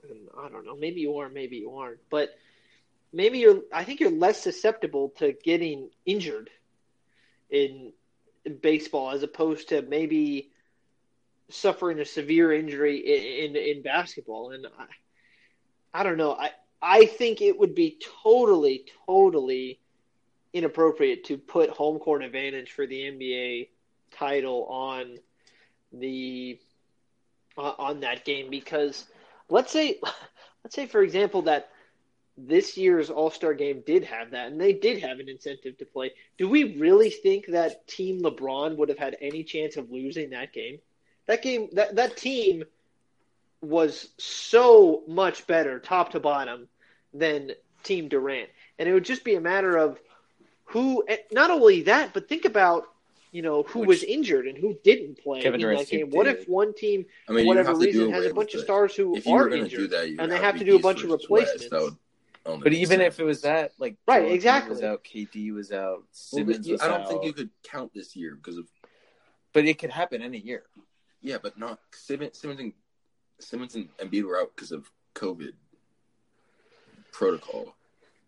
[0.42, 0.78] I don't know.
[0.78, 1.28] Maybe you are.
[1.28, 2.00] Maybe you aren't.
[2.10, 2.30] But
[3.12, 3.62] maybe you're.
[3.74, 6.50] I think you're less susceptible to getting injured
[7.50, 7.92] in,
[8.46, 10.52] in baseball as opposed to maybe
[11.50, 14.52] suffering a severe injury in in, in basketball.
[14.52, 16.32] And I, I don't know.
[16.32, 19.80] I I think it would be totally, totally
[20.54, 23.70] inappropriate to put home court advantage for the NBA
[24.12, 25.18] title on
[25.92, 26.58] the
[27.58, 29.06] uh, on that game because
[29.50, 30.00] let's say
[30.64, 31.70] let's say for example that
[32.38, 36.14] this year's All-Star game did have that and they did have an incentive to play.
[36.38, 40.54] Do we really think that team LeBron would have had any chance of losing that
[40.54, 40.80] game?
[41.28, 42.64] That game that that team
[43.62, 46.68] was so much better top to bottom
[47.14, 47.52] than
[47.84, 48.50] Team Durant.
[48.78, 50.00] And it would just be a matter of
[50.66, 52.86] who not only that, but think about
[53.32, 56.10] you know who Which- was injured and who didn't play Kevin in Durant's that game.
[56.10, 56.38] What did.
[56.38, 58.62] if one team, I mean, for whatever you have to reason, has a bunch of
[58.62, 60.80] stars who are were going to injured that, you and they have to do a
[60.80, 61.70] bunch of replacements?
[61.72, 61.96] West.
[62.46, 63.14] That But even sense.
[63.16, 64.72] if it was that, like Right, Jordan exactly.
[64.72, 67.08] was out, KD was out, Simmons but you- was I don't out.
[67.10, 68.68] think you could count this year because of
[69.54, 70.64] But it could happen any year.
[71.22, 72.40] yeah, but not Simmons.
[72.40, 72.74] Simmons and
[73.40, 75.54] Simmons and Embiid were out because of COVID
[77.12, 77.76] protocol.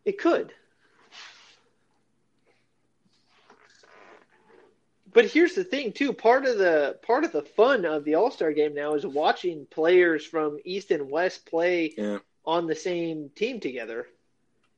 [0.06, 0.54] It could.
[5.14, 8.54] But here's the thing too, part of the part of the fun of the All-Star
[8.54, 13.60] game now is watching players from East and West play Yeah, on the same team
[13.60, 14.08] together.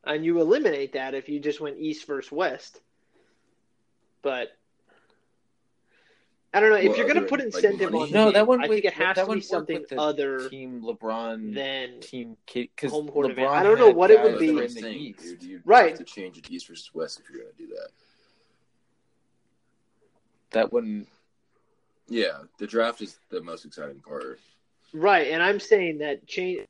[0.03, 2.81] And you eliminate that if you just went East versus West.
[4.21, 4.49] But
[6.55, 8.03] I don't know if What, you're going to put like, incentive money?
[8.03, 8.11] on.
[8.11, 9.99] the No, that game, one I would- think it has to be something with the
[9.99, 13.29] other Team LeBron, than Team Kate, because LeBron.
[13.31, 13.51] advantage.
[13.51, 15.19] I don't know what it would be- that That's were what in the saying, East.
[15.39, 15.43] dude.
[15.43, 15.89] You Right.
[15.89, 17.87] have to change it East versus West if you're going to do that.
[20.51, 21.07] That wouldn't.
[22.07, 24.39] Yeah, the draft is the most exciting part.
[24.93, 25.27] right.
[25.29, 26.67] And I'm saying that change.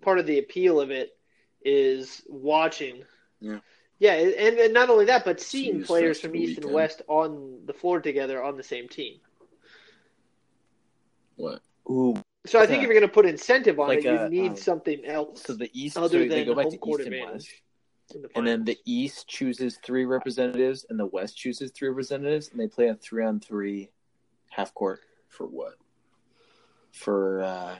[0.00, 1.16] Part of the appeal of it
[1.64, 3.04] is watching.
[3.40, 3.60] Yeah.
[3.98, 6.72] Yeah, and, and not only that, but seeing this players from of the East and.
[6.72, 9.20] West on the floor together on the same team.
[11.36, 11.62] What?
[11.88, 12.14] Ooh,
[12.46, 12.88] So I think Yeah.
[12.88, 15.54] if you're going to put incentive on Like it, you need um, something else so
[15.54, 15.96] the East.
[15.96, 17.62] other so than they go back home to court East and advantage.
[18.10, 18.78] West, the and then the.
[18.84, 23.90] East chooses three representatives, and the West chooses three representatives, and they play a three-on-three
[24.50, 25.74] half court For what?
[26.92, 27.76] for uh,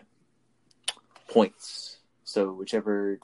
[1.28, 1.98] points.
[2.24, 3.20] So whichever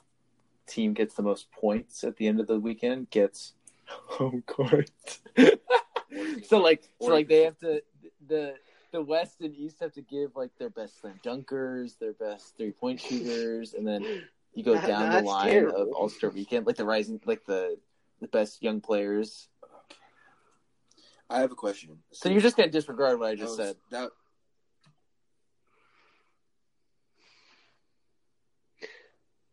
[0.67, 3.53] team gets the most points at the end of the weekend gets
[3.85, 4.89] home court.
[6.43, 7.81] so like, so like they have to
[8.27, 8.55] the
[8.91, 12.71] the West and East have to give like their best slam dunkers, their best three
[12.71, 14.03] point shooters, and then
[14.53, 15.93] you go That- down the that's line of terrible.
[15.93, 17.77] All Star Weekend, like the rising, like the
[18.19, 19.47] the best young players.
[21.29, 21.97] I have a question.
[22.11, 23.75] So you're just gonna disregard what I That just was- said.
[23.91, 24.09] That,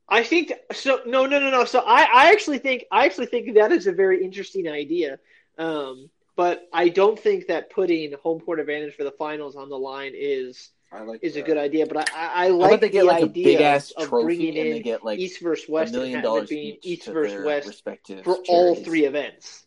[0.09, 1.01] I think so.
[1.07, 1.65] No, no, no, no.
[1.65, 5.19] So I, I actually think I actually think that is a very interesting idea.
[5.59, 9.79] Um, but I don't think that putting home court advantage for the finals on the
[9.79, 11.87] line is I like is a good idea.
[11.87, 14.57] But I, I, I like they get the like a idea big ass of bringing
[14.57, 17.45] and in they get like East versus West million and having dollars being East versus
[17.45, 19.67] West respective for all three events.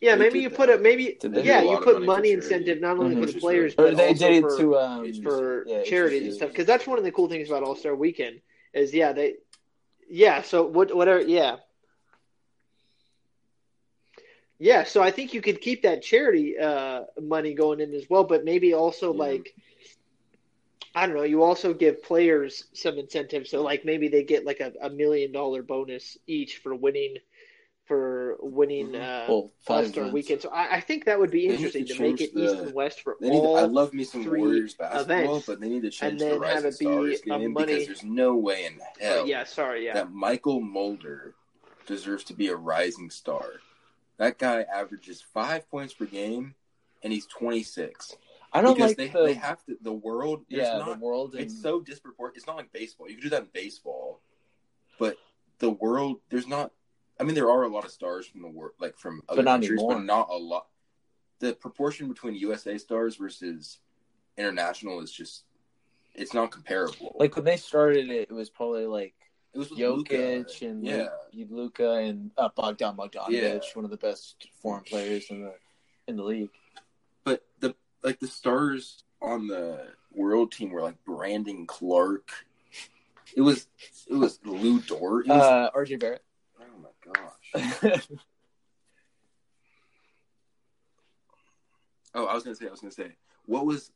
[0.00, 0.58] Yeah, They maybe did you that.
[0.58, 0.80] put it.
[0.82, 3.16] Maybe yeah, a you put money money incentive not only Mhm.
[3.16, 6.32] for the players but they also did it for, to um for yeah, charities and
[6.34, 8.40] stuff because that's one of the cool things about All Star Weekend
[8.72, 9.34] is yeah they
[10.08, 11.56] yeah so what whatever yeah
[14.58, 18.24] yeah so I think you could keep that charity uh, money going in as well
[18.24, 19.12] but maybe also Yeah.
[19.12, 19.54] like
[20.94, 24.60] I don't know you also give players some incentive so like maybe they get like
[24.60, 27.16] a, a million dollar bonus each for winning
[27.88, 28.96] for winning Mhm.
[29.00, 30.12] uh, Well, All Star events.
[30.12, 32.38] Weekend so I, I think that would be They interesting to to, make change it
[32.38, 33.38] East and West for They need.
[33.38, 36.12] all To, I love me some three Warriors basketball, events, but they need to change
[36.12, 38.80] and the then have Rising it be Stars game money- because there's no way in
[39.00, 41.34] hell yeah sorry yeah that Mychal Mulder
[41.86, 43.42] deserves to be a rising star.
[44.18, 46.54] That guy averages five points per game,
[47.02, 48.16] and he's 26.
[48.52, 49.78] I don't because like they, the they have to.
[49.80, 51.34] The world, yeah not the world.
[51.34, 52.36] And, it's so disproportionate.
[52.36, 53.08] It's not like baseball.
[53.08, 54.20] You can do that in baseball,
[54.98, 55.16] but
[55.60, 56.72] the world, there's not.
[57.20, 59.50] I mean, there are a lot of stars from the world, like from other But
[59.50, 59.94] countries, anymore.
[59.94, 60.66] but not a lot.
[61.40, 63.78] The proportion between USA stars versus
[64.36, 65.44] international is just,
[66.14, 67.16] it's not comparable.
[67.18, 69.14] like when they started it, it was probably like
[69.54, 70.66] it was Jokic Luka.
[70.66, 71.08] and yeah,
[71.50, 73.58] Luka and uh, Bogdan Bogdanovic, Yeah.
[73.74, 75.54] one of the best foreign players in the
[76.06, 76.50] in the league.
[77.24, 82.30] but the like the stars on the world team were like Brandon Clarke.
[83.36, 83.66] It was
[84.08, 85.26] it was Lu Dort.
[85.26, 86.22] It was, Uh, RJ Barrett.
[87.08, 87.32] Oh
[87.82, 88.08] gosh.
[92.14, 93.12] Oh, I was gonna say, I was gonna say,
[93.46, 93.92] what was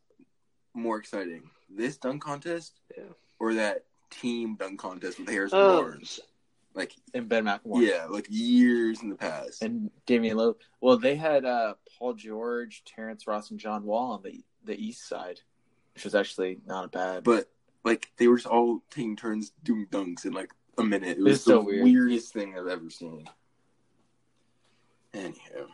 [0.74, 3.04] more exciting, this dunk contest, Yeah.
[3.40, 6.20] or that team dunk contest with Harrison Um, Barnes?
[6.74, 7.86] Like, and Ben McLemore.
[7.86, 9.62] yeah, like years in the past.
[9.62, 10.56] And Damian Lowe.
[10.80, 15.08] Well, they had uh, Paul George, Terrence Ross, and John Wall on the the east
[15.08, 15.40] side,
[15.94, 17.24] which was actually not bad.
[17.24, 17.48] but
[17.84, 21.10] like, they were just all taking turns doing dunks and like a minute.
[21.10, 21.84] It It's was so the weird.
[21.84, 23.28] weirdest thing I've ever seen.
[25.14, 25.66] Anyhow,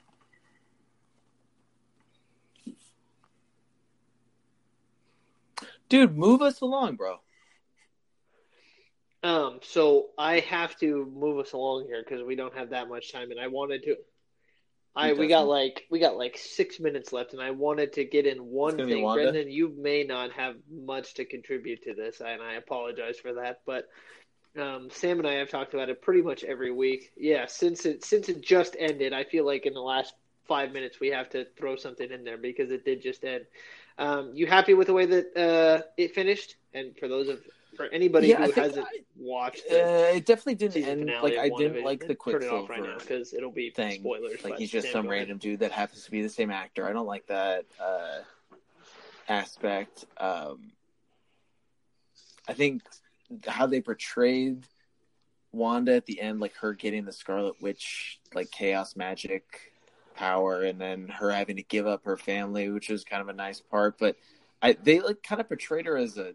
[5.89, 7.19] dude, move us along, bro.
[9.23, 13.13] Um, so I have to move us along here because we don't have that much
[13.13, 13.97] time, and I wanted to.
[14.97, 18.27] I we got like we got like six minutes left, and I wanted to get
[18.27, 19.05] in one thing.
[19.05, 23.61] Brendan, you may not have much to contribute to this, and I apologize for that.
[23.67, 23.85] But
[24.61, 27.13] um, Sam and I have talked about it pretty much every week.
[27.17, 30.15] Yeah, since it since it just ended, I feel like in the last
[30.47, 33.45] five minutes we have to throw something in there because it did just end.
[33.99, 36.57] Um, you happy with the way that uh, it finished?
[36.75, 37.41] And for those of
[37.77, 41.85] for anybody Yeah, who hasn't I- watched Uh, it definitely didn't end like I didn't
[41.85, 44.01] like the turn Quicksilver it off right now because it'll be thing.
[44.01, 44.43] spoilers.
[44.45, 46.89] Like he's just Sam, some random dude that happens to be the same actor.
[46.89, 48.19] I don't like that uh,
[49.29, 50.05] aspect.
[50.17, 50.73] Um,
[52.49, 52.83] I think
[53.47, 54.65] how they portrayed
[55.53, 59.73] Wanda at the end, like her getting the Scarlet Witch, like chaos magic
[60.15, 63.33] power, and then her having to give up her family, which was kind of a
[63.33, 63.99] nice part.
[63.99, 64.17] But
[64.61, 66.35] I they like kind of portrayed her as a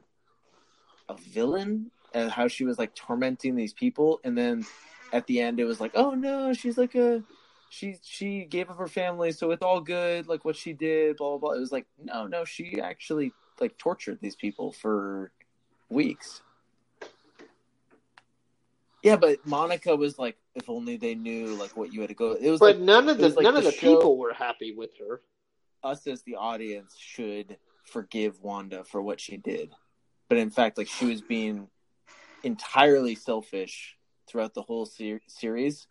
[1.10, 4.66] a villain and how she was like tormenting these people, and then
[5.12, 7.24] at the end it was like, oh no, she's like a
[7.70, 10.28] she she gave up her family, so it's all good.
[10.28, 11.58] Like what she did, blah blah blah.
[11.58, 15.32] It was like, no, no, she actually like tortured these people for
[15.90, 16.42] weeks.
[19.04, 22.32] Yeah, but Monica was like, if only they knew like what you had to go.
[22.32, 24.18] It was But like none of the was like none the of the show- people
[24.18, 25.22] were happy with her.
[25.84, 29.72] us as the audience should forgive Wanda for what she did.
[30.30, 31.68] But in fact, like she was being
[32.44, 33.98] entirely selfish
[34.28, 35.88] throughout the whole ser- series.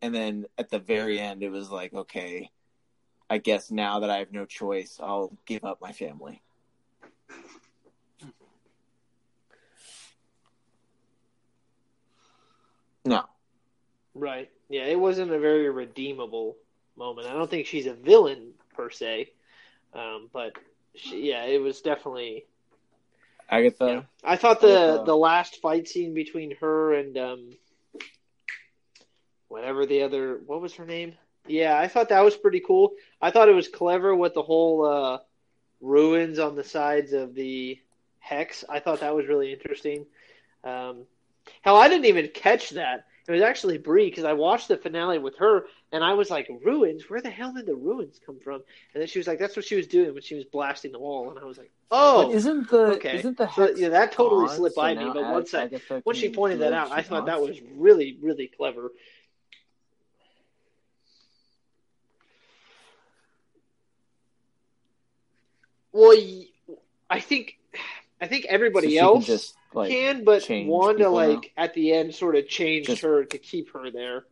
[0.00, 2.50] And then at the very end, it was like, okay,
[3.30, 6.42] I guess now that I have no choice, I'll give up my family.
[13.04, 13.24] No.
[14.14, 14.50] Right.
[14.68, 16.56] Yeah, it wasn't a very redeemable
[16.96, 17.26] moment.
[17.26, 19.30] I don't think she's a villain per se,
[19.94, 20.52] um, but
[20.94, 22.46] she, yeah, it was definitely.
[23.50, 24.06] Agatha.
[24.24, 25.04] I thought the Agatha.
[25.04, 27.50] the last fight scene between her and um,
[29.48, 31.14] whatever the other what was her name?
[31.46, 32.92] Yeah, I thought that was pretty cool.
[33.20, 35.18] I thought it was clever with the whole uh,
[35.80, 37.78] runes on the sides of the
[38.20, 38.64] hex.
[38.68, 40.06] I thought that was really interesting.
[40.64, 41.04] Um,
[41.62, 43.06] hell, I didn't even catch that.
[43.28, 46.48] It was actually Brie because I watched the finale with her, and I was like,
[46.64, 47.08] "Runes?
[47.08, 48.62] Where the hell did the runes come from?"
[48.94, 50.98] And then she was like, "That's what she was doing when she was blasting the
[50.98, 53.16] wall," and I was like, "Oh, But isn't the okay.
[53.16, 55.70] isn't the So, yeah, that totally gone, slipped so by me, but once I-
[56.02, 58.90] when she pointed that out, I thought that was really, really clever.
[65.92, 66.16] Well,
[67.10, 67.58] I think,
[68.22, 71.28] I think So everybody can else just like can, but Wanda, people now?
[71.28, 74.24] like at the end, sort of changed Just- her to keep her there.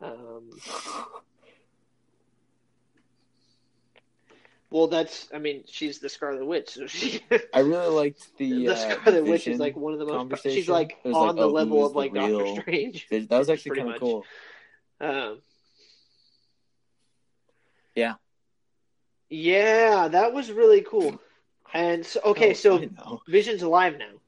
[0.00, 0.48] Um,
[4.70, 7.20] well, that's, I mean, she's the Scarlet Witch, so she.
[7.54, 10.42] I really liked the, the uh, Scarlet Witch is like one of the most.
[10.42, 13.06] She's like on like, the oh, level of like real Doctor Strange.
[13.10, 14.24] That was actually kind of cool.
[14.98, 15.40] Um,
[17.94, 18.14] Yeah.
[19.28, 21.20] yeah, that was really cool.
[21.72, 24.20] And so, okay, Oh, so Vision's alive now.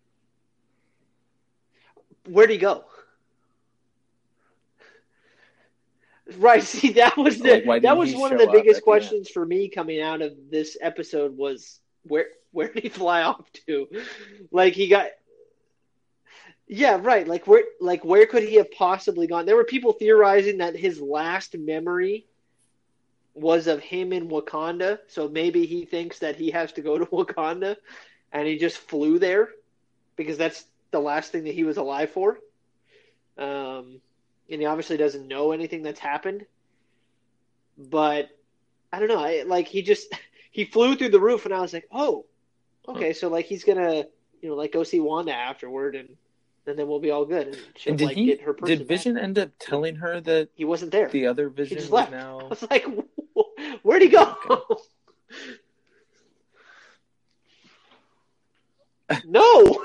[2.28, 2.84] Where'd he go?
[6.36, 6.62] Right.
[6.62, 10.00] See, that was the Like, that was one of the biggest questions for me coming
[10.00, 13.88] out of this episode was where where did he fly off to?
[14.50, 15.06] Like he got.
[16.68, 17.26] Yeah, right.
[17.26, 19.46] Like where like where could he have possibly gone?
[19.46, 22.26] There were people theorizing that his last memory
[23.34, 27.06] was of him in Wakanda, so maybe he thinks that he has to go to
[27.12, 27.76] Wakanda
[28.32, 29.48] and he just flew there
[30.16, 32.38] because that's the last thing that he was alive for.
[33.38, 34.00] Um,
[34.50, 36.44] and he obviously doesn't know anything that's happened.
[37.78, 38.28] But
[38.92, 39.18] I don't know.
[39.18, 40.12] I, like he just
[40.50, 42.26] he flew through the roof, and I was like, oh,
[42.86, 43.12] okay.
[43.14, 44.04] So like he's gonna
[44.42, 46.08] you know like go see Wanda afterward, and
[46.66, 47.56] and then we'll be all good, and
[47.86, 48.26] And did like he?
[48.26, 49.24] get her person Did Vision back.
[49.24, 51.08] end up telling her that He wasn't there.
[51.08, 52.12] the other Vision just was left.
[52.14, 52.86] I was like,
[53.82, 54.36] where'd he go?
[59.24, 59.84] no.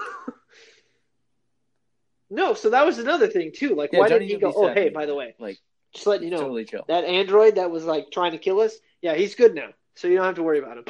[2.30, 3.76] No, so that was another thing too.
[3.76, 4.54] Like, Yeah, why don't didn't he go?
[4.56, 5.60] Oh, hey, by the way, Like
[5.94, 6.84] just letting you know totally chill.
[6.88, 8.76] that android that was like trying to kill us.
[9.02, 10.86] Yeah, he's good now, so you don't have to worry about him.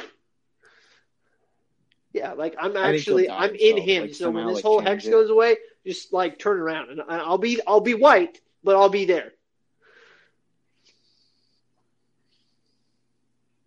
[2.12, 4.02] Yeah, like I'm actually die I'm in himself, him.
[4.02, 5.10] like, so when this whole hex it.
[5.10, 5.56] goes away,
[5.86, 9.32] just like turn around and I'll be I'll be white, but I'll be there.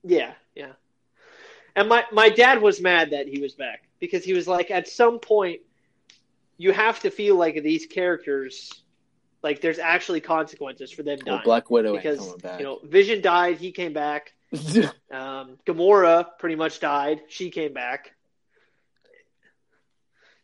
[0.03, 0.73] Yeah, yeah.
[1.76, 4.88] And my my dad was mad that he was back because he was like, at
[4.88, 5.61] some point,
[6.57, 8.72] you have to feel like these characters,
[9.41, 11.45] like there's actually consequences for them Well, dying.
[11.45, 14.34] Black Widow because you know, Vision died, he came back.
[15.11, 18.14] Um, Gamora pretty much died, she came back.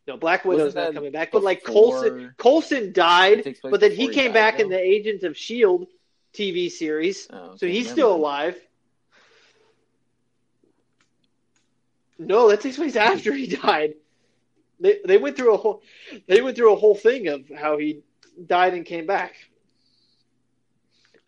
[0.07, 3.79] No, Black Widow's Wasn't coming back, but like Coulson, Coulson died, It takes place but
[3.79, 5.87] then he came back in the Agents of Shield
[6.33, 8.57] TV series, Oh, so he's still alive.
[12.19, 13.95] No, that takes place after he died.
[14.79, 15.81] They they went through a whole
[16.27, 18.01] they went through a whole thing of how he
[18.45, 19.35] died and came back.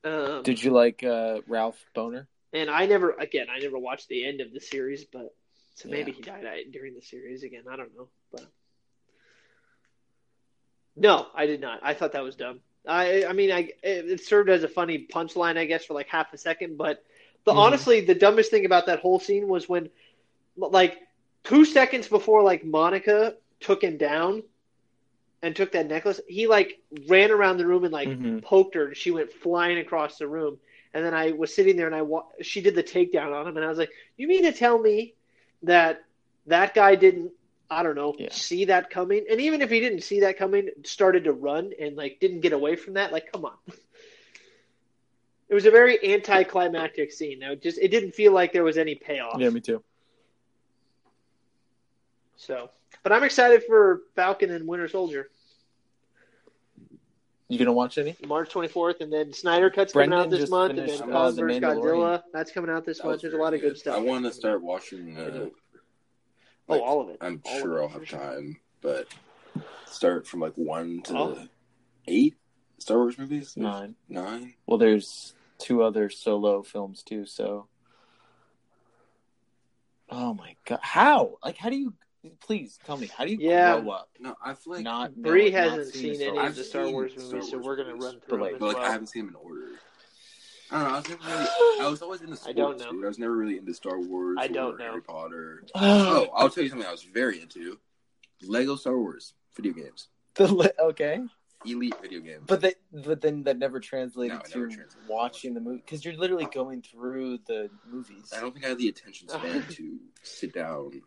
[0.03, 2.27] Um, Did you like uh, Ralph Bohner?
[2.53, 5.33] and I never again I never watched the end of the series, but
[5.75, 6.17] so maybe Yeah.
[6.17, 7.63] he died uh, during the series again.
[7.69, 8.45] I don't know, but
[10.95, 11.79] no, I did not.
[11.83, 12.61] I thought that was dumb.
[12.87, 16.07] I I mean I it, it served as a funny punchline, I guess, for like
[16.07, 17.03] half a second, but
[17.45, 17.57] the Mhm.
[17.57, 19.89] honestly the dumbest thing about that whole scene was when
[20.59, 20.97] like
[21.43, 24.43] two seconds before like Monica took him down
[25.41, 28.41] and took that necklace, he like ran around the room and like Mhm.
[28.41, 30.59] poked her and she went flying across the room.
[30.93, 33.55] And then I was sitting there and I wa- she did the takedown on him
[33.57, 35.13] and I was like, "You mean to tell me
[35.63, 36.03] that
[36.47, 37.31] that guy didn't
[37.71, 38.29] I don't know, Yeah.
[38.31, 39.25] see that coming.
[39.29, 42.51] And even if he didn't see that coming, started to run and like didn't get
[42.51, 43.53] away from that, like come on.
[45.49, 47.39] It was a very anticlimactic scene.
[47.39, 49.39] Now, just it didn't feel like there was any payoff.
[49.39, 49.83] Yeah, me too.
[52.39, 52.69] So,
[53.03, 55.29] but I'm excited for Falcon and Winter Soldier,
[57.49, 58.15] You gonna watch any?
[58.25, 61.35] March 24th, and then Snyder Cut's coming Brendan out this month, and then uh, Kong
[61.35, 61.59] The vs.
[61.61, 63.21] Godzilla that's coming out this That month.
[63.21, 63.97] There's a very lot of good stuff.
[63.97, 65.17] I want to start watching.
[65.17, 65.47] Uh,
[66.71, 67.17] Oh, all of it.
[67.19, 68.19] I'm All sure it, I'll have sure.
[68.19, 69.07] time, but
[69.87, 71.47] start from like one to Oh.
[72.07, 72.35] eight
[72.77, 73.57] Star Wars movies.
[73.57, 73.95] Nine.
[74.07, 74.53] Nine.
[74.67, 77.25] Well, there's two other solo films too.
[77.25, 77.67] So,
[80.11, 81.39] oh my god, how?
[81.43, 81.93] Like, how do you?
[82.41, 83.79] Please tell me, how do you Yeah.
[83.79, 84.09] grow up?
[84.19, 86.55] No, I feel like Not Bree no, hasn't seeing seen the any Star of I've
[86.55, 88.65] the Star seen Wars Star movies, so we're gonna movies, run through but, them but
[88.67, 88.85] like well.
[88.85, 89.67] I haven't seen them in order.
[90.71, 90.93] I don't know.
[90.93, 91.79] I was never really.
[91.81, 92.49] I was always into sports.
[92.49, 92.91] I don't know.
[92.91, 93.05] dude.
[93.05, 94.37] I was never really into Star Wars.
[94.39, 94.83] I don't know.
[94.85, 95.63] Harry Potter.
[95.75, 96.87] Oh, I'll tell you something.
[96.87, 97.79] I was very into
[98.43, 101.21] Lego Star Wars video games, the li- okay,
[101.65, 102.43] elite video games.
[102.47, 105.07] but that but then that never translated No, to never translated.
[105.09, 108.31] watching the movie because you're literally going through the movies.
[108.35, 111.01] I don't think I have the attention span to sit down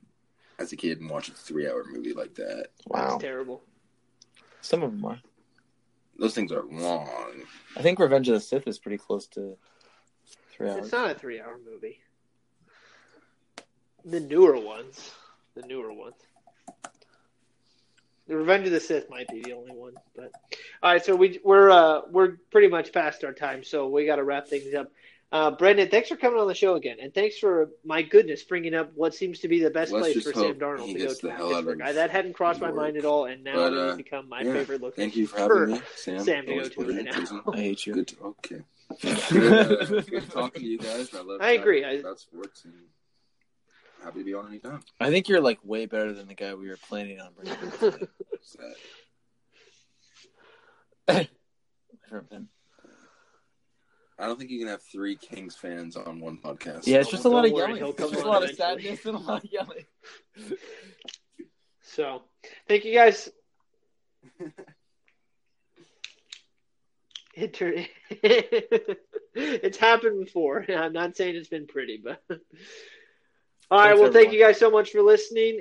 [0.58, 2.68] as a kid and watch a three-hour movie like that.
[2.86, 3.62] Wow, It's terrible.
[4.60, 5.18] some of them are.
[6.18, 7.08] Those things are long.
[7.76, 9.56] I think Revenge of the Sith is pretty close to
[10.50, 10.84] three hours.
[10.84, 12.00] It's not a three-hour movie.
[14.04, 15.10] The newer ones,
[15.54, 16.14] the newer ones.
[18.28, 20.30] The Revenge of the Sith might be the only one, but
[20.82, 21.04] all right.
[21.04, 24.46] So we we're uh, we're pretty much past our time, so we got to wrap
[24.46, 24.90] things up.
[25.32, 28.74] Uh, Brendan, thanks for coming on the show again, and thanks for my goodness bringing
[28.74, 31.14] up what seems to be the best Let's place for Sam hope Darnold to go
[31.14, 31.80] to the in hell out of Pittsburgh.
[31.80, 34.28] I, that hadn't crossed my mind at all, and now But, it has uh, become
[34.28, 34.52] my yeah.
[34.52, 35.02] favorite location.
[35.04, 36.20] Thank you for having me, Sam.
[36.20, 37.42] Sam to go to right now.
[37.50, 37.94] I hate you.
[37.94, 38.08] Good.
[38.08, 38.60] To, okay.
[39.00, 41.14] good, uh, good talking to you guys.
[41.14, 41.40] I love.
[41.40, 41.80] I agree.
[41.80, 42.74] chatting I- about sports and
[44.04, 44.80] happy to be on anytime.
[45.00, 47.56] I think you're like way better than the guy we were planning on bringing.
[47.78, 48.08] tonight.
[51.08, 51.28] Sad.
[52.10, 52.48] From him.
[54.18, 56.86] I don't think you can have three Kings fans on one podcast.
[56.86, 57.94] Yeah, it's just a lot of worry, yelling.
[57.96, 59.84] It's just a on lot of sadness and a lot of yelling.
[61.82, 62.22] So,
[62.68, 63.30] thank you guys.
[67.34, 67.86] It tur-
[69.34, 70.64] it's happened before.
[70.76, 73.88] I'm not saying it's been pretty, but all right.
[73.88, 75.60] Thanks, well, thank you guys so much for listening.